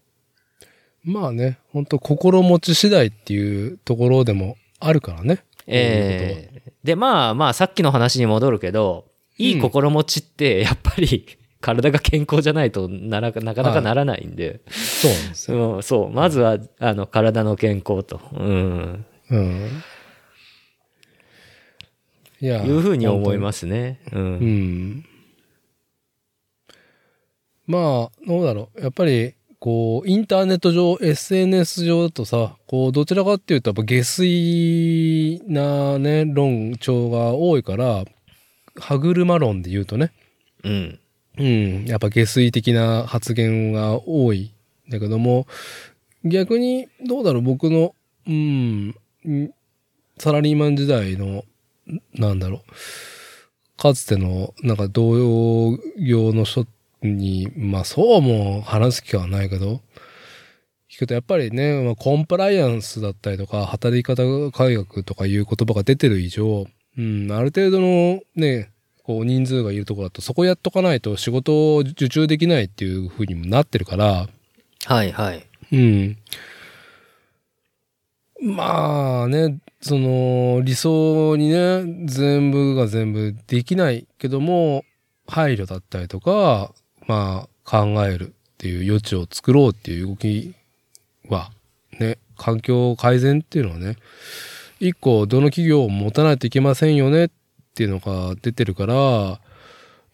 [1.03, 5.43] まあね、本当心持ち次第っていうところでもあるからね。
[5.67, 9.05] ええで、まあまあ、さっきの話に戻るけど、
[9.37, 11.25] いい心持ちって、やっぱり、
[11.63, 15.75] 体が健康じゃないとならなかなかならないんで、そうなんですよ。
[15.75, 19.83] うんそう、まずは、あの、体の健康と、うん、うん。
[22.41, 22.65] いや。
[22.65, 24.01] いうふうに思いますすね。
[24.11, 24.19] う。
[24.19, 24.35] うん
[24.97, 25.05] ん。
[27.65, 28.81] まあ、どうだろう。
[28.81, 38.03] やっぱり、こう、インターネット上、SNS 上だとさ、こう、どちらかっていうと、やっぱ下水なね、論調が多いから、
[38.77, 40.11] 歯車論で言うとね、
[40.65, 40.99] うん。
[41.37, 44.51] うん、やっぱ下水的な発言が多い
[44.87, 45.47] んだけども、
[46.23, 47.95] 逆に、どうだろう、僕の、
[48.27, 48.95] うん、
[50.17, 51.43] サラリーマン時代の、
[52.13, 52.71] なんだろう、
[53.77, 56.67] かつての、なんか同業の人
[57.01, 59.81] に、まあそうも話す気はないけど、
[60.89, 68.69] 聞くとやっぱりね、まあ、コンプライアンスだったりとか、働き方改革とかいう言葉が出てる以上、うん、ある程度のね、
[69.03, 74.27] こう人数がいるところだと、そこやっとかないと仕事を受注できないっていう風にもなってるから、
[74.85, 75.45] はいはい。
[75.71, 76.17] うん。
[78.41, 84.85] まあね、その理想にね、全部が全部できないけども、
[85.27, 86.73] 配慮だったりとか、
[87.07, 90.53] まあ考えるっていう余地を作ろうっていう動き
[91.29, 91.51] は、
[91.99, 93.97] ね、環境改善っていうのはね、
[94.79, 97.29] 一個どの企業も持たないといけませんよねっ
[97.73, 99.39] ていうのが出てるから、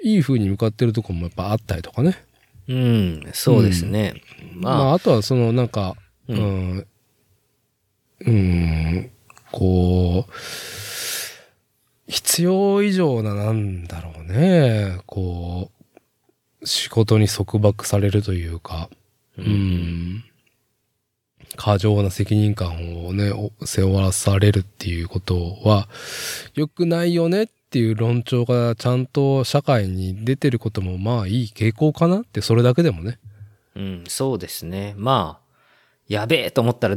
[0.01, 2.23] いい風に向かってるとこもやっぱあったりとかね。
[2.67, 4.21] うん、そうですね。
[4.53, 5.95] まあ、まあ、あとはそのなんか、
[6.27, 6.87] ううんん、
[8.21, 9.11] うん、
[9.51, 10.31] こう、
[12.07, 15.71] 必要以上な、なんだろうね、こ
[16.61, 18.89] う、仕事に束縛されるというか、
[19.37, 20.23] ううんん、
[21.59, 25.89] 過剰な責任感をね、お背負わされるっていうことは、
[26.55, 33.19] 良くないよねっていう論調がちゃんと社会に出てることもまあいい傾向かなって、それだけでもね。
[33.75, 34.93] うん、そうですね。
[34.95, 35.53] まあ、
[36.07, 36.95] やべえと思ったら、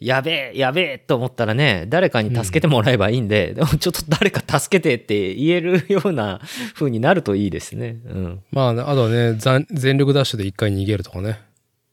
[0.00, 6.40] やべえ、やべえと思ったらね、誰かに助けてもらえばいいんで、でもちょっと誰か助けてって言えるような
[6.72, 7.98] 風になるといいですね。
[8.06, 8.42] うん。
[8.50, 11.38] まあね、あとはね、残全力ダッシュで一回逃げるとかね。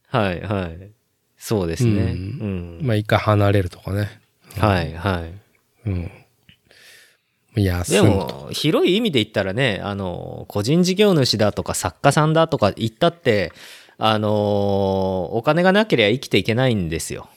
[0.08, 1.03] はい、はい。
[1.44, 1.90] そうですね。
[1.90, 2.78] ううん。
[2.80, 4.08] まあ一回離れるとかね。
[4.56, 5.90] はい、はい。
[5.90, 6.10] うん。
[7.54, 8.00] 休で。
[8.00, 13.52] も、広い意味で言ったらね、あの、個人事業主だとか作家さんだとか言ったって、
[13.98, 17.28] あの、お金がなければ生きていけないんですよ。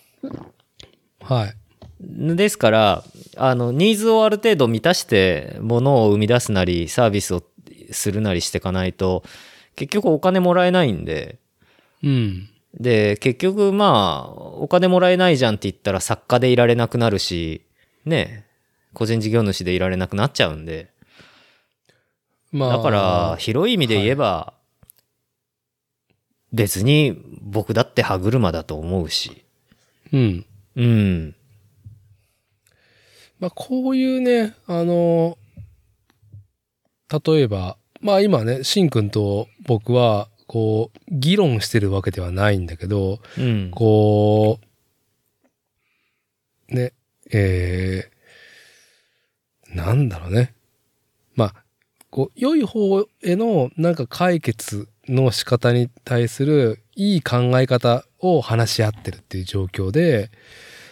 [1.21, 1.55] はい。
[1.99, 3.03] ですから、
[3.35, 7.43] あの、ニーズをある程度満たして、物を生み出すなり、サービスを
[7.91, 9.23] するなりしていかないと、
[9.75, 11.39] 結局お金もらえないんで、
[12.01, 12.49] うん。
[12.73, 17.61] で、結局まあ、お金もらえないじゃんって言ったら作家でいられなくなるし、
[18.05, 18.45] ね、
[18.93, 20.91] 個人事業主でいられなくなっちゃうんで、
[22.51, 22.77] まあ。
[22.77, 24.53] だから、広い意味で言えば、
[26.53, 29.43] 別に僕だって歯車だと思うし、
[30.13, 30.45] うん。
[30.75, 31.35] うん、
[33.39, 35.37] まあこういうね、あの、
[37.09, 44.59] 例えば、まあ今ね、しんくんと僕は、こう、議論してるわけではないんだけど、うん、こ
[46.71, 46.93] う、ね、
[47.31, 50.53] えー、なんだろうね。
[51.35, 51.55] まあ、
[52.09, 60.31] こう、良い方へのなんか解決の仕方に対するいい考え方を話し合ってるっていう状況で、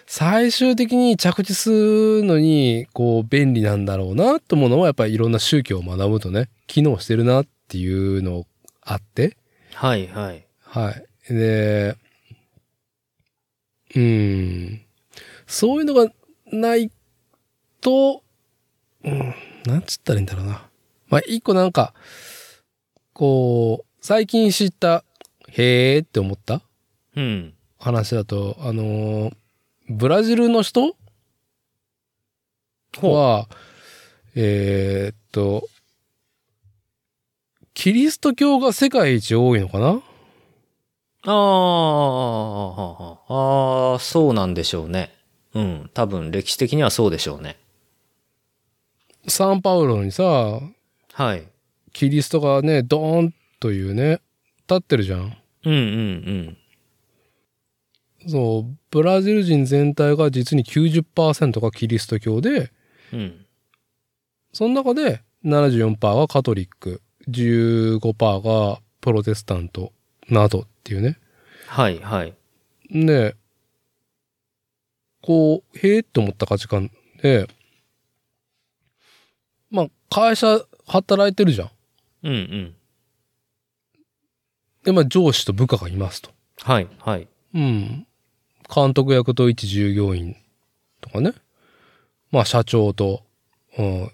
[0.08, 8.46] 最終的に着地するのに、こう、便利なんだろうなと思うのは、やっぱりいろんな宗教を学ぶとね、機能してるなっていうの
[8.82, 9.36] あって、
[9.76, 10.48] はいはい。
[10.62, 11.34] はい。
[11.34, 11.98] で、
[13.94, 14.82] うーん。
[15.48, 16.12] そういうのが
[16.52, 16.90] ない
[17.82, 18.24] と、
[19.04, 19.36] うん、
[19.66, 20.68] なんつったらいいんだろうな。
[21.08, 21.94] まあ、一個なんか、
[23.14, 25.04] こう、最近知った、
[25.50, 26.62] へーって思った？
[27.16, 27.54] うん。
[27.78, 29.36] 話だと、あのー
[29.88, 30.96] ブラジルの人？
[33.02, 33.48] は、
[34.36, 35.68] えーっと、
[37.76, 40.02] キリスト教が世界一多いのかな？
[41.28, 41.34] ああ、
[43.28, 45.14] ああ、そうなんでしょうね。
[45.54, 45.92] うん。
[45.94, 47.58] 多分歴史的にはそうでしょうね。
[49.28, 50.24] サンパウロにさ、
[51.12, 51.48] はい。
[51.92, 54.22] キリストがね、ドーンというね、
[54.70, 55.38] 立ってるじゃん。
[55.66, 55.82] うんうんう
[56.52, 56.58] ん
[58.28, 62.72] そう、ブラジル人全体が実に90%がキリスト教で、
[63.14, 63.46] うん。
[64.54, 69.92] その中で74%がカトリック、15%がプロテスタント
[70.30, 71.18] などっていうね。
[71.68, 72.34] はいはい。
[72.92, 73.36] で、
[75.22, 76.92] こう、へえって思った価値観
[77.22, 77.48] で、
[79.72, 81.70] まあ、会社働いてるじゃん。
[82.24, 82.76] うんうん。
[84.84, 86.30] で、まあ、上司と部下がいますと。
[86.62, 87.28] はいはい。
[87.54, 88.08] うん。
[88.74, 90.36] 監督役と一従業員
[91.02, 91.34] とかね。
[92.32, 93.24] まあ、社長と、
[93.78, 94.12] うん、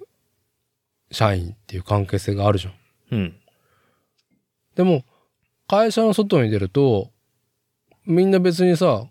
[1.11, 2.73] 社員っていう関係性があるじゃん。
[3.11, 3.35] うん。
[4.75, 5.03] でも、
[5.67, 7.11] 会社の外に出ると、
[8.05, 9.05] みんな別にさ、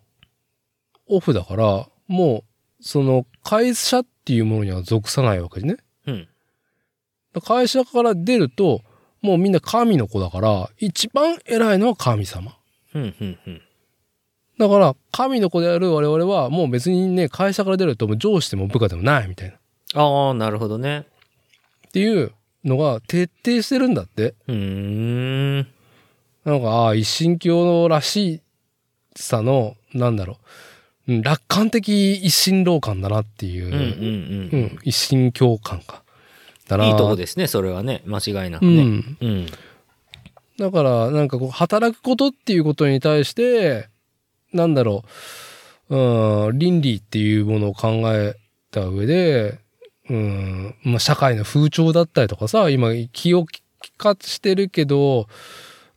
[1.06, 2.44] オフだから、も
[2.80, 5.76] う、その会社っていうものには属さないわけね？
[6.06, 6.28] うん。
[7.42, 8.82] 会社から出ると、
[9.22, 12.56] もうみんな神の子だから、一番偉いのは神様。
[12.94, 13.62] うんうんうん。
[14.58, 19.54] だから、神の子である我々は、もう別にね、会社から出ると、もう上司でも部下でもないみたいな。
[19.54, 19.58] っ
[19.94, 21.06] ああ、なるほどね。
[21.92, 22.32] ていう
[22.64, 24.34] のが徹底してるんだって。
[24.46, 25.66] うーん。
[26.44, 28.40] なんか、ああ、一神教らし
[29.16, 30.38] さの、なんだろ
[31.06, 34.64] う、うん楽観的一神老感だなっていう、うんうんううん。
[34.76, 36.02] ん一神教感か。
[36.68, 36.86] だな。
[36.86, 38.02] いいとこですね、それはね。
[38.06, 38.82] 間違いなくね。
[38.82, 39.16] うん。
[39.20, 39.46] うん。
[40.58, 43.88] だから、なんかこう、働くことっていうことに対して、
[44.52, 45.04] なんだろ
[45.88, 48.36] う、うん、倫理っていうものを考え
[48.70, 49.58] た上で、
[50.10, 53.46] うん、まあ、社会の風潮だったりとかさ、今気を
[53.82, 55.28] 利かしてるけど、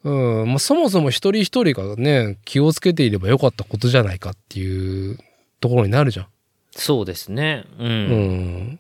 [0.04, 5.18] うん、まあ、そもそも一人一人がね、気をつけていればよかったことじゃないかっていう
[5.60, 6.28] ところになるじゃん。
[6.76, 7.66] そうですね。
[7.80, 7.88] うん。
[7.88, 8.80] うん。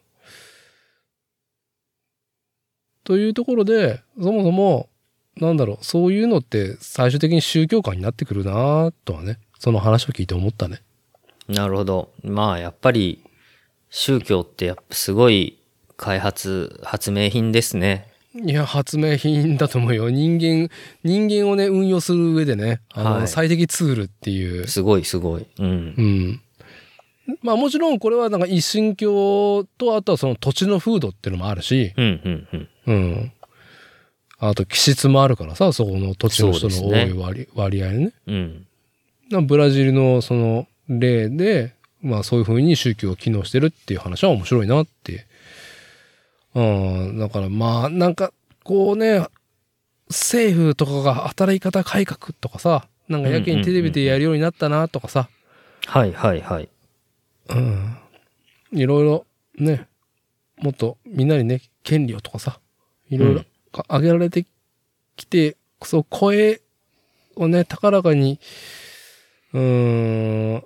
[3.03, 4.89] というところで、そもそも、
[5.37, 10.83] なんだろう、そういうのって最終的に宗教観になってくるなとはね、その話を聞いて思ったね。
[11.47, 12.11] なるほど。
[12.23, 13.22] まあ、やっぱり、
[13.95, 15.59] 宗教ってやっぱすごい
[15.97, 18.07] 開発、発明品ですね。
[18.33, 20.09] いや、発明品だと思うよ。
[20.09, 20.67] 人間、
[21.03, 24.67] 人間をね、運用する上でね、あの、はい最適ツールっていう。
[24.67, 25.45] すごいすごい。
[25.59, 25.93] うん。
[25.95, 26.41] うん。
[27.43, 32.69] まあもちろんこれはなんか一神教と、あとはその土地の風土っていうのもあるし、うん、うん、うん。
[32.87, 33.31] うん。
[34.39, 38.13] あと気質もあるからさ、そこの土地の人の多そうですねい割,、割合ね。
[38.25, 38.67] うん。
[39.29, 45.25] なブラジルのその例で、まあそういう風に宗教が機能してるっていう話は面白いなって。
[46.53, 48.31] うん、だからまあなんか
[48.63, 49.25] こうね、
[50.09, 55.29] 政府とかが働き方改革とかさ、なんかやけにテレビでやるようになったなとかさ、
[55.85, 56.69] はい、はい、はい。
[57.49, 57.97] うん。
[58.71, 59.25] いろいろ
[59.57, 59.87] ね、
[60.57, 62.59] もっとみんなにね、権利をとかさ、
[63.09, 64.45] いろいろうんか挙げられて
[65.15, 66.61] きて、そう声
[67.35, 68.39] をね、高らかに、
[69.53, 70.63] うーん、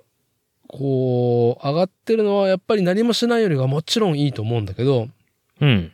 [0.68, 5.08] こう、上がってるのはやっぱり何もしないよりがもちろんいいと思うんだけど、
[5.60, 5.92] うん。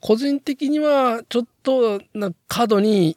[0.00, 3.16] 個人的にはちょっとな過度に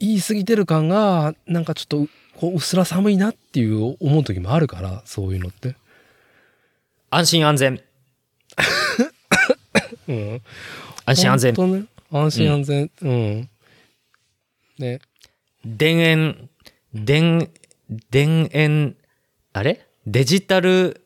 [0.00, 5.76] 言い過ぎてる感が、なんかちょっとこううっすら寒いなっていう思う時もあるから、そういうのって。
[7.10, 7.80] 安心安全。
[10.08, 10.42] うん。
[11.06, 11.54] 安心安全。
[11.54, 11.84] ね。
[12.10, 12.90] 安心安全。
[13.02, 13.48] うん。
[14.78, 15.00] ね。
[15.64, 16.48] 田園、
[16.94, 17.48] 田、
[18.10, 18.96] 田園、
[19.52, 19.86] あれ？
[20.06, 21.00] デジタル、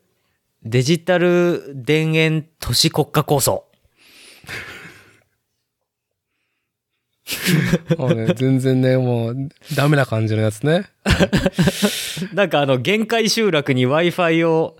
[0.62, 3.64] デジタル田園都市国家構想。
[7.98, 10.86] もうね全然ね、もう、ダメな感じのやつね。
[12.32, 14.76] なんかあの、限界集落に Wi-Fi を、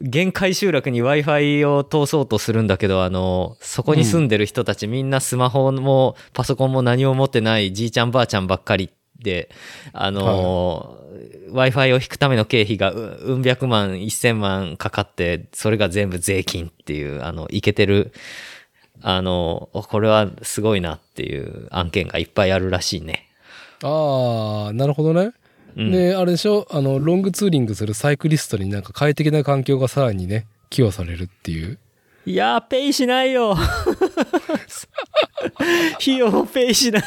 [0.00, 9.48] 限界集落に Wi-Fi を通そうとするんだけど、あの、そこに住んでる人たちみんなスマホもパソコンも何も持ってないじいちゃんばあちゃんばっかりで、
[9.92, 10.98] あの、
[11.52, 18.12] Wi-Fi を引くための経費がううん百万、一千万かかって、それが全部税金っていう、あの、いけてる、
[19.02, 23.28] あの、これはすごいなっていう案件がいっぱいあるらしいね。
[23.82, 25.32] ああ、なるほどね。
[25.76, 26.66] うんで、あれでしょ？
[26.70, 31.78] あの、ロングツーリングするサイクリストになんか快適な環境がさらにね、寄与されるっていう。
[32.26, 33.56] いやー、ペイしないよ。
[36.00, 37.02] 費用もペイしない。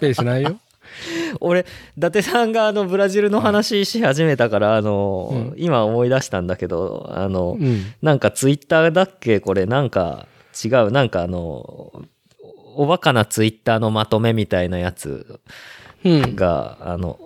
[0.00, 0.58] ペイしないよ。
[1.40, 1.66] 俺、
[1.96, 7.82] 伊達さんがあの、ブラジルの話し始めたから、あの、うん今思い出したんだけど、あの、うん。
[8.02, 9.40] なんかツイッターだっけ？
[9.40, 10.26] これ、なんか
[10.64, 11.92] 違う、なんかあの、
[12.76, 15.40] おバカなツイッターのまとめみたいなやつ
[16.04, 16.36] うん。
[16.36, 17.18] が、あの、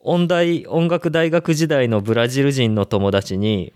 [0.00, 3.72] 音大、音楽大学時代のブラジル人の友達に、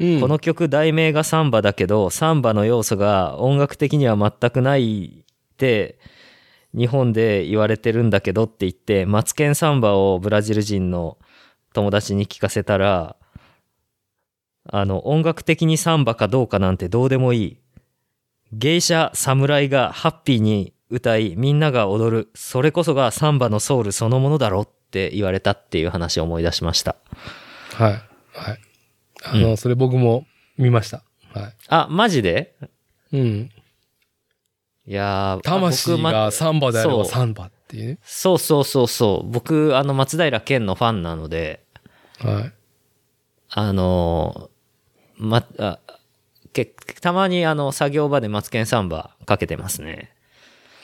[0.00, 0.20] うん。
[0.20, 5.24] この曲題名がサンバだけど、サンバの要素が音楽的には全くないっ
[5.56, 5.96] て、
[6.74, 11.18] 日本で言われてるんだけどって言って、マツケンサンバをブラジル人の
[11.74, 13.16] 友達に聞かせたら、
[14.70, 17.58] あの、音楽的にサンバかどうかなんてどうでもいい。
[18.52, 22.30] 芸者、侍がハッピーに歌い、みんなが踊る。
[22.34, 26.96] それこそがサンバのソウルそのものだろって言われたっていう話を思い出しました。
[27.74, 27.92] はい。
[27.92, 27.98] は
[28.54, 28.58] い。
[29.24, 30.26] あの、それ僕も
[30.58, 31.02] 見ました。
[31.32, 32.54] はあ、マジで？
[33.10, 33.18] い。
[33.18, 33.50] うん。
[34.86, 37.88] いやー魂がサンバであればサンバっていう？
[37.90, 37.98] ね。
[38.02, 39.30] そうそうそうそう。
[39.30, 41.64] 僕、あの、松平健のファンなので、
[42.18, 42.52] はい。
[43.50, 45.78] あのーま、あ、
[46.52, 50.10] け、たまにあの、作業場でマツケンサンバかけてますね。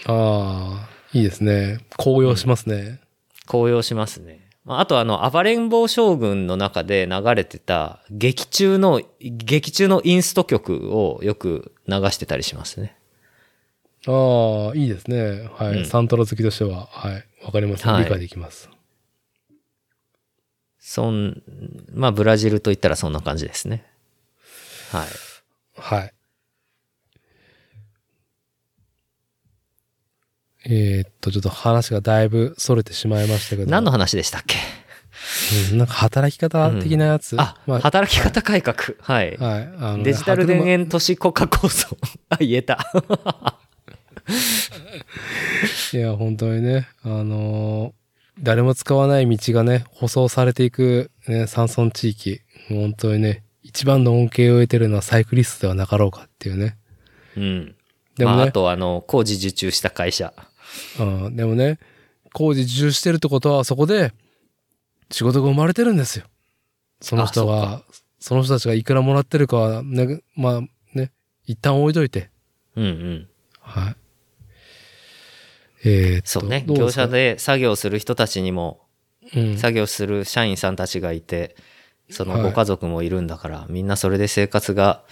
[0.07, 1.79] ああ、いいですね。
[1.97, 3.01] 高揚しますね。
[3.47, 4.49] 高揚しますね。
[4.65, 12.95] まああとあの、暴れん坊将軍の中で流れてた、劇中の、劇中のインスト曲をよく流してたりしますね。
[14.07, 15.49] ああ、いいですね。
[15.59, 15.79] はい。
[15.79, 17.25] うんサントラ好きとしては、はい。
[17.45, 17.87] わかります。
[17.87, 18.71] はい理解できます。
[20.81, 21.43] そん、
[21.93, 23.85] まあ、ブラジルといったらそんな感じですね。
[24.93, 25.09] はい。
[25.77, 26.15] はい。
[30.65, 33.71] えーっと、ちょっと話がだいぶ逸れてしまいましたけど。
[33.71, 34.57] 何の話でしたっけ？
[35.71, 37.37] うんなんか働き方的なやつ。
[37.39, 38.77] あ、まあ、働き方改革。
[39.01, 39.37] はい。
[39.37, 39.63] はい。
[39.63, 41.97] あのねデジタル田園都市国家構想。
[42.31, 42.79] あ、言えた。
[45.93, 47.99] いや、本当にね、あのー
[48.41, 52.41] 誰も使わない道がね、舗装されていく、ね、山村地域。
[52.69, 56.77] 本当にね、一番の恩恵を得てるのはサイクリストではなかろうかっていうね。
[57.37, 57.75] うん。
[58.17, 60.33] でもね、まあ、あと、あの、工事受注した会社。
[61.01, 61.79] うん、でもね、
[62.33, 64.13] 工事受注してるってことは、そこで
[65.11, 66.27] 仕事が生まれてるんですよ。
[67.01, 67.83] その人あが、
[68.21, 70.61] その人たちがいくらもらってるかは、ね、まあ
[70.95, 71.11] ね、
[71.45, 72.31] 一旦置いといて。
[72.77, 73.29] うんうん。
[73.61, 73.97] はい。
[75.85, 76.65] えーそうね。
[76.67, 78.81] 業者、で作業する人たちにも、
[79.35, 81.57] うん、作業する社員さんたちがいて、
[82.11, 85.03] そのはいご家族もいるんだから、みんなそれで生活が、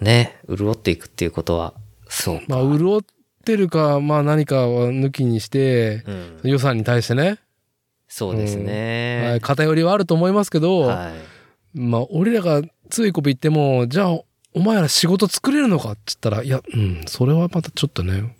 [0.00, 1.74] ね、潤っていくっていうことは、
[2.08, 2.44] そうか。
[2.48, 3.00] まあ、潤っ
[3.44, 6.04] てるか、まあ何かは抜きにして、
[6.42, 7.38] うん、予算に対してね、
[8.08, 9.38] そうですはい、ね。
[9.42, 11.10] 偏りはあると思いますけど、は
[11.74, 11.78] い。
[11.78, 14.20] まあ、俺らがついこび言っても、じゃあ、
[14.54, 18.36] お前ら仕事作れるのかって言ったら、いや、うん、それはまたちょっとね、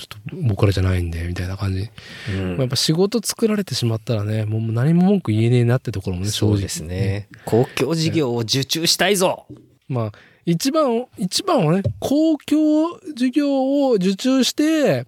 [0.00, 1.88] ちょっと僕らじゃないんで、みたいな感じ。
[2.32, 6.54] うんまあ、やっぱ仕事作られてしまったらね、もう何も文句言えねえなってところもね、正直。
[6.56, 7.28] そうですね。
[7.44, 9.46] 公共事業を受注したいぞ
[9.88, 10.12] まあ、
[10.46, 15.06] 一番、一番はね、公共事業を受注して、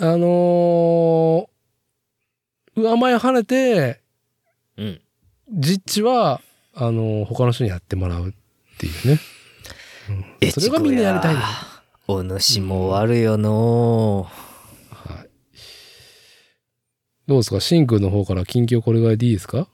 [0.00, 1.54] あのー
[2.76, 4.00] 上前跳ねて、
[4.76, 5.00] うん。
[5.52, 6.40] 実地は、
[6.74, 8.32] あのー他の人にやってもらうっ
[8.78, 9.20] ていうね。
[10.08, 11.36] うんそれがみんなやりたい。
[12.06, 14.28] お主も悪よの
[14.90, 15.30] はい。
[17.26, 17.60] どうですか？
[17.60, 19.68] シンくんの方から近況これぐらいでいいですか？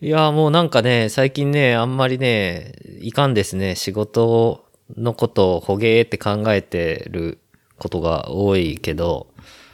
[0.00, 2.72] いや、もうなんかね、最近ね、あんまりね、
[3.02, 3.76] いかんですね。
[3.76, 4.64] 仕事
[4.96, 7.38] のことをほげーって考えてる
[7.78, 9.26] ことが多いけど、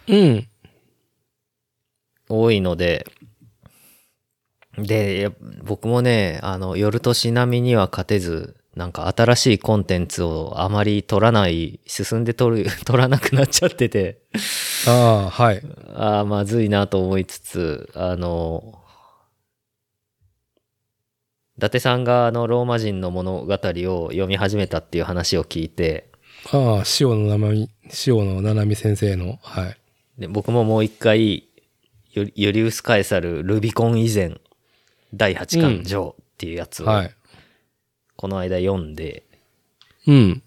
[0.09, 0.49] うん。
[2.29, 3.07] 多いので、
[4.77, 5.33] で、や
[5.63, 14.19] 僕もね、あの、夜年並みには勝てず、なんか新しいコンテンツをあまり取らない、進んで取る、 取らなくなっちゃってて、
[14.86, 15.62] ああ、はい。
[15.95, 18.78] ああ、まずいなと思いつつ、あの、
[21.57, 23.57] 伊達さんがあの、ローマ人の物語を
[24.12, 26.12] 読み始めたっていう話を聞いて、
[26.53, 27.70] ああ、塩野七海、
[28.07, 29.77] 塩野七海先生の、はい。
[30.19, 31.49] で僕ももう一回、
[32.12, 34.40] ユリユリウス・カエサル、ルビコン以前、
[35.12, 37.15] 第8巻上っていうやつを、はい。
[38.19, 39.23] この間読んで、
[40.09, 40.43] うん。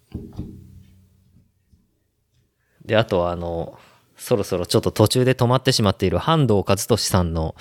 [2.85, 3.80] で、あとはあの、
[4.18, 7.56] そろそろちょっと途中で止まってしまっている半藤和俊さんの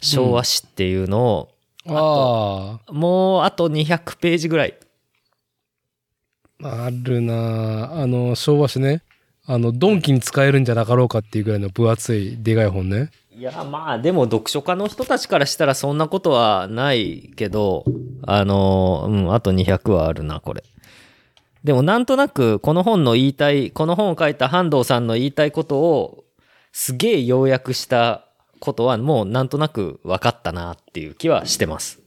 [0.00, 1.48] 昭和史っていうのを、
[1.86, 4.78] あもうあと200ページぐらい。
[6.62, 9.02] あ、あるなああの、昭和史ね。
[9.44, 13.10] あの、ドンキに使えるんじゃなかろうかっていうぐらいの分厚い、でかい本ね。
[13.36, 17.84] いや、まあでも読書家の人たちからしたらそんなことはないけど、
[18.22, 20.64] あの、うん、あと200はあるな、これ。
[21.64, 26.24] でもなんとなくこの本の言いたい、この本を書いた半藤さんの言いたいことを
[26.72, 28.26] すげえ要約した
[28.58, 32.00] ことはもうなんとなく分かったなっていう気はしてます。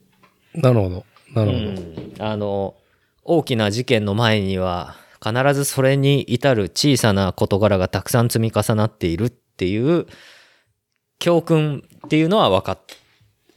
[0.53, 1.05] なるほど。
[1.33, 1.63] なるほど。
[1.63, 2.75] うん、あの、
[3.23, 10.05] 大きな事件の前には必ずそれに至る小さな事柄がたくさん積み重なっているっていう
[11.19, 12.79] 教訓っていうのは分かっ、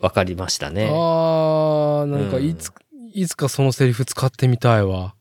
[0.00, 0.88] 分かりましたね。
[0.92, 2.72] ああ、なんかいつ、
[3.12, 5.14] いつかそのセリフ使ってみたいわ。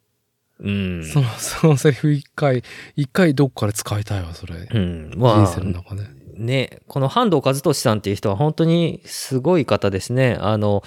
[0.60, 1.04] うん。
[1.04, 2.64] その、 そのセリフ一回、
[2.96, 4.68] 一回どっかで使いたいわ、それ。
[4.72, 5.12] うん。
[5.16, 6.08] ま人生のあ、中で。
[6.36, 10.38] ね、この半藤和俊さんっていう人は本当にすごい方ですね。
[10.40, 10.84] あの、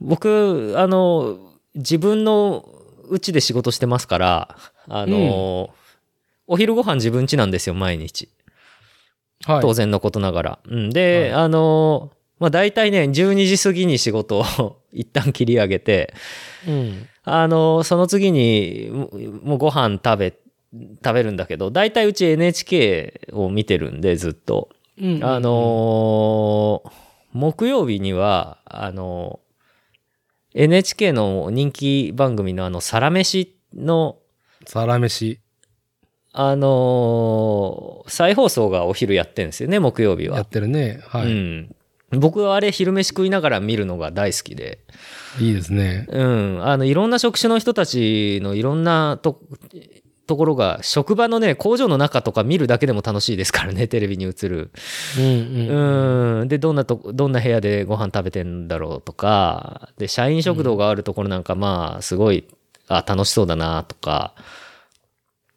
[0.00, 1.38] 僕、あの、
[1.74, 2.66] 自分の
[3.10, 4.56] 家で仕事してますから、
[4.88, 5.70] あの、
[6.46, 8.30] お昼ご飯自分家なんですよ、毎日。
[9.44, 9.60] はい。
[9.60, 10.58] 当然のことながら。
[10.66, 16.14] うん、で、はいあの、まあ、大体ね、12時過ぎに仕事を 一旦切り上げて、
[16.66, 17.06] うん。
[17.24, 18.88] あの、その次に、
[19.42, 20.34] もうご飯食べ、
[21.04, 24.68] 食べるんだけど、大体うち NHK を見てるんで、ずっと。
[25.00, 26.90] うんあ、のー
[27.34, 34.16] 木曜日には、あのー NHK の人気番組のあの、サラメシの、
[34.66, 35.38] サラ飯
[36.32, 40.48] あのー再放送がお昼やってるんですよね、木曜日はやっ。
[40.48, 41.00] てるね。
[41.06, 41.26] はい。
[41.26, 41.76] うん。
[42.10, 44.78] 僕はあれ昼飯食いながら見るのが大好きで、
[45.38, 46.06] いいですね。
[46.08, 46.66] うん。
[46.66, 49.40] あの、いろんな職種の人たちのいろんなと、
[50.26, 54.70] ところが、職場のね、工場の中とか見るだけでも楽しいですからね、 テレビに映る。
[55.18, 56.40] うんうん。
[56.40, 56.48] うん。
[56.48, 62.44] で、どんなとこ、どんな部屋でご飯食べてんだろうとか、で、社員食堂があるところなんか、まあ、すごい、
[62.88, 64.34] あ、楽しそうだなとか、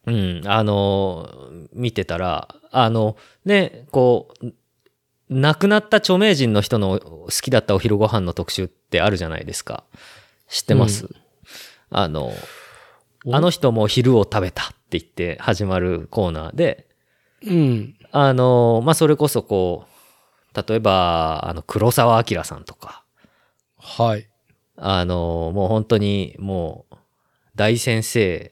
[0.05, 1.29] うん、あの、
[1.73, 4.53] 見てたら、あの、ね、こう、
[5.31, 9.85] 亡くなった著名人の人の好きだったお昼ご飯の特集ってあるじゃないですか。
[10.47, 11.09] 知ってます、
[11.89, 12.33] あの、
[13.25, 13.35] お？
[13.35, 16.87] あの人も昼を食べたって言って始まるコーナーで、
[17.43, 17.95] うん。
[18.11, 19.85] あの、まあ、それこそこ
[20.53, 23.03] う、例えば、あの、黒沢明さんとか、
[23.77, 24.27] はい。
[24.75, 26.95] あの、もう本当にもう、
[27.55, 28.51] 大先生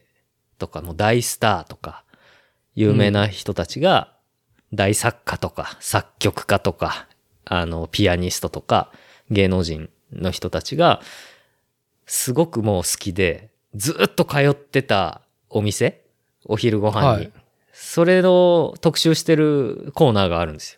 [0.58, 2.06] とか、もう大スターとか、
[2.74, 4.14] 有名な人たちが、
[4.74, 7.08] 大作家とか、作曲家とか、
[7.46, 8.92] あの、ピアニストとか、
[9.32, 11.02] 芸能人の人たちが、
[12.06, 16.04] すごくもう好きで、ずっと通ってたお店
[16.46, 17.08] お昼ご飯に。
[17.08, 17.32] はい
[17.82, 20.74] それの特集してるコーナーがあるんです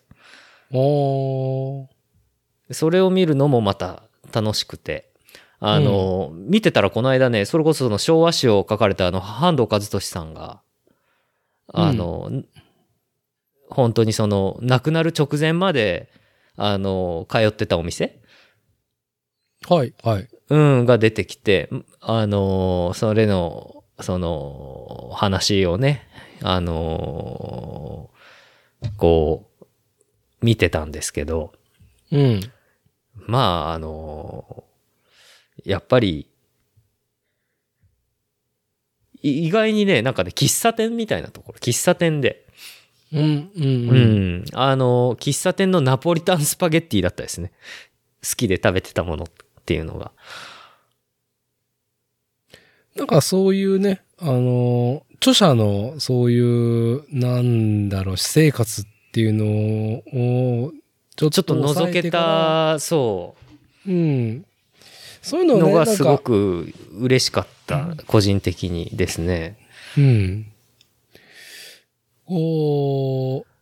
[0.72, 0.78] よ。
[0.78, 2.74] おー。
[2.74, 5.10] それを見るのもまた楽しくて。
[5.58, 10.60] あの、見てたらこの間ね、それこそその昭和史を書かれたあの、半藤和俊さんが、
[11.72, 12.30] あの、
[13.72, 16.10] 本当にその、亡くなる直前まで、
[16.56, 18.20] あの、通ってたお店？
[19.68, 19.94] はい。
[20.02, 20.28] はい。
[20.48, 21.70] うん、が出てきて、
[22.00, 26.06] あの、それの、その、話をね、
[26.42, 28.10] あの、
[28.96, 29.64] こう、
[30.44, 31.52] 見てたんですけど、
[32.10, 32.40] うん。
[33.14, 34.64] まあ、あの、
[35.64, 36.28] やっぱり、
[39.22, 42.46] い意外にね、なんかね、喫茶店みたいなところ、喫茶店で、
[43.12, 43.50] うん。
[43.54, 43.64] うん。
[43.64, 44.36] ううん。
[44.40, 47.52] ん、あの、喫茶店のナポリタンスパゲッティだったですね。
[48.28, 49.26] 好きで食べてたものっ
[49.64, 50.12] ていうのが。
[52.96, 59.44] なんかそういうね、あの、著者のそういう、なんだろう、私生活っていうの
[60.66, 60.72] を、
[61.16, 63.34] ちょっと覗けた、そ
[63.86, 64.44] うん。
[65.22, 69.56] そういうう、のをね、のがすごく嬉しかった、個人的にですね。
[69.96, 70.51] うん。
[72.32, 73.52] こう、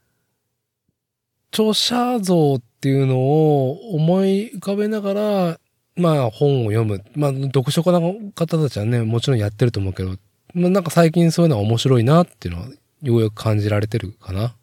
[1.53, 5.61] 著者像っていうのを思い浮かべながら、
[5.97, 7.03] まあ本を読む。
[7.17, 10.11] まあ読書家の方たちはね、もちろんやってると思うけど、
[10.55, 12.69] まあなんか最近そういうのは面白いなっていうのは
[13.03, 14.55] ようやく感じられてるかな。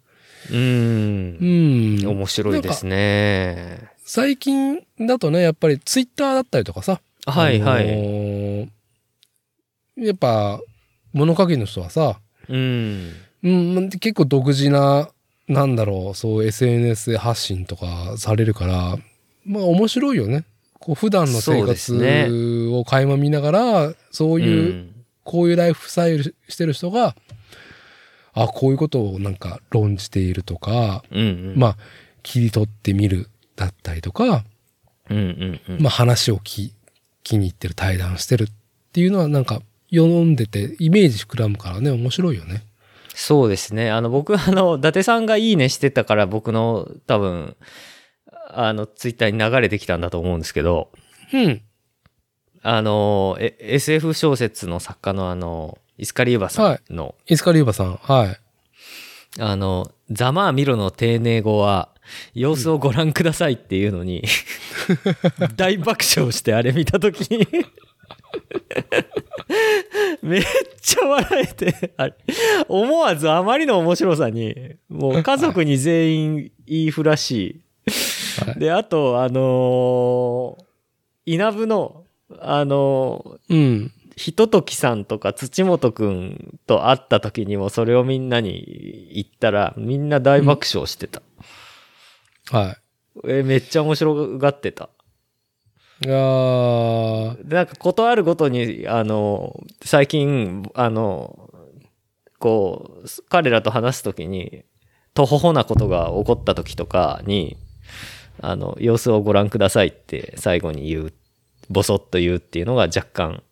[0.50, 0.54] う。
[0.54, 2.08] うんん。
[2.08, 3.90] 面白いですね。
[4.06, 7.02] 最近だとね、やっぱりツイッターだったりとかさ。
[7.26, 7.86] あのはいはい。
[7.88, 8.70] ー
[9.98, 10.62] やっぱ、
[11.12, 13.12] 物書きの人はさ、うん。
[13.44, 15.10] うん、結構独自な、
[15.48, 18.98] なんだろう、そう SNS で発信とかされるから、
[19.46, 20.44] まあ面白いよね。
[20.80, 24.94] こう普段の生活を垣間見ながら、そういう、ん
[25.28, 27.14] こういうライフスタイルしてる人が、
[28.34, 31.24] あ、こういうことをなんか論じているとか、うんう
[31.54, 31.54] ん。
[31.58, 31.78] まあ、
[32.24, 34.46] 切り取ってみるだったりとか、
[35.10, 35.82] うんうんうん。
[35.82, 36.74] まあ話をき
[37.24, 38.48] 気に入ってる対談してるっ
[38.94, 42.64] ていうのはなんか読んでてイメージ膨らむからね、面白いよね。
[43.20, 43.90] そうですね。
[43.90, 47.58] あの、僕、あの、伊達さんがいいねしてたから、僕の多分、
[48.50, 50.92] あの、ツイッターに流れてきたんだと思うんですけど、
[51.34, 51.62] うん。
[52.62, 58.38] あの、え SF 小説の作家のあの、イスカリーバさんの、イスカリューバさん、はい。
[59.40, 61.90] あの、ざまあみろの丁寧語は、
[62.36, 64.24] 様子をご覧くださいっていうのに、
[65.58, 67.48] 大爆笑してあれ見たときに、
[70.22, 70.44] めっ
[70.82, 72.14] ちゃ笑えて、あれ、
[72.68, 77.62] 思わずあまりの面白さに、もう家族に全員言いふらし、
[78.46, 80.68] はいで、あと、あのー
[81.28, 82.06] 稲部の、
[82.40, 83.92] あのうん。
[84.16, 91.22] ひとときさんとか土本くんと会った時にもそれをみんなに言ったらみんな大爆笑してた。
[92.50, 92.78] は
[93.28, 94.90] えめっちゃ面白がってた。
[96.04, 96.08] い。
[96.08, 101.50] いやーでなんかことあるごとに、あの、最近、あの、
[102.40, 104.64] こう、彼らと話す時に、
[105.14, 107.58] とほほなことが起こった時とかに、
[108.42, 111.14] あの、様子をご覧くださいって最後に言う、
[111.70, 113.44] ボソッと言うっていうのが若干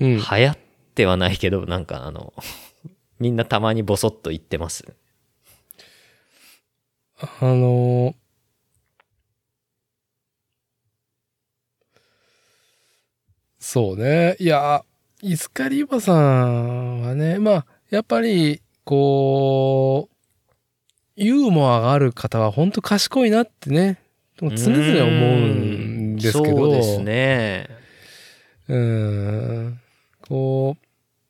[0.00, 0.16] うん。
[0.16, 0.58] 流行っ
[0.94, 2.32] てはないけど、なんかあの、
[3.20, 4.84] みんなたまにボソッと言ってます。
[7.20, 8.14] あの
[13.64, 14.36] そうね。
[14.38, 14.84] いや、
[15.22, 20.14] イスカリーバさんはね、まあ、やっぱり、こう、
[21.16, 23.98] ユーモアがある方は本当賢いなってね、
[24.36, 26.56] 常々思うんですけど。
[26.58, 27.70] そうですね。
[28.68, 29.80] うん。
[30.28, 30.76] こ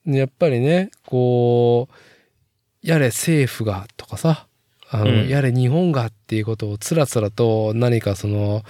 [0.05, 4.45] う、やっぱりね、こう、やれ政府がとかさ、
[4.89, 8.63] あの、うんやれ日本がっていうことをつらつらと何かその、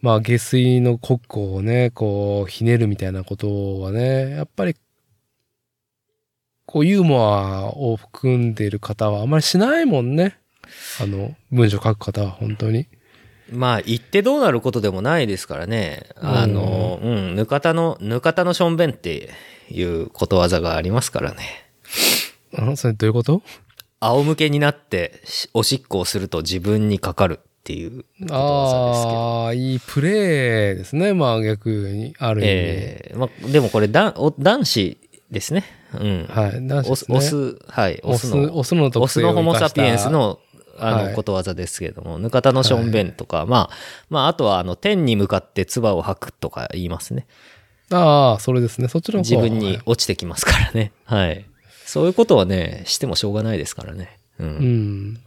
[0.00, 4.76] まあ下水の国庫をね、こう、ひねるみたいなことはね、やっぱり、
[6.66, 10.38] こう、ユーモアを含んでいる方はあまりしないもんね。
[11.00, 12.86] あの、文章書く方は本当に。
[13.50, 16.10] まあ、言ってどうなることでもないですからね。
[16.16, 19.30] あの、うん、ぬかたの、ぬかたのしょんべんって
[19.70, 21.38] いうことわざがありますからね。
[22.54, 23.42] あそれどういうこと？
[24.00, 29.18] 仰向けになってしおしっこをすると自分にかかるっていうことわざですけど。
[29.18, 31.12] ああ、いいプレーですね。
[31.12, 32.50] まあ逆に、ある意味。
[32.50, 34.96] えーまあ、でもこれだお男子
[35.30, 35.64] ですね。
[35.92, 36.26] うん。
[36.30, 36.66] はい。
[36.66, 38.00] 男子ねオス、はい。
[38.02, 40.38] オス、オスの、オスのオス特性をのホモサピエンスの、
[40.78, 43.76] あの、はいことわざですけれども、ぬかたのしょんべんとか、まあ、
[44.08, 47.26] まあ、あとは、あの、天に向かって唾を吐くとか言いますね。
[47.90, 48.88] ああ、それですね。
[48.88, 50.92] そっちの方自分にはい落ちてきますからね。
[51.04, 51.44] はい。
[51.84, 54.18] そういうことはね、してもしょうがないですからね。
[54.38, 54.44] う。
[54.44, 54.50] うん
[55.12, 55.20] ん。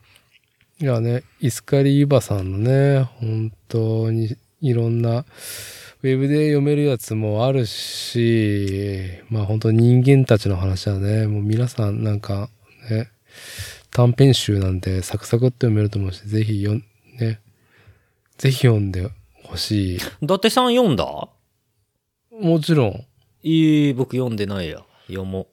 [0.82, 12.50] いやね、イスカリユバさんのね、本当にいろんな、ウェブで読めるやつもあるし、まあ本当人間たちの話はね、もう皆さんなんか
[12.90, 13.12] ね、
[13.92, 16.84] 短編集なんてサクサクって読めると思うし、ぜひ読ん、
[17.20, 17.40] ね、
[18.40, 19.12] ぜひ読んで
[19.44, 20.00] ほしい。
[20.22, 21.06] 伊達さん読んだ？
[22.32, 23.06] もちろん、
[23.44, 24.84] いい、僕読んでないや。
[25.06, 25.46] 読も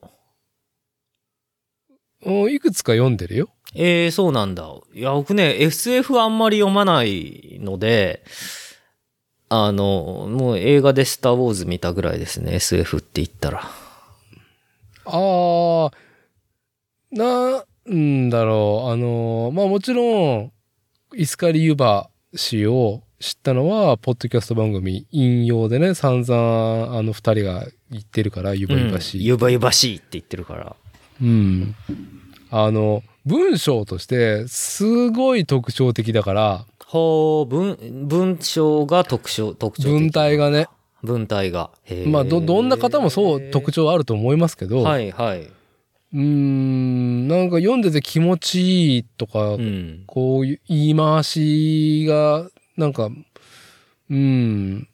[2.25, 2.31] う。
[2.41, 3.49] おいくつか読んでるよ。
[3.75, 4.67] えー、そうなんだ。
[4.93, 8.23] いや、僕ね、SF あんまり読まないので、
[9.49, 13.63] あの、もう映画でスター・ウォーズ見たぐらいですね、SF って言ったら。
[15.05, 15.91] ああ、
[17.11, 18.89] なんだろう。
[18.91, 20.51] あの、まあもちろん、
[21.15, 29.17] イスカリユバ氏を知ったのは、ポッドキャスト番組引用でね、散々あの二人が言ってるから、ユバユバ氏。
[29.17, 30.75] うんゆばゆばしいって言ってるから。
[31.21, 31.75] うん。
[32.51, 37.77] あの、文章として、すごい特徴的だから、ほう、文、
[38.07, 39.91] 文章が特徴、特徴的。
[39.91, 40.67] 文体がね、
[41.03, 41.69] 文体が。
[42.07, 45.41] まあど、どんな方もそう特徴あると思いますけど、はい、はい。
[45.41, 50.03] うーん、なんか読んでて気持ちいいとか、うん。
[50.07, 53.11] こういう言い回しが、なんか、
[54.09, 54.87] うん、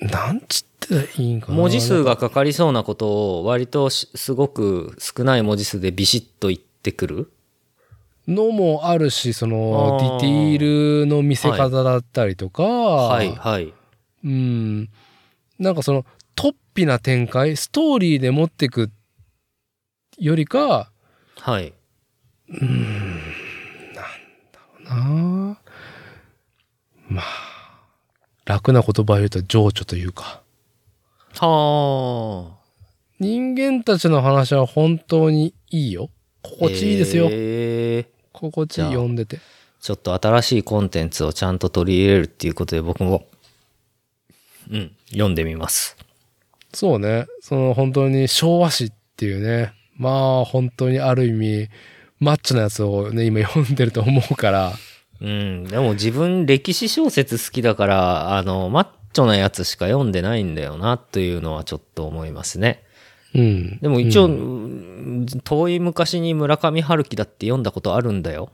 [0.00, 1.58] なんちってらいいんかな。
[1.58, 7.32] 文字数がかかりそうなことを割としすごく少ない文字数でビシッと言ってくる？
[8.26, 13.72] のもあるし、その、ディティールの見せ方だったりとか、はい、はい。
[14.22, 14.90] うん、
[15.58, 16.04] なんかその、
[16.36, 18.90] 突飛な展開、ストーリーで持ってく
[20.18, 20.92] よりか、
[21.40, 21.72] はい。
[22.50, 24.02] な
[24.90, 25.56] あ
[27.08, 27.24] まあ、
[28.44, 30.42] 楽な言葉を言うと情緒というか。
[31.40, 32.58] はあ。
[33.20, 36.10] 人間たちの話は本当にいいよ。
[36.42, 37.28] 心地いいですよ。
[37.30, 39.40] えー心地いい読んでて。
[39.80, 43.26] ちょっと新しいコンテンツをちゃんと取り入れるっていうことで僕も、
[44.70, 45.96] うん、読んでみます。
[46.72, 47.26] そうね。
[47.40, 49.72] その本当に昭和史っていうね。
[49.96, 50.10] ま
[50.40, 51.68] あ本当にある意味、
[52.20, 54.72] マッチョなやつをね、今読んでると思うから。
[55.20, 62.84] うん、でも自分歴史小説好きだから、あの、マッチョなやつしか読んでないんだよな、というのはちょっと思いますね。
[63.34, 63.78] うん。
[63.80, 68.50] でも一応、うんうん遠い昔に村上春樹だって読んだことあるんだよ。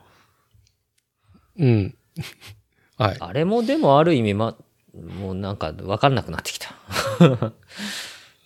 [1.59, 1.95] うん。
[2.97, 3.17] はい。
[3.19, 4.57] あれもでもある意味、ま、
[5.21, 6.75] もうなんかわかんなくなってきた。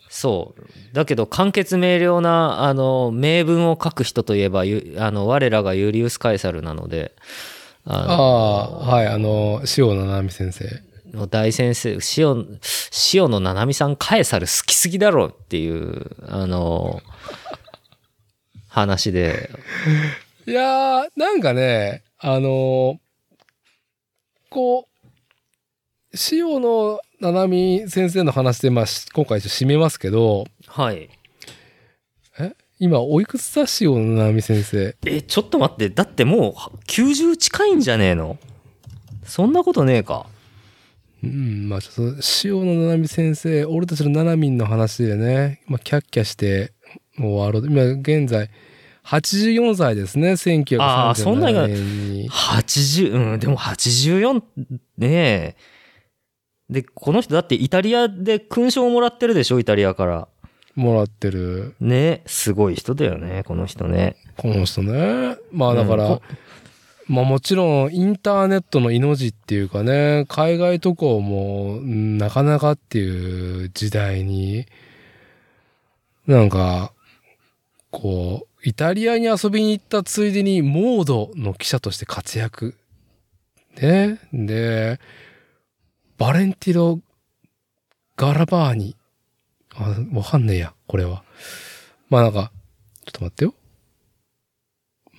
[0.09, 0.95] そう。
[0.95, 7.15] だけど簡潔明瞭な、あの、名文を書く人といえば、ゆあの、我らがユリウス・カエサルなので、
[7.85, 9.07] あああ、はい。
[9.07, 10.83] あの、塩野七海先生。
[11.13, 12.61] の大先生、塩、
[13.15, 17.01] 塩野七海さんカエサル好きすぎだろっていう、あの、
[18.69, 19.51] 話で、
[20.47, 22.99] いやー、なんかね、あのー
[24.51, 31.11] こう、塩野七海先生の話で、まあ、し今回ちょっと締めますけど、はい。
[32.39, 32.55] え？
[32.79, 34.97] 今、おいくつだ塩野七海先生？
[35.05, 36.55] え、ちょっと待って、だってもう
[36.87, 38.39] 90近いんじゃねえの？
[39.25, 40.27] そんなことねえか。
[41.23, 46.73] うん、まあちょっと、塩野七海先生、俺たちの七海の話でね、まあ、キャッキャして、
[47.17, 47.71] もう終わろう。
[47.71, 48.51] 今、現在、
[49.05, 52.31] 84歳ですね、あーそんな1937が年に。
[52.31, 54.43] 80、うん、でも84
[54.99, 55.57] ねえ。
[56.69, 60.29] で、この人だってイタリアで勲章をもらってるでしょ、イタリアから。
[60.75, 64.17] もらってる、ねすごい人だよね、この人ね。
[64.37, 65.37] この人ね。
[65.51, 66.23] まあだから、うんこ
[67.09, 74.67] まあもちろんインターネットの命っていうかね、海外渡航もなかなかっていう時代に、
[76.27, 76.93] なんか、
[77.91, 82.77] こう、イタリアに遊びに行ったついでにモードの記者として活躍。
[83.81, 84.21] ね。
[84.33, 85.01] で、
[86.19, 87.01] バレンティロ・
[88.17, 88.97] ガラバーニ。
[89.75, 91.25] あ、わかんねえや、これは。
[92.11, 92.53] まあなんか、
[93.07, 93.55] ちょっと待ってよ。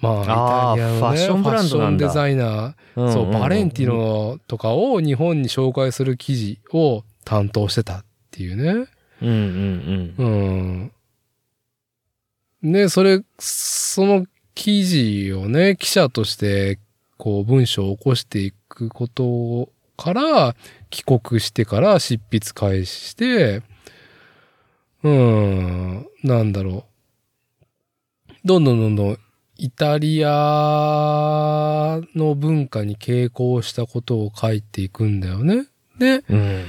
[0.01, 0.33] まあ、イタ
[0.77, 3.87] リアのね、ファッションブランドなんだファッションデザイナー、そう、バレンティ。
[3.87, 8.87] ノとかを日本に紹介する記事を担当してたっていうね。
[9.21, 10.91] うんうんうん。
[12.63, 12.71] うん。
[12.71, 16.79] ね、それ、そその記事をね、記者として、
[17.17, 20.55] こう、文章を起こしていくことから、
[20.89, 23.61] 帰国してから執筆開始して、
[25.03, 26.85] うーん、なんだろ
[28.29, 28.33] う。
[28.45, 29.17] どんどんどんどん、
[29.61, 35.67] イタリアの文化に傾向したことを書いていくんだよね。
[35.97, 36.63] で、うん。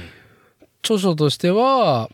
[0.83, 2.09] 著書としては、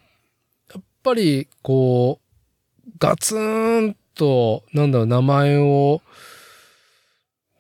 [0.72, 6.04] やっぱり、こう、ガツンと、なんだろう、名前を、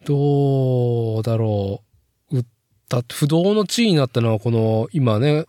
[0.05, 1.81] どうだろ
[2.29, 2.45] う、売っ
[2.87, 5.47] た、不動の地位になったのは、この、今ね、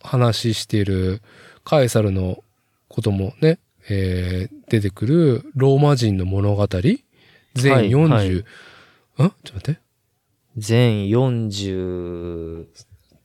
[0.00, 1.20] 話している、
[1.64, 2.44] カエサルの
[2.86, 3.58] こともね、
[3.90, 6.68] えー出てくる、ローマ人の物語
[7.62, 9.80] 全はい40、はいんちょっと待って。
[10.56, 12.66] 全40、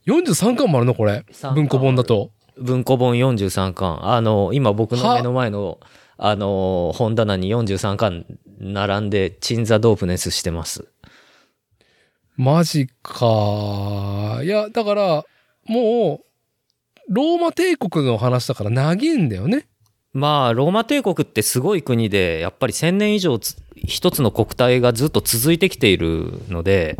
[0.06, 0.94] 43巻もあるの？
[0.96, 1.26] これ。
[1.56, 2.32] 文庫本だと。
[2.58, 4.06] 文庫本43巻。
[4.08, 5.80] あの、今僕の目の前の、
[6.18, 8.26] あの、本棚に43巻
[8.60, 10.88] 並んで、鎮座ドープネスしてます。
[12.36, 14.42] マジか。
[14.44, 15.24] いや、だから、
[15.66, 19.68] もう、ローマ帝国の話だから長いんだよね。
[20.14, 26.98] まあ、ローマ帝国ってすごい国で、やっぱり1000年以上つ一つの国体がずっと続いてきているので、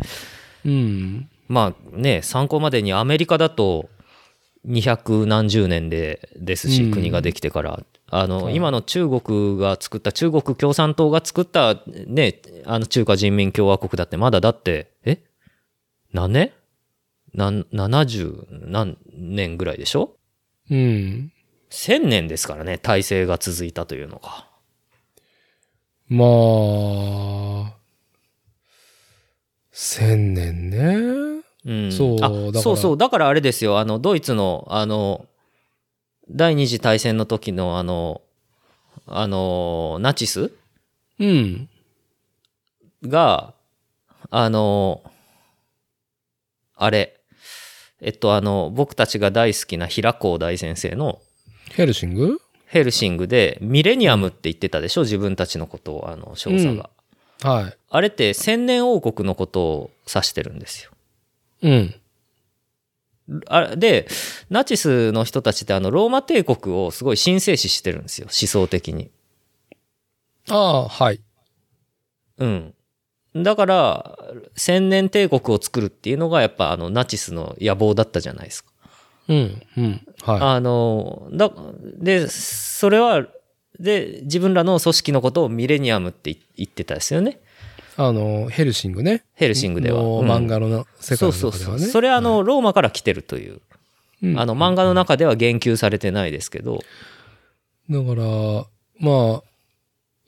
[0.64, 1.28] うん。
[1.48, 3.88] まあね、参考までにアメリカだと
[4.66, 7.82] 200何十年でですし、うん国ができてから。
[8.10, 15.18] あの、はい今の中国が作った、中国共産党が作ったね、あの中華人民共和国だってまだだって、え？
[16.12, 16.52] 何年？
[17.32, 20.16] なん、70何年ぐらいでしょ？
[20.70, 21.32] うん。
[21.74, 24.46] 1000年ですからね、体制が続いたというのが。
[26.08, 27.74] まあ、
[29.72, 31.42] 千年ね。
[31.66, 32.96] うん、そうあそうそう。
[32.96, 33.78] だからあれですよ。
[33.80, 35.26] あの、ドイツの、あの、
[36.30, 38.22] 第二次大戦の時の、あの、
[39.06, 40.52] あの、ナチス？
[41.18, 41.68] うん。
[43.02, 43.54] が、
[44.30, 45.02] あの、
[46.76, 47.20] あれ、
[48.00, 51.20] えっと、あの、僕たちが大好きな平光大先生の
[51.74, 52.38] ヘルシング？
[52.66, 55.02] ヘルシングでミレニアムって言ってたでしょ？
[55.02, 56.90] 自分たちのことを、あの、少佐が。
[57.42, 57.76] はい。
[57.90, 60.90] あれって千年王国のことを指してるんですよ。
[61.62, 61.94] うん。
[63.48, 64.06] あで、
[64.50, 69.10] ナチスの人たちってあの、ローマ帝国をすごい神聖視してるんですよ、思想的に。
[70.48, 71.20] ああ、はい。
[72.38, 72.74] うん。
[73.34, 74.18] だから、
[74.56, 78.70] 千年帝国を作るっていうのがやっぱあの、ナチスの野望だったじゃないですか。
[79.28, 79.62] うん。
[79.76, 80.06] うん。
[80.22, 81.50] はあの、だ、
[81.98, 83.26] で、それは、
[83.78, 87.32] で、自分らの組織のことをミレニアムって言ってたですよね。
[87.32, 87.36] い。
[87.96, 89.24] あの、ヘルシングね。
[89.34, 90.00] ヘルシングでは。
[90.02, 91.60] 漫画のな世そ界うそうそう。
[91.60, 91.86] の中ではね。
[91.86, 93.60] それあの、ローマから来てるという。
[94.22, 96.82] うんあの、漫画の中では言及されてないですけど、
[97.90, 98.22] だから、
[98.98, 99.42] まあ、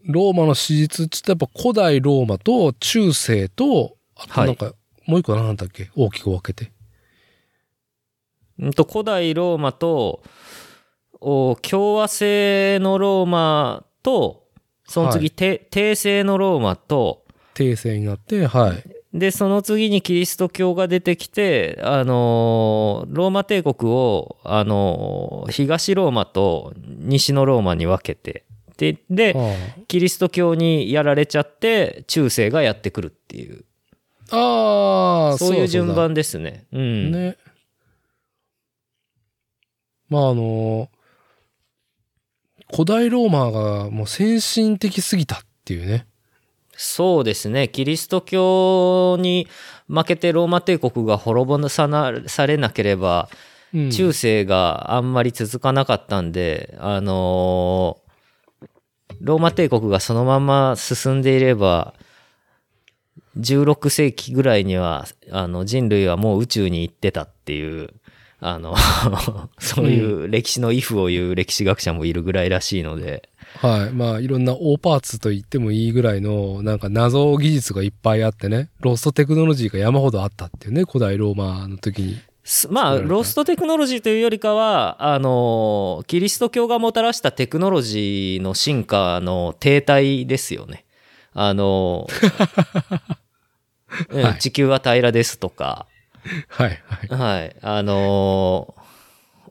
[0.04, 4.74] ローマの史実っつってやっぱ古代ローマと中世と、あとなんか、
[5.06, 5.90] もう一個何だっけ？
[5.96, 6.72] 大きく分けて。
[8.58, 10.22] うんと古代ローマと
[11.20, 14.46] お共和制のローマと
[14.86, 15.58] その次、はい
[15.90, 17.24] 政のローマと
[17.54, 19.18] 帝政になって、はい。
[19.18, 28.44] でその次にキリスト教が出てきて、あのーローマ帝国を、あのー東ローマと西のローマに分けて
[28.76, 33.64] でであキリスト教にやられちゃって中世がやってくるっていう
[34.30, 36.66] あああ、そういうだ順番ですね。
[36.72, 37.12] うん。
[37.12, 37.36] ね。
[40.08, 40.88] まああの、
[42.70, 46.06] 古代ローマがもう先進的すぎたっていうね。
[46.76, 47.68] そうですね。
[47.68, 49.48] キリスト教に
[49.88, 53.28] 負けてローマ帝国が滅ぼさなされなければ、
[53.74, 58.06] うん中世があんまり続かなかったんで、あのー
[59.20, 61.94] ローマ帝国がそのまま進んでいれば、
[63.38, 67.94] 16世紀ぐらいには、あの、人類はもう宇宙に行ってたっていう、
[68.40, 68.74] あの、
[69.58, 73.28] そういう歴史のイフを言う歴史学者もいるぐらいらしいので、
[73.60, 73.92] はい。
[73.92, 78.68] まあいろんな大パーツと言ってもいいぐらいのなんか謎技術がいっぱいあってね。
[78.80, 80.84] ロストテクノロジーが山ほどあったっていうね。
[80.84, 82.18] 古代ローマの時に。
[82.44, 90.84] すまあ、ロストテクノロジーというよりかは、あの、キリスト教がもたらしたテクノロジーの進化の停滞ですよね。
[91.32, 92.06] あの、
[94.10, 95.86] うんはい地球は平らですとか、
[96.48, 97.40] はいはい。
[97.40, 98.74] はい、あの、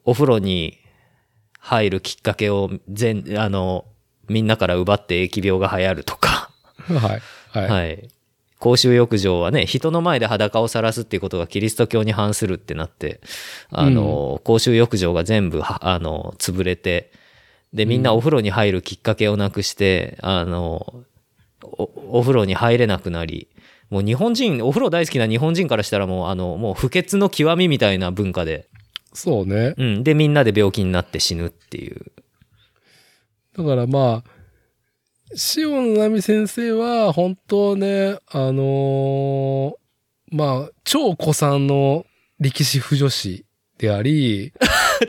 [0.03, 0.77] お風呂に
[1.59, 3.85] 入るきっかけを全、あの、
[4.27, 6.51] みんなから奪って疫病が流行るとか、
[6.87, 7.21] はい。
[7.49, 7.69] はい。
[7.69, 8.09] はい。
[8.59, 13.21] 公衆浴場はね、人の前で裸を晒すっていうことがキリスト教に反するってなって、
[13.69, 17.11] あの、公衆浴場が全部は、あの、潰れて、
[17.73, 21.03] で、みんなお風呂に入るきっかけをなくして、あの、
[21.63, 23.47] おお風呂に入れなくなり、
[23.89, 28.67] もう日本人、お風呂大好きな日本人からしたらもう、あの、もう不潔の極みみたいな文化で、
[29.13, 29.73] そうね。
[29.77, 30.03] うん。
[30.03, 32.11] で、みんなで病気になって死ぬっていう。
[33.57, 34.29] だからまあ、
[35.57, 39.85] 塩野波先生は、本当ね、あのー
[40.31, 42.05] まあ、超古参の
[42.39, 43.45] 歴史不女子
[43.77, 44.53] であり、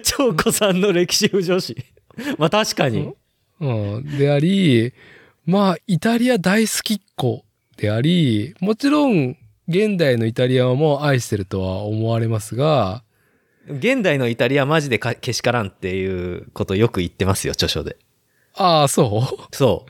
[0.05, 1.77] 長子さんの歴史不女子。
[2.39, 3.13] まあ確かに。
[3.59, 4.93] うん、であり、
[5.47, 7.46] まあ、イタリア大好きっ子
[7.77, 9.37] であり、もちろん、
[9.69, 13.03] 現代のイタリアも愛してるとは思われますが、
[13.69, 17.97] 現代のイタリアマジでかけしからんっていうことよく言ってますよ、著書で。
[18.55, 19.23] ああ、そ
[19.53, 19.87] そ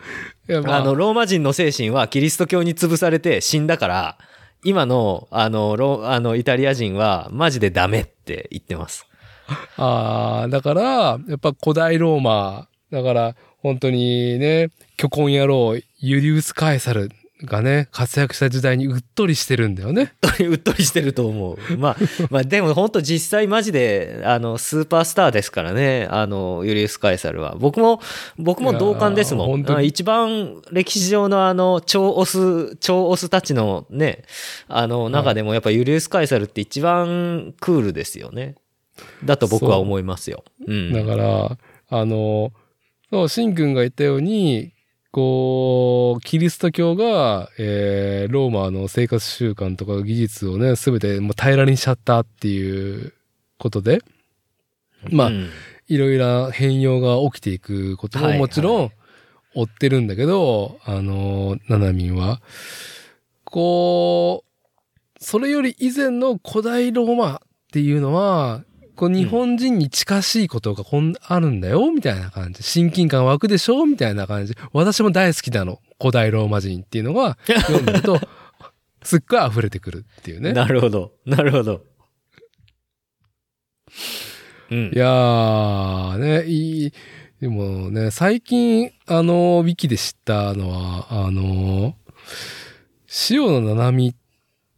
[0.49, 0.53] う。
[0.53, 4.19] ういや、まあ、あの、ローマ人の精神はキリスト教に潰されて死んだから、
[4.65, 9.07] 今の、あの、ロあの、イタリア人はマジでダメって言ってます。
[9.77, 17.11] ああ、だから、やっぱ古代ローマ、だから、本当にね、巨根野郎、ユリウス・カエサル
[17.45, 20.15] がね、活躍した時代にうっとりしてるんだよね。
[20.41, 21.77] うっとりしてると思う。
[21.77, 21.97] まあ、
[22.31, 27.55] まあでも本当実際マジで、あの、スーパースターですからね、あの、ユリウス・カエサルは。
[27.59, 28.01] 僕も、
[28.39, 29.85] 僕も同感ですもん。
[29.85, 34.23] 一番歴史上のあの、超オス、超オスたちのね、
[34.69, 38.55] あの、中でもやっぱユリウス・カエサルって一番クールですよね。
[39.25, 40.43] だと僕は思いますよ。
[40.67, 40.93] うん。
[40.93, 41.59] だから、
[41.89, 42.53] あの、
[43.11, 44.73] そう、シン君が言ったように、
[45.17, 53.15] こう、キリスト教が、えー、ローマの生活習慣とか技術をね、すべてもう平らにしちゃったっていう
[53.57, 54.03] ことで、
[55.11, 55.49] まあ、うん。
[55.89, 58.93] いろいろ変容が起きていくこともはいもちろん
[59.55, 62.43] 追ってるんだけど、あの、ナナミンは、
[63.45, 67.39] こう、それより以前の古代ローマっ
[67.73, 68.65] ていうのは、
[68.97, 72.63] こう日本人に近しいことがこんあるんだよ、みたいな感じ。
[72.63, 74.55] 親近感湧くでしょみたいな感じ。
[74.73, 75.81] 私も大好きなの。
[76.01, 78.19] 古代ローマ人っていうのが読んでると、
[79.03, 80.53] すっごい溢れてくるっていうね。
[80.53, 81.13] なるほど。
[81.25, 81.85] なるほど。
[84.71, 84.99] うんい。
[84.99, 86.93] やー、ね、いい、
[87.41, 91.95] でもね、最近、あの、ウィキで知ったのは、あの、
[93.31, 94.15] 塩の七海っ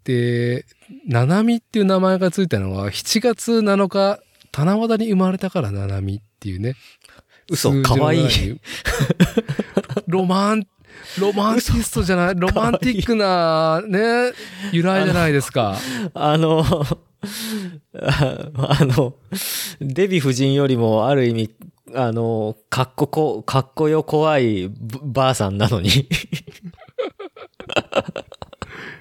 [0.09, 0.65] て、
[1.07, 4.21] 七海っていう名前がついたのは、7月7日、
[4.57, 6.75] 七夕に生まれたから七海っていうね。
[7.51, 8.29] 嘘かわいい。
[10.09, 10.67] ロマン、
[11.21, 14.33] ロマンティストじゃない、ロマンティックな、ね、
[14.73, 15.79] 由来じゃないですか。
[16.15, 19.15] あの、ああの、
[19.81, 21.51] デヴィ夫人よりもある意味、
[21.95, 25.91] あの、かっここ、かっこよ怖いばばあさんなのに。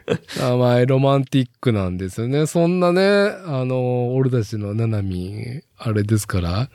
[0.39, 2.45] 名前ロマンティックなんですよね。
[2.45, 3.01] そんなね、
[3.45, 6.69] あの、俺たちのナナミン、あれですから、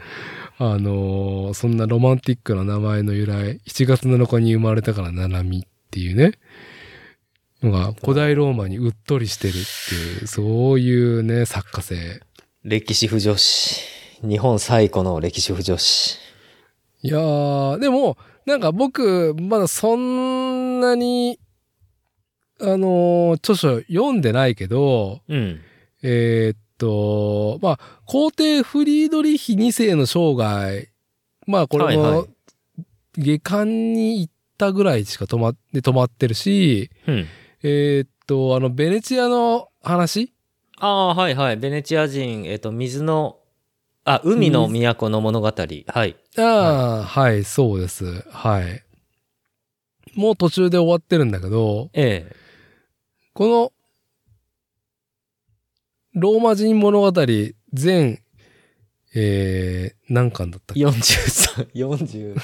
[0.59, 6.32] あの、そんなロマンティックな名前の由来、7月7日に生まれたからナナミっていうね、
[7.62, 12.20] のが古代ローマにうっとりしてるっていう、そういうね、作家性。
[12.64, 13.80] 歴史不女子。
[14.22, 16.18] 日本最古の歴史不女子。
[17.02, 21.40] いやー、でも、なんか僕、まだそんなに、
[22.62, 25.60] あの、著書読んでないけど、うん。
[26.02, 30.89] えーっと、まあ、皇帝フリードリヒ2世の生涯、
[31.47, 32.26] まあ、これはいはも、
[33.18, 37.26] 下巻に行ったぐらいしか止まって、止まってるし、うん。
[37.64, 40.32] えーっと、あの、ベネチアの話？
[40.78, 41.56] ああ、はいはい。
[41.56, 43.39] ベネチア人、えっ、と、水の、
[44.05, 45.47] あ、海の都の物語。
[45.47, 46.16] はい。
[46.36, 48.22] ああ、はい、そうです。
[48.30, 48.82] はい。
[50.14, 52.41] もう途中で終わってるんだけど、ええ。
[53.34, 53.72] この、
[56.14, 57.12] ローマ人物語
[57.72, 58.22] 全、
[59.14, 62.34] えー、何巻だったっけ？43、40、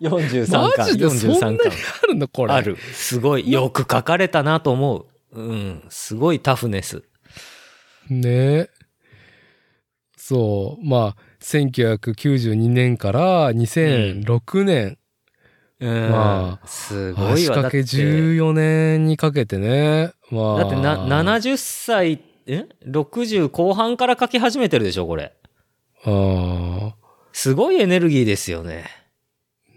[0.00, 0.78] 43 巻。
[0.78, 1.72] マジでそんなに43巻。
[2.02, 2.28] あるの？
[2.28, 2.52] これ。
[2.52, 2.76] ある。
[2.76, 3.50] すごい。
[3.50, 5.40] よく書かれたなと思う。
[5.40, 5.84] うん。
[5.88, 7.02] すごいタフネス。
[8.08, 8.70] ねえ。
[10.16, 10.84] そう。
[10.84, 14.98] まあ、1992年から2006年、うん。
[15.78, 17.28] まあ、すごいわ。
[17.28, 20.12] だ足掛けって、14年にかけてね。
[20.30, 20.58] まあ。
[20.64, 25.34] だってな、70歳、え ?60 後半から書き始めてるでしょ、これ。
[26.04, 26.94] あ
[27.32, 28.86] すごいエネルギーですよね。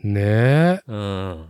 [0.04, 0.08] あ。
[0.08, 0.82] ねえ。
[0.88, 1.46] うん。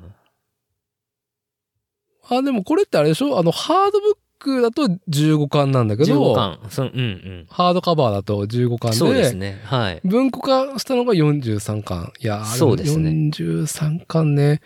[2.32, 3.38] あ、でもこれってあれでしょ？
[3.38, 6.60] あの、ハードブックだと15巻なんだけど、15巻。
[6.70, 8.78] そのうんハードカバーだと15うん。
[8.80, 9.62] 巻で、そうですね。
[9.66, 10.02] はい。
[10.04, 12.12] 文庫化したのが43巻。
[12.20, 14.62] いやーそうですね43巻ね。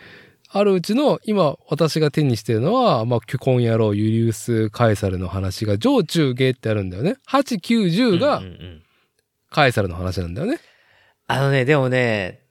[0.56, 7.16] あるうちの、今私が手にしてるのは、まあ、キュコン野郎、ユリウス・カエサルの話が、上中下ってあるんだよね。
[7.28, 8.84] 8、9、10がうんうんうん
[9.50, 10.60] カエサルの話なんだよね。
[11.28, 12.42] あのね、でもね、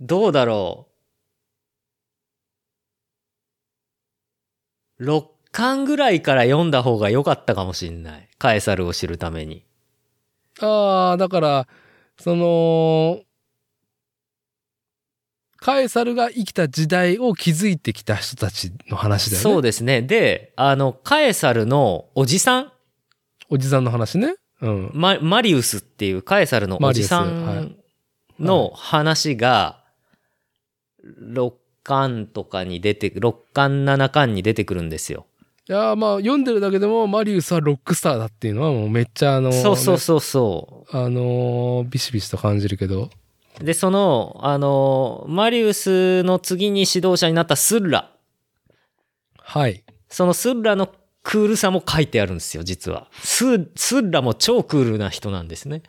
[0.00, 0.88] どうだろ
[5.00, 8.28] 6巻ぐらいから読んだ方が良かったかもしんない。
[8.38, 9.64] カエサルを知るために。
[10.60, 11.68] ああ、だから、
[12.18, 13.20] その、
[15.56, 19.42] カエサルが生きた時代を築いてきた人たちの話だよね。
[19.42, 20.00] そうですね。
[20.00, 22.72] で、あの、カエサルのおじさん
[23.50, 24.36] おじさんの話ね。
[24.62, 24.90] うん。
[24.94, 27.76] ママリウスっていうカエサルのおじさん
[28.38, 29.84] の話が、
[31.04, 31.52] 6
[31.82, 35.26] 巻とかに出て、6巻7巻に出てくるんですよ。
[35.70, 43.04] いやーまあ読んでるだけでもマリウスはロックスターだっていうのはもうめっちゃあのそうそうねそうそあのービシビシと感じるけど。
[43.60, 43.64] う。
[43.64, 48.10] で、その、あの、マリウスの次に指導者になったスッラ。
[49.38, 49.84] はい。
[50.08, 50.88] そのスッラの
[51.22, 53.08] クールさも書いてあるんですよ、実は。
[53.22, 55.82] ススッラも超クールな人なんですね。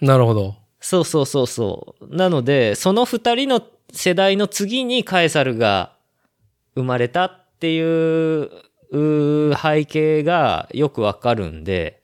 [0.00, 0.56] なるほど。
[0.80, 2.16] そうそうそうそう。
[2.16, 5.92] なので、その二人の世代の次にカエサルが
[6.74, 8.50] 生まれたっていう
[8.90, 12.02] うー背景がよくわかるんで、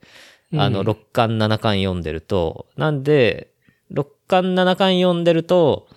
[0.53, 3.51] あの、うん6巻7巻読んでると、なんで、
[3.91, 5.87] 6巻7巻読んでると、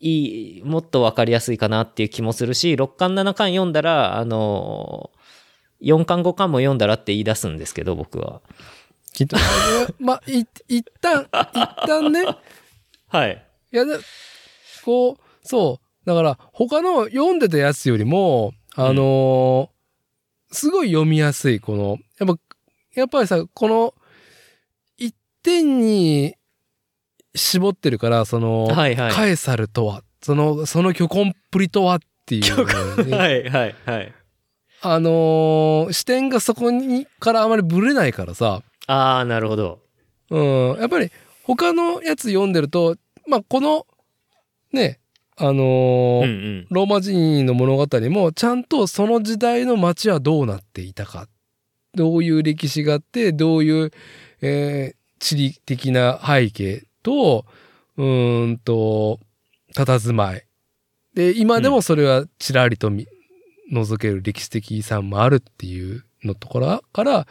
[0.00, 5.10] いい、もっとわかりやすいかなっていう気もするし、6巻7巻読んだら、あの、
[5.82, 8.40] 4巻5巻も読んだらって言い出すんですけど、僕は。
[9.12, 9.36] きっと。
[10.00, 12.24] まあ、い、一旦、一旦ね。
[13.08, 13.46] はい。
[13.72, 13.98] いや、で
[14.84, 16.06] こう、そう。
[16.06, 19.79] だから、他の読んでたやつよりも、あのー
[20.50, 22.40] すごい読みやすい、この、やっぱ、
[22.94, 23.94] やっぱりさ、この、
[24.96, 26.34] 一点に
[27.34, 29.12] 絞ってるから、その、はいはい。
[29.12, 34.14] カエサルとは、その、その虚根っぷりとはっていうのに、 はいはいはい。
[34.82, 39.80] あのー視点がそこに、からあまりぶれないからさ、ああ、なるほど。
[40.30, 41.10] うん、やっぱり
[41.42, 42.96] 他のやつ読んでると、
[43.26, 43.86] まあ、この、
[44.72, 45.00] ね、
[45.40, 46.26] あのうんーう
[46.62, 46.66] ん。
[46.70, 51.26] ローマ人の物語もちゃんとその時代の街はどうなっていたか。
[51.94, 53.90] どういう歴史があって、どういう、
[54.42, 57.44] えー地理的な背景と、
[57.96, 59.20] うーんと、
[59.74, 60.46] 佇まい。
[61.14, 63.06] で、今でもそれはちらりと見、
[63.70, 67.26] 覗ける歴史的遺産もあるっていうのところから、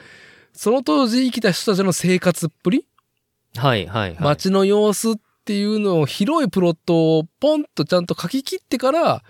[0.54, 2.86] その当時生きた人たちの生活っぷり、
[3.56, 4.18] はいはいはい。
[4.20, 5.22] 街の様子って
[5.54, 9.24] いうのを広いプロットをポンとちゃんと書き切ってから、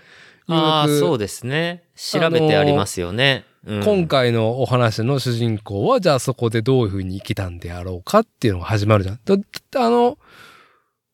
[0.48, 1.84] ああ、そうですね。
[1.96, 3.46] 調べてありますよね。
[3.46, 3.50] うん
[3.84, 9.20] 今回のお話の主人公は、じゃあそこでどういうふうに生きたんであろうかっていうのが始まるじゃん。
[9.26, 9.36] だ
[9.86, 10.18] あの、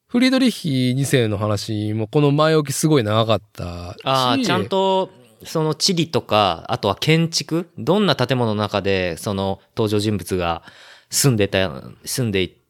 [0.08, 4.02] フリードリッヒ2世の話もこの前置きすごい長かったし。
[4.04, 5.10] ああ、ちゃんと、
[5.44, 7.68] その地理とか、あとは建築？
[7.80, 10.62] どんな建物の中で、その登場人物が
[11.10, 12.65] 住んでた、住んでいて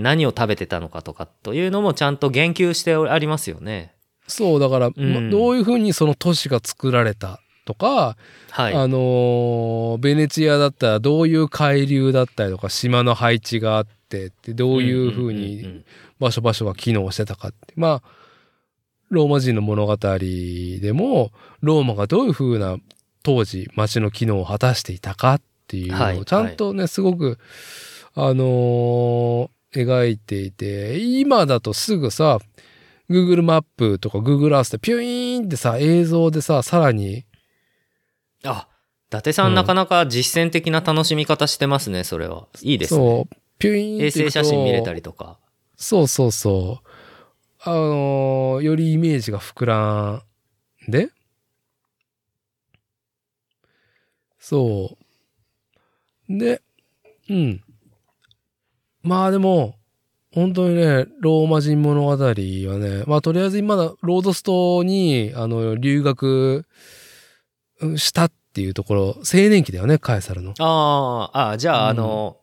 [0.00, 3.94] 何を食べてたのかとかというのもちゃんと言及してありますよね。
[4.26, 8.16] そう、だから、んまどういうふうにその都市が作られたとか、
[8.50, 8.74] はい。
[8.74, 15.84] あのーベネチアだったらどういう海流だったりとか、島の配置があってって、どういうふううんうんにうん
[16.20, 17.74] 場所場所が機能してたかって。
[17.76, 18.08] まあ、
[19.10, 22.78] ローマ人の物語でも、ローマがどういうふうな
[23.22, 27.38] 当時街の機能を果たしていたかっていうはいのをちゃんとね、すごく、
[28.14, 32.38] あのー描いていて、今だとすぐさ、
[33.10, 37.24] Google マップとか Google Earth でピュイーンってさ、映像でさ、さらに、
[38.44, 38.68] あ、
[39.08, 42.48] 伊達さうんんなかなか実践的な楽しみ方してますね、それは。
[42.62, 42.98] いいですね。
[42.98, 45.38] そう、ピュイーン衛っていくと星写真見れたりとか。
[45.76, 46.88] そうそうそう。
[47.66, 50.22] あのーよりイメージが膨ら
[50.86, 51.10] んで、
[54.38, 54.96] そ
[56.28, 56.38] う。
[56.38, 56.60] で、
[57.30, 57.64] うん。
[59.04, 59.76] まあでも、
[60.32, 66.66] 本当にね、ローマ人物語はね、まあとりあえず今だ、ロードストに、あの、留学
[67.80, 70.54] うんしたっていうところ、青年期だよね、カエサルの。
[70.58, 72.36] ああ、ああ、じゃあ、うんあの、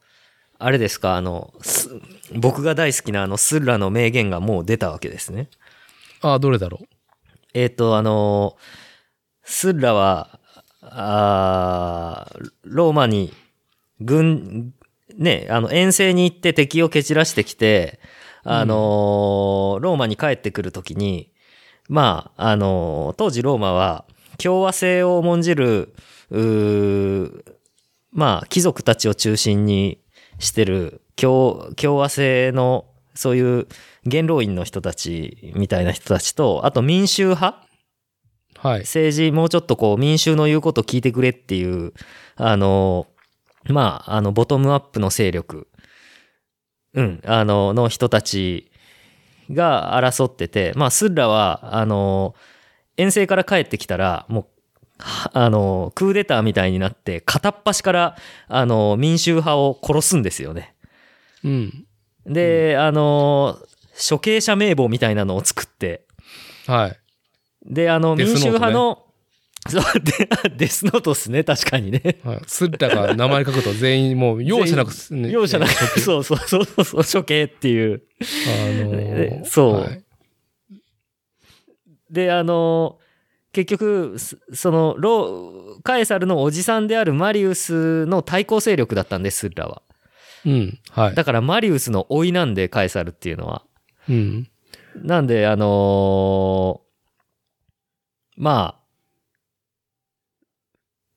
[0.59, 1.89] あれですか、あの、す
[2.35, 5.49] 僕が大好きなあの、スッラの名言がもう出たわけですね。
[6.21, 6.85] ああ、どれだろう？
[7.53, 8.55] えっ、と、あの、
[9.43, 10.39] スッラは、
[10.81, 13.33] あーローマに、
[13.99, 14.73] 軍、
[15.17, 17.99] ね、あの、遠征に行って敵を蹴散らしてきて、
[18.43, 21.31] あの、ローマに帰ってくるときに、
[21.89, 24.05] まあ、あの、当時ローマは、
[24.37, 25.93] 共和制を重んじる、
[28.11, 29.99] まあ、貴族たちを中心に
[30.39, 33.67] してる共共和制のそういう
[34.05, 37.67] 元老院の人たちみたいな人たちと、あと民衆派？
[38.57, 38.79] はい。
[38.81, 41.93] 政治もうちょっとこう民衆の言うこと聞いてくれっていう、
[42.35, 43.07] あの、
[43.65, 45.67] まあ、あの、ボトムアップの勢力、
[46.93, 48.71] うん、あの、の人たち
[49.51, 52.35] が争ってて、まあ、スッラは、あの、
[52.97, 54.45] 遠征から帰ってきたら、もう、
[54.99, 58.17] はあの、クーデターみたいになって、片っ端から、
[58.47, 60.75] あの、民衆派を殺すんですよね。
[61.43, 61.85] うん。
[62.25, 63.57] で、あの、
[64.09, 66.05] 処刑者名簿みたいなのを作って、
[66.67, 66.97] はい。
[67.65, 69.05] で、あの、民衆派の、
[69.69, 70.27] そう、で
[70.57, 72.19] デスノートっすね、確かにね。
[72.23, 72.41] はい。
[72.47, 78.03] スッラが名前書くと全員もう容赦なく す、ね容赦なく、そうそうそうそう、処刑っていう。
[78.21, 80.03] あのー そうはい
[82.11, 82.99] で、あの、
[83.53, 89.81] 結局、すその、ロー、カエサルのおじさんであるマリウスの対抗勢力だったんです、スッラは。
[90.45, 90.79] うん。
[90.89, 91.15] はい。
[91.15, 93.63] だからマリウスの甥いなんで、カエサルっていうのは。
[94.09, 94.49] うん。
[94.95, 96.91] なんで、あのー
[98.37, 98.80] まあ、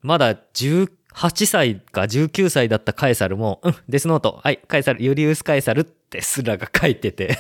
[0.05, 7.39] まだ18歳か19歳だったカエサルも、うん、デスノート、はい、カエサル、ユリウス・カエサルってスラが書いてて。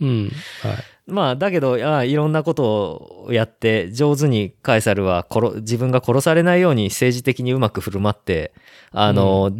[0.00, 0.30] うん。
[0.62, 0.76] はい。
[1.10, 8.54] まあ、だけど、あいろんなことをやって、上手にカエサルは殺、自分が殺されないように政治的にうまく振る舞って、
[8.92, 9.50] あの、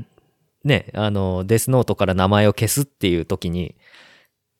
[0.62, 3.74] ね、あの、デスノートから名前を消すっていう時に、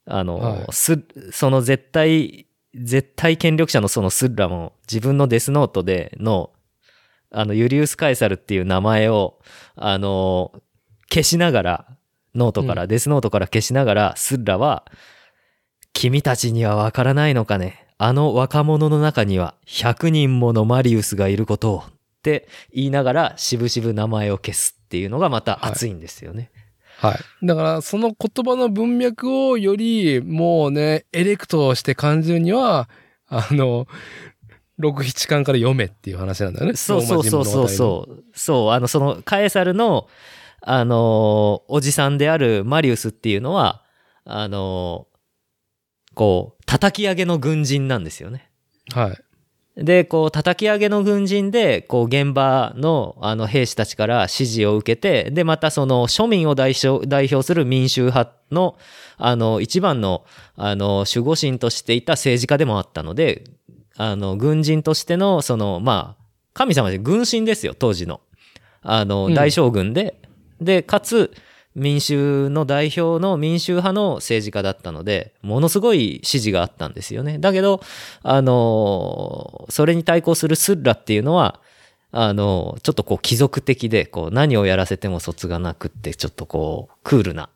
[0.04, 0.98] あの、はいす、
[1.30, 6.50] その絶対、絶対権力者のそのスッラも自分のデスノートでの、
[7.34, 9.40] あの、ユリウス・カエサルっていう名前を、
[9.76, 10.52] あの、
[11.10, 11.86] 消しながら、
[12.34, 14.84] ノートから、デスノートから消しながら、スッラは、
[15.92, 17.84] 君たちにはわからないのかね。
[17.96, 21.78] あの若者の中には100人ものマリウスがいることを。
[21.78, 21.82] っ
[22.24, 26.50] て言いながら、しぶしぶ名前を消すっていうのがまた熱いんですよね。
[26.98, 27.46] はい。
[27.46, 32.88] だから、その言葉の文脈をより、もうね、エレクトして感じるには、
[33.26, 33.86] あの、
[34.78, 36.76] 6、7巻から読めっていう話なんだよね。
[36.76, 38.24] そうそうそうそうそう。
[38.34, 40.08] そう、あの、その、カエサルの、
[40.66, 43.82] あのーおじさんであるマリウスっていうのは、
[44.24, 45.14] あのー
[46.14, 48.50] こう、叩き上げの軍人なんですよね。
[48.94, 48.98] う。
[48.98, 49.18] はい。
[49.76, 58.76] で、こう、叩き上げの軍人で、こう、現場の、あの、兵士たちから指示を受けて、で、またその、庶民を代表代表する民衆派の、
[59.16, 60.24] あの、一番の、
[60.54, 63.44] あの、守護神としていた政治家でもあったので、
[63.96, 68.20] あの、軍人としての、その、まあ、神様で軍神ですよ、当時の。
[68.82, 70.20] あの、うん大将軍で、
[70.60, 71.32] で、かつ、
[71.74, 77.38] 民衆の代表の民衆派の政治家だったので、ものすごい支持があったんですよね。
[77.38, 77.80] だけど、
[78.22, 81.60] あの、それに対抗するスッラっていうのは、
[82.12, 87.48] あの、ちょっとこう貴族的で、こう何をやらせても卒がなくって、ちょっとこうクールな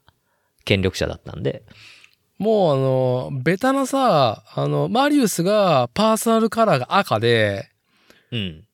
[0.65, 1.63] 権力者だったんで。
[2.39, 7.69] もうあの、ベタなさ、あの、マリウスがパーソナルカラーが赤で、
[8.31, 8.65] うん。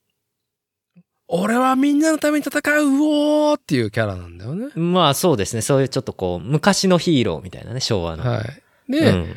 [1.27, 3.03] 俺はみんなのために戦うう
[3.49, 4.67] おーっていうキャラなんだよね。
[4.75, 5.63] まあそうですね。
[5.63, 8.23] そういうちょっとこう、昔のヒーローみたいなね、昭和の。
[8.23, 8.91] はい。
[8.91, 9.35] で、うん。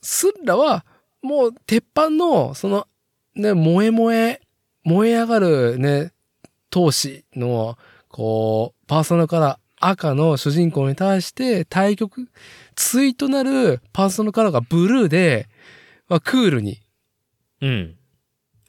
[0.00, 0.86] スッラは、
[1.20, 2.88] もう、鉄板の、その、
[3.34, 4.40] ね、燃え燃え、
[4.84, 6.12] 燃え上がるね、
[6.70, 7.76] 闘志の、
[8.08, 12.28] こう、パーソナルカラー赤の主人公に対して、対局、
[12.74, 15.48] 対となるパーソナルカラーがブルーで、
[16.08, 16.80] まあ、クールに、
[17.60, 17.96] うん。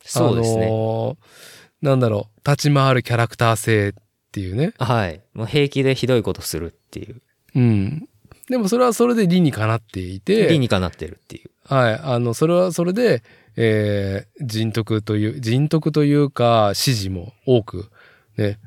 [0.04, 0.66] そうですね。
[0.66, 3.94] あのーなんだろう、立ち回るキャラクター性っ
[4.32, 4.74] ていうね。
[4.80, 5.22] はい。
[5.34, 7.22] もう平気でひどいことするっていう。
[7.56, 8.08] うん。
[8.50, 11.52] でもそれはそれで理にかなっていて、理にかなってるっていう。
[11.66, 12.00] はい。
[12.02, 13.22] あの、それはそれで、
[13.58, 17.92] えー、人徳という、人徳というか、支持も多く、
[18.38, 18.60] ね、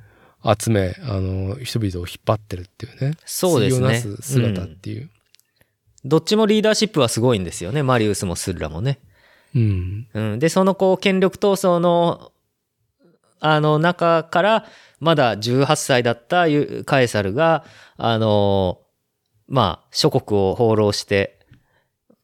[0.58, 3.16] 集め、あの、人々を引っ張ってるっていうね。
[3.24, 5.08] そうですね姿っていう。
[6.06, 7.82] どっちもリーダーシップはすごいんですよね。
[7.82, 8.98] マリウスもスッラもね。
[9.54, 10.08] うん。
[10.14, 10.38] うん。
[10.38, 12.32] で、そのこう、権力闘争の、
[13.40, 14.66] あの、中から、
[15.00, 17.64] まだ18歳だったユカエサルが、
[17.96, 18.80] あの、
[19.48, 21.38] まあ、諸国を放浪して、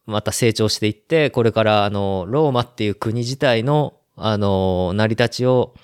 [0.07, 5.75] また成長していって、これから、あの、ローマっていう国自体の、あの、成り立ちを、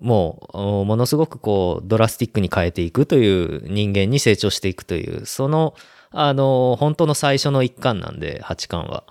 [0.00, 5.74] もう、おものすごくこう、ドラスティックに変えていくという人間に成長していくという、その、
[6.14, 9.04] あの、本当の最初の一巻なんで、八巻は。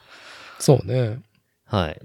[0.59, 1.19] そうね。
[1.65, 2.01] はい。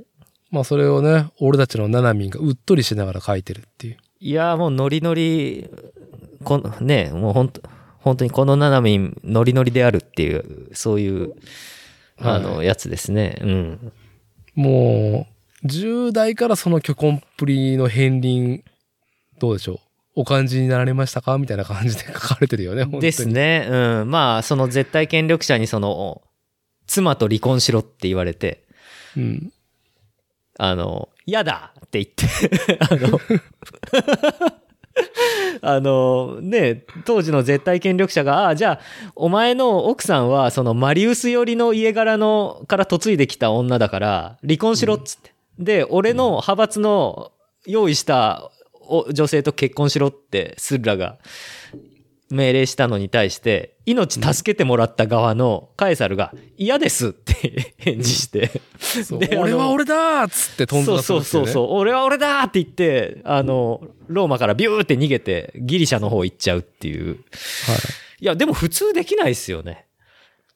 [0.50, 3.96] まあそれをね、俺たちのナナミンがうっとりしながら書いてるっていう。
[4.20, 5.68] いやーもうノリノリ、
[6.42, 7.62] このね、もう本当
[8.00, 11.34] 本当にこのナナミンノリノリであるっていう、そういう、
[12.18, 13.38] あの、はやつですね。
[13.42, 13.92] うん。
[14.54, 15.26] も
[15.64, 18.64] う、10代からその巨根っぷりの片鱗、
[19.38, 19.78] どうでしょう？
[20.20, 21.38] お感じになられましたか？
[21.38, 22.86] みたいな感じで書かれてるよね。
[22.98, 23.68] ですね。
[23.70, 24.10] うん。
[24.10, 26.22] まあ、その絶対権力者にその、
[26.88, 28.64] 妻と離婚しろって言われて、
[29.16, 29.52] うん。
[30.58, 33.20] あの、嫌だって言って、 あの、
[35.62, 45.32] あの、ね、当時の絶対権力者が、ああ、じゃあ、お前の奥さんは、そのマリウス寄りの家柄の、から嫁いできた女だから、離婚しろっつって。
[45.60, 47.30] で、俺の派閥の、
[47.66, 48.50] 用意したお
[49.12, 51.18] 女性と結婚しろってスッラが
[52.30, 58.50] 命令したのに対して、命助けてもらった側のカエサルが嫌ですって返事して、
[59.26, 61.48] で俺は俺だーっつって飛んだそうそうそうう。
[61.48, 67.06] そう、俺は俺だって言って、あの、ローマからビューって逃げてギリシャの方行っちゃうっていう。
[67.06, 67.16] はい。
[68.20, 69.86] いや、でも普通できないですよね。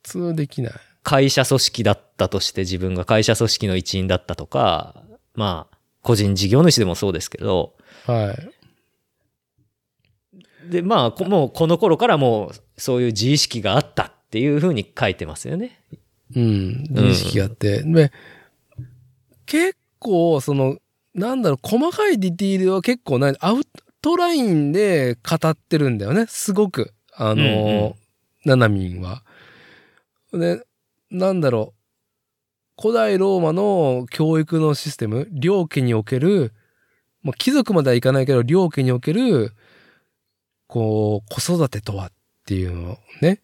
[0.03, 0.73] 普通できない。
[1.03, 5.03] 会社組織だったとして自分が会社組織の一員だったとか、
[5.35, 5.72] まあ、
[6.03, 7.75] 個人事業主でもそうですけど、
[8.07, 8.35] は
[10.67, 10.71] い。
[10.71, 15.81] で、まあ、こもうこの頃からもうそういう自意識があったっていうふうに書いてますよね。
[16.35, 16.87] うん。
[16.91, 17.83] 自意識があって。
[17.83, 18.13] で、
[19.47, 20.79] 結構、その、
[21.15, 23.61] なんだろう、細かいディティールは結構ない、アウ
[24.01, 26.27] トラインで語ってるんだよね。
[26.29, 26.95] すごく。
[27.15, 27.95] あの、うんうん
[28.45, 29.23] ナナミンは。
[30.33, 30.65] で、
[31.11, 31.82] なんだろう。
[32.83, 36.53] 古代ローマの教育のシステム、領家における、
[37.23, 39.53] もう貴族まではいかないけど、領家における、
[40.67, 42.13] こう、子育てとはっ
[42.45, 43.41] ていうのをね、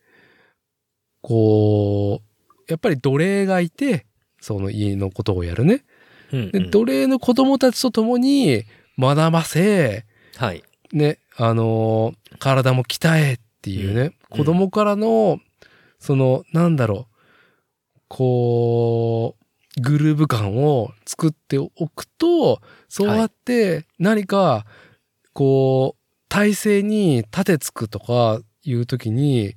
[1.23, 4.07] こう、やっぱり奴隷がいて、
[4.41, 5.85] その家のことをやるね。
[6.33, 8.65] で、うんうん奴隷の子供たちと共に
[8.99, 10.05] 学ばせ、
[10.37, 10.65] はい。
[10.93, 14.01] ね、あのー体も鍛えっていうね、
[14.31, 15.39] うん子供からの、
[16.01, 17.18] その、なんだろう、
[18.09, 19.37] こ
[19.77, 24.67] う、グルーヴ感を作っておくと、そうやって何か、
[25.33, 25.99] こう、
[26.29, 29.55] 体制に立てつくとかいうときに、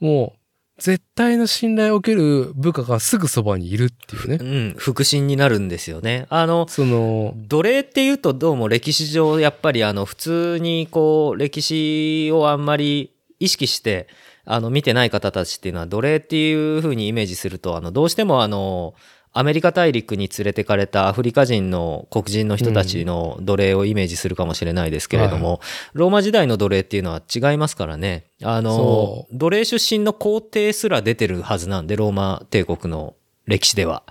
[0.00, 0.38] もう、
[0.78, 4.38] 絶対の信頼を受ける部下がすぐそばにいるっていうね。
[4.40, 6.26] うん、腹心になるんですよね。
[6.28, 14.08] あの、その、奴隷っていうとどうも歴史上やっぱりあの普通にこう歴史をあんまり意識して
[14.44, 18.94] あの見てない方たちっていうのは奴隷っていう風にイメージするとあのどうしてもあの
[19.34, 25.60] アメリカ大陸に連れてかれたアフリカ人の黒人の人たちの奴隷をイメージするかもしれないですけれども、
[25.94, 28.26] ローマ時代の奴隷っていうのは違いますからね。
[28.42, 33.14] あのそ、奴隷出身の皇帝すら出てるはずなんで、ローマ帝国の
[33.46, 34.02] 歴史では。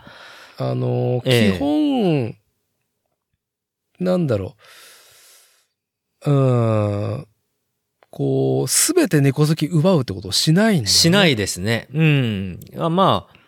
[0.58, 2.36] あの、ええ基本、
[4.00, 4.56] なんだろ
[6.26, 6.32] う。
[6.32, 7.28] うーん。
[8.12, 11.88] こう、すべて根こそぎ奪うってことをしないんだよね、しないですね。
[11.94, 12.60] うん。
[12.78, 13.42] あまあ、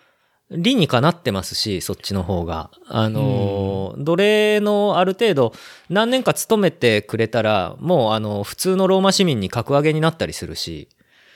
[0.51, 2.71] 理にかなってますし、そっちの方が。
[2.87, 5.53] あのー、奴隷のある程度、
[5.89, 10.87] 何年か勤めてくれたら、もうあの、普通のローマ市民に格上げになったりするし。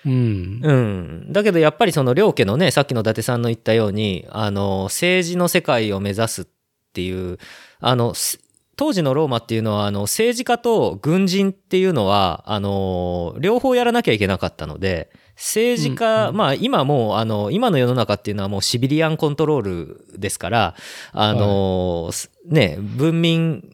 [0.06, 0.62] うん。
[0.64, 1.34] うん。
[1.34, 6.46] だけどやっぱりその両家のね、さっきの伊達さんの言ったように、あの、政治の世界を目指すっ
[6.94, 7.40] ていう、
[7.80, 8.40] あの、す
[8.78, 16.38] 当時のローマっていうのは、あの、政治家と軍人っていうのは、あの、両方やらなきゃいけなかったので、政治家、うんうん。
[16.38, 20.76] まあ今もう、あの、今の世の中っていうのはもうシビリアンコントロールですから、
[21.12, 23.68] あの、すね、文民、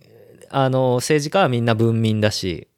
[0.50, 2.70] あの、政治家はみんな文民だし、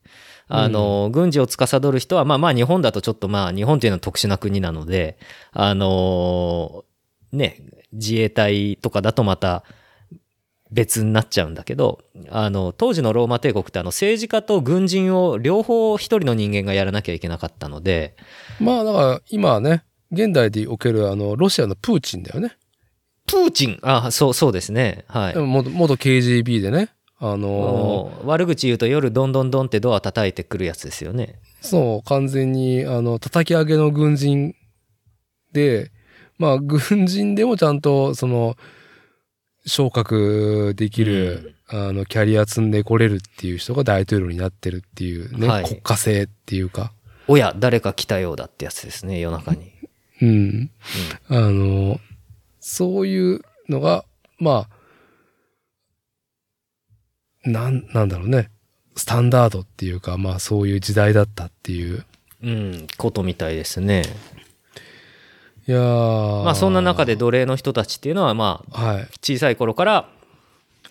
[0.47, 5.19] あの、軍事を司る人は、まあまあ日本だとちょっとまあ日本っていうのは特殊な国なので、
[5.51, 6.85] あの、
[7.31, 7.61] ね、
[7.93, 9.63] 自衛隊とかだとまた
[10.75, 18.17] 別になっちゃうんだけど、あの、当時のローマ帝国ってあの政治家と軍人を両方一人の人間がやらなきゃいけなかったので、
[18.59, 22.57] まあ、だから、今はね、現代でおける、あの、ロシアのプーチンだよね。
[23.25, 25.05] プーチン、あ、そう、そうですね。
[25.07, 25.39] はいで。
[25.39, 26.89] も元元 KGB でね、
[27.19, 31.39] あのもう悪口言うと夜どんどんどんってドア叩いてくるやつですよね。
[31.61, 34.53] そう、完全に、あの、叩き上げの軍人
[35.53, 35.91] で、
[36.37, 38.55] まあ、軍人でもちゃんと、その、
[39.65, 46.91] 昇格できる、あの、キャリア積んでこれるっていう人が大統領になってるっていうね、はい国家性っていうか、
[47.27, 49.71] おや、誰か来たようだってやつですね、夜中に。
[50.21, 50.71] うん。
[51.27, 51.99] あの、
[52.59, 54.05] そういうのが、
[54.37, 54.67] ま
[57.45, 58.49] あ、なん、なんだろうね。
[58.95, 62.05] スタンダードっていうか、まあそういう時代だったっていう。
[62.43, 64.03] うん、ことみたいですね。
[65.67, 69.07] いやーまあそんな中で奴隷の人たちっていうのはまあはい。
[69.21, 70.09] 小さい頃から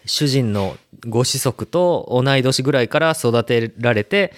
[0.06, 0.76] 主人の
[1.06, 4.32] ご子息と同い年ぐらいから育てられて、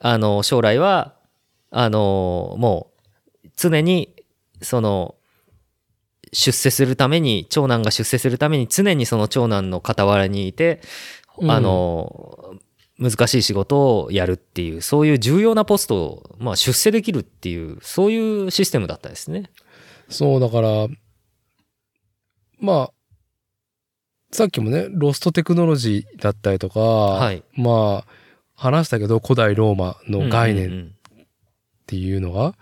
[0.00, 1.14] あの将来は、
[1.70, 2.90] あのも
[3.44, 4.14] う常に
[4.62, 5.14] その
[6.32, 10.80] 出世するために、長男が出世するために常にその長男の傍らにいて、
[11.38, 12.56] うんあの
[12.98, 19.50] 難しい仕事をやるっていう、そういう重要なポストを、まあ、出世できるっていう、そういうシステムだったですね。
[20.08, 20.88] そう、だから、
[22.60, 22.90] まあ、
[24.32, 27.42] さっきもね、ロストテクノロジーだったりとか、はい。
[27.54, 28.12] まあ、
[28.54, 30.90] 話したけど、古代ローマの概念
[31.22, 31.26] っ
[31.86, 32.54] ていうのが、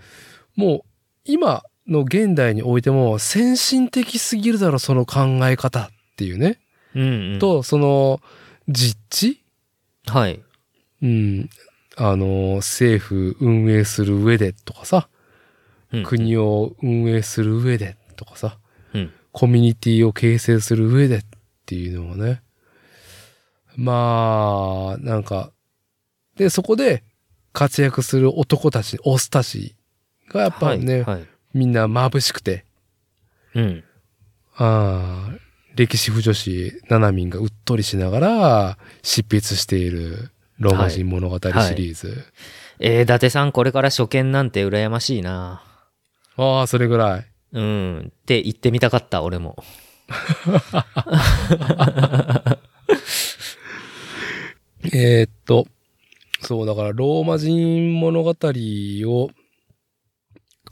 [0.54, 0.80] もう
[1.24, 6.58] 今の現代においても先進的すぎるだろ、その考え方っていうね。
[6.94, 8.20] うんうん、と、その
[8.68, 9.42] 実地
[10.06, 10.42] はい。
[11.02, 11.50] うん。
[11.96, 15.08] あの、政府運営する上でとかさ、
[15.92, 16.02] うん。
[16.04, 18.58] 国を運営する上でとかさ、
[18.94, 19.12] うん。
[19.32, 21.20] コミュニティを形成する上でっ
[21.66, 22.42] ていうのをね。
[23.76, 25.52] まあ、なんか、
[26.36, 27.02] で、そこで
[27.52, 29.76] 活躍する男たち、オスたち
[30.28, 31.16] がやっぱね、はい。
[31.16, 32.66] はいみんな眩しくて、
[33.54, 33.84] うん。
[34.56, 35.45] ああ、
[35.76, 42.24] 歴史不女子、ナナミンがうっとりしながら執筆しているローマ人物語シリーズ。
[42.80, 45.62] えー、伊達さん、これから初見なんて羨ましいな。
[46.36, 47.26] ああ、それぐらい。
[47.52, 48.10] うん。
[48.10, 49.62] って言ってみたかった、俺も。
[54.94, 55.66] えーっと、
[56.40, 59.30] そう、だから、ローマ人物語を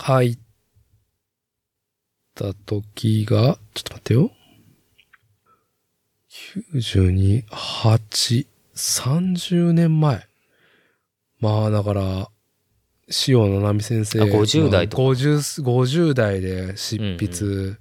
[0.01, 0.39] 書い
[2.35, 4.31] た時が、ちょっと待ってよ。
[6.73, 10.29] 92、8、30年前。
[11.41, 12.29] まあ、だから、
[13.27, 17.77] 塩野七海先生あ50代とかまあ50、50代で執筆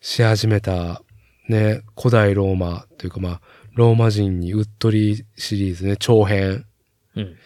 [0.00, 1.02] し始めた、
[1.48, 3.40] ね、古代ローマというかまあ、
[3.74, 6.66] ローマ人にうっとりシリーズね、長編。
[7.16, 7.36] うん。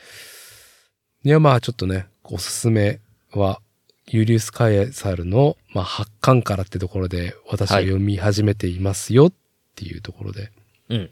[1.25, 3.01] いや、まあちょっとね、おすすめ
[3.33, 3.61] は、
[4.09, 9.33] ユリウス・カエサルの、まあ、発刊からってところで、私は読み始めていますよっ
[9.75, 10.51] ていうところで。
[10.89, 11.11] うん。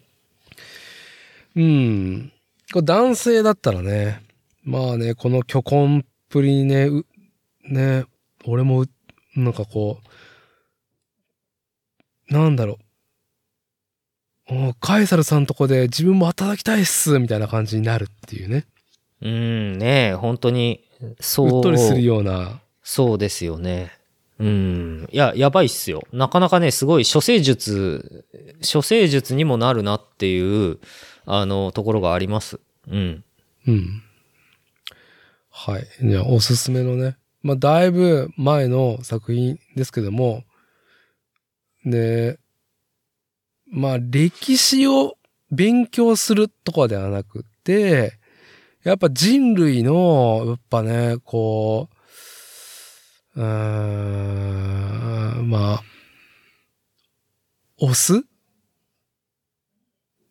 [1.56, 2.32] うん。
[2.72, 4.22] これ男性だったらね、
[4.62, 7.04] まあね、この虚根っぷりにね、う
[7.68, 8.04] ね、
[8.44, 8.88] 俺もう、
[9.36, 10.00] なんかこ
[12.28, 12.78] う、なんだろ
[14.50, 14.68] う。
[14.70, 18.66] おカエサルさんとこで自分も働きたいっすみたいな感じになるっていうね。
[19.22, 20.84] うん、ねえ本当に、
[21.20, 21.56] そう。
[21.58, 22.60] うっとりするような。
[22.82, 23.92] そうですよね。
[24.40, 25.08] うん。
[25.12, 26.02] いや、やばいっすよ。
[26.12, 28.24] なかなかね、すごい、処世術、
[28.60, 30.78] 処世術にもなるなっていう、
[31.26, 32.58] あの、ところがあります。
[32.88, 33.24] うん。
[33.68, 34.02] うん。
[35.50, 35.86] はい。
[36.02, 37.18] じゃあ、おすすめのね。
[37.42, 40.44] まあ、だいぶ前の作品ですけども、
[41.84, 42.38] で、
[43.70, 45.16] まあ、歴史を
[45.50, 48.14] 勉強するとかではなくて、
[48.84, 51.96] やっぱ人類の、やっぱね、こう、
[53.36, 53.44] うー
[55.40, 55.82] ん、まあ、
[57.78, 58.24] オス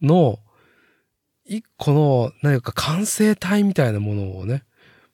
[0.02, 0.40] の、
[1.46, 4.64] 一個の何か完成体みたいなものをね、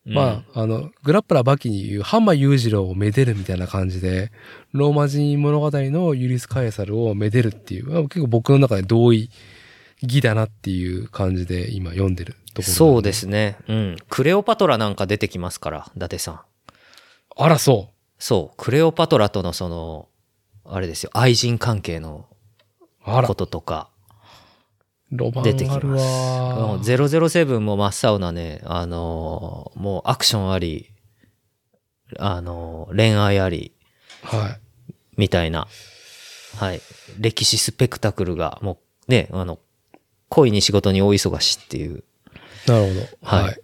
[0.06, 4.32] まあ、あの、グラップラーバキに言う、ハンマー裕次郎をめでるみたいな感じで、
[4.72, 9.32] ローマ人物語のユリス・カエサルをめでるっていう、まあ結構僕の中で同意
[10.04, 12.74] 義だなっていう感じで今読んでるところ。
[12.74, 13.14] そうで。
[13.14, 13.58] すね。
[13.68, 13.96] うん。
[14.08, 16.40] クレオパトラなんか出てきますから、伊達さん。
[17.36, 18.56] あら、そそう。
[18.58, 20.08] クレオパトラとのその、
[20.66, 22.28] あれですよ、愛人関係の
[23.28, 23.90] こ、ととか、
[25.44, 26.80] 出てきますあるわ。
[26.80, 30.92] 007も真っ青なね、あのーもうアクションあり、
[32.18, 33.74] あのー恋愛あり、
[34.24, 34.60] はい。
[35.18, 35.68] みたいな、
[36.58, 36.82] はい。
[37.20, 39.60] 歴史スペクタクルが、もうね、あの、
[40.30, 42.04] 恋に仕事に大忙しっていう。
[42.66, 43.00] なるほど。
[43.22, 43.62] はいはい。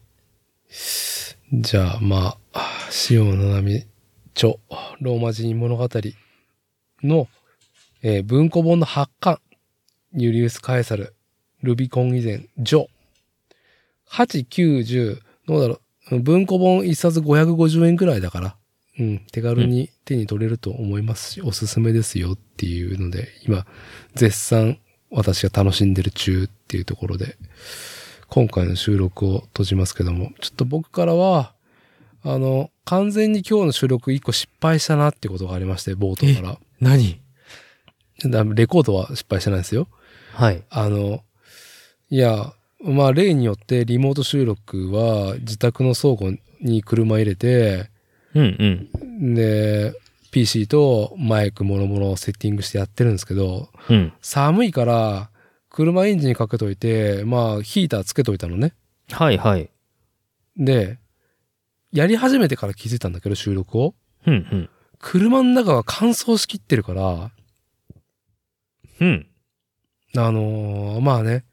[1.54, 2.62] じゃあ、まあ、
[3.10, 3.88] 塩野七海
[4.34, 4.54] 著、
[5.02, 5.90] ローマ人物語
[7.04, 7.28] の、
[8.02, 9.38] えー文庫本の発刊、
[10.14, 11.14] ユリウス・カエサル、
[11.62, 12.86] ルビコン以前、ジョ。
[14.10, 15.82] 8、9、10、どうだろ
[16.12, 16.20] う。
[16.22, 18.56] 文庫本一冊550円くらいだから、
[18.98, 23.66] うん、手軽に手に取れると思いますし、おすすめですよっていうので、今、
[24.16, 27.36] 絶賛私が楽しんでる中っていうところで、
[28.34, 31.52] 今回の収録を閉じますけども、ちょっと僕からは、
[32.24, 36.58] あの、完全に今日の収録一個失敗したなってことがありまして、冒頭から。
[36.80, 37.20] 何？
[38.24, 39.90] だレコードは失敗してないですよ。
[40.34, 40.64] はい。
[40.70, 41.26] あの、
[42.10, 47.90] いや、まあ例によってリモート収録は自宅の倉庫に車入れて、
[48.34, 48.88] うん
[49.22, 49.36] うん。
[49.36, 49.94] で、
[50.32, 54.14] PC とマイクもろもろセッティングしてやってるんですけど、うん。
[54.22, 55.31] 寒いから
[55.72, 58.74] 車エンジンかけといて、まあヒーターつけといたのね。
[59.10, 59.70] はいはい。
[60.58, 61.00] で、
[61.92, 63.96] やり始めてから気づいたんだけど、収録を。
[64.28, 64.70] うんうん。
[65.00, 67.32] 車の中が乾燥しきってるから、
[69.00, 69.28] うん。
[70.16, 71.46] あのーまあね、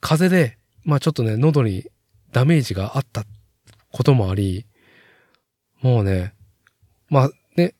[0.00, 1.84] 風で、まあちょっとね、喉に
[2.32, 3.24] ダメージがあった
[3.92, 4.66] こともあり、
[5.80, 6.34] もうね、
[7.08, 7.74] まあね、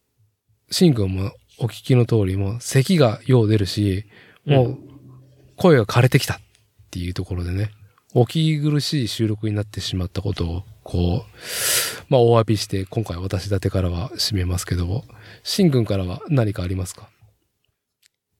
[0.71, 4.07] シン君もお聞きの通り、もう咳がよう出るし、
[4.45, 4.79] もう
[5.57, 6.41] 声が枯れてきたっ
[6.91, 7.71] ていうところでね、
[8.15, 11.31] お聞き苦しい収録になってしまったことを、こう、
[12.09, 15.05] まあお詫びして、今回私立てからは締めますけども、
[15.45, 17.09] シン君からは何かありますか？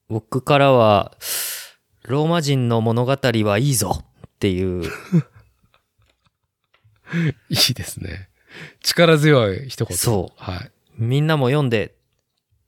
[0.09, 1.17] 僕からは、
[2.03, 4.83] ローマ人の物語はいいぞっていう、
[7.49, 8.29] いいですね。
[8.81, 9.97] 力強い一言。。
[9.97, 10.71] そうはい。
[10.97, 11.95] みんなも読んで、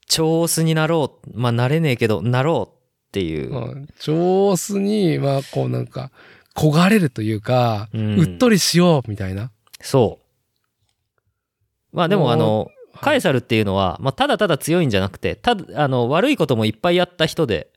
[0.08, 1.30] 超オスになろう。
[1.40, 2.75] まあ、なれねえけど、なろう
[3.16, 3.53] っていう。
[3.53, 6.11] うん上手に、まあ、こうなんか、
[6.53, 9.52] 焦がれるというか、ううんっとりしようみたいな。
[9.80, 10.19] そ
[11.94, 11.95] う。
[11.95, 17.68] まあでも、あの、はいカエサルっていうのは、まあ、ただただ強いんじゃなくて、ただ、あの、悪いこともいっぱいやった人で、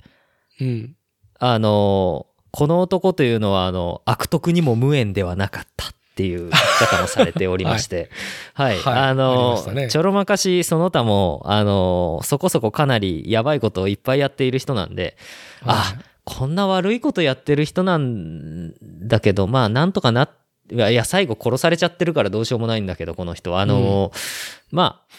[0.60, 0.94] うん。
[1.40, 8.10] あの、この男というのは、あの、悪徳にも無縁ではなかったっていう方もされておりまして、
[8.54, 8.78] はい。
[8.80, 8.98] はい。
[8.98, 9.88] あの、ましたね。
[9.88, 15.16] ちょろまかしその他も、あの、そこそこかなりやばいことをいっぱいやっている人なんで、
[15.62, 15.98] あはい。
[16.24, 20.30] こんな悪いことやってる人なんだけど、まあ、なんとかなっ、
[20.72, 23.52] いや、いや最後殺されちゃってるからどうしようもないんだけど、この人。
[23.52, 23.60] は。
[23.60, 24.10] あの、
[24.72, 25.14] まあ、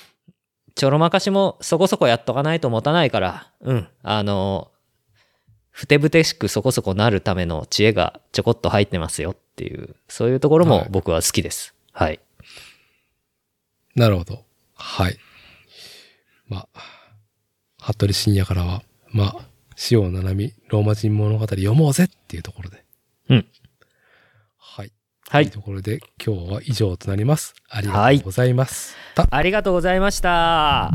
[0.75, 4.68] ちょろまかしもそこそこやっとかないと持たないから、うん、あの、
[5.71, 11.73] ふてぶてしくそこそこなるための知恵がちょこっと入ってますよっていう、そういうところはいも僕は好きです。
[11.93, 12.19] はい。
[13.95, 14.43] なるほど。
[14.75, 15.17] はい。
[16.47, 16.81] まあ、
[17.81, 19.35] 服部深夜からは、まあ、
[19.91, 22.83] 塩七海、ローマ人物語読もうぜっていうところで。
[23.29, 23.45] うん。
[24.57, 24.91] はい。
[25.29, 27.53] はいというところで、今日は以上となります。
[27.69, 28.95] ありがとうございます。
[29.15, 30.91] たありがとうございました。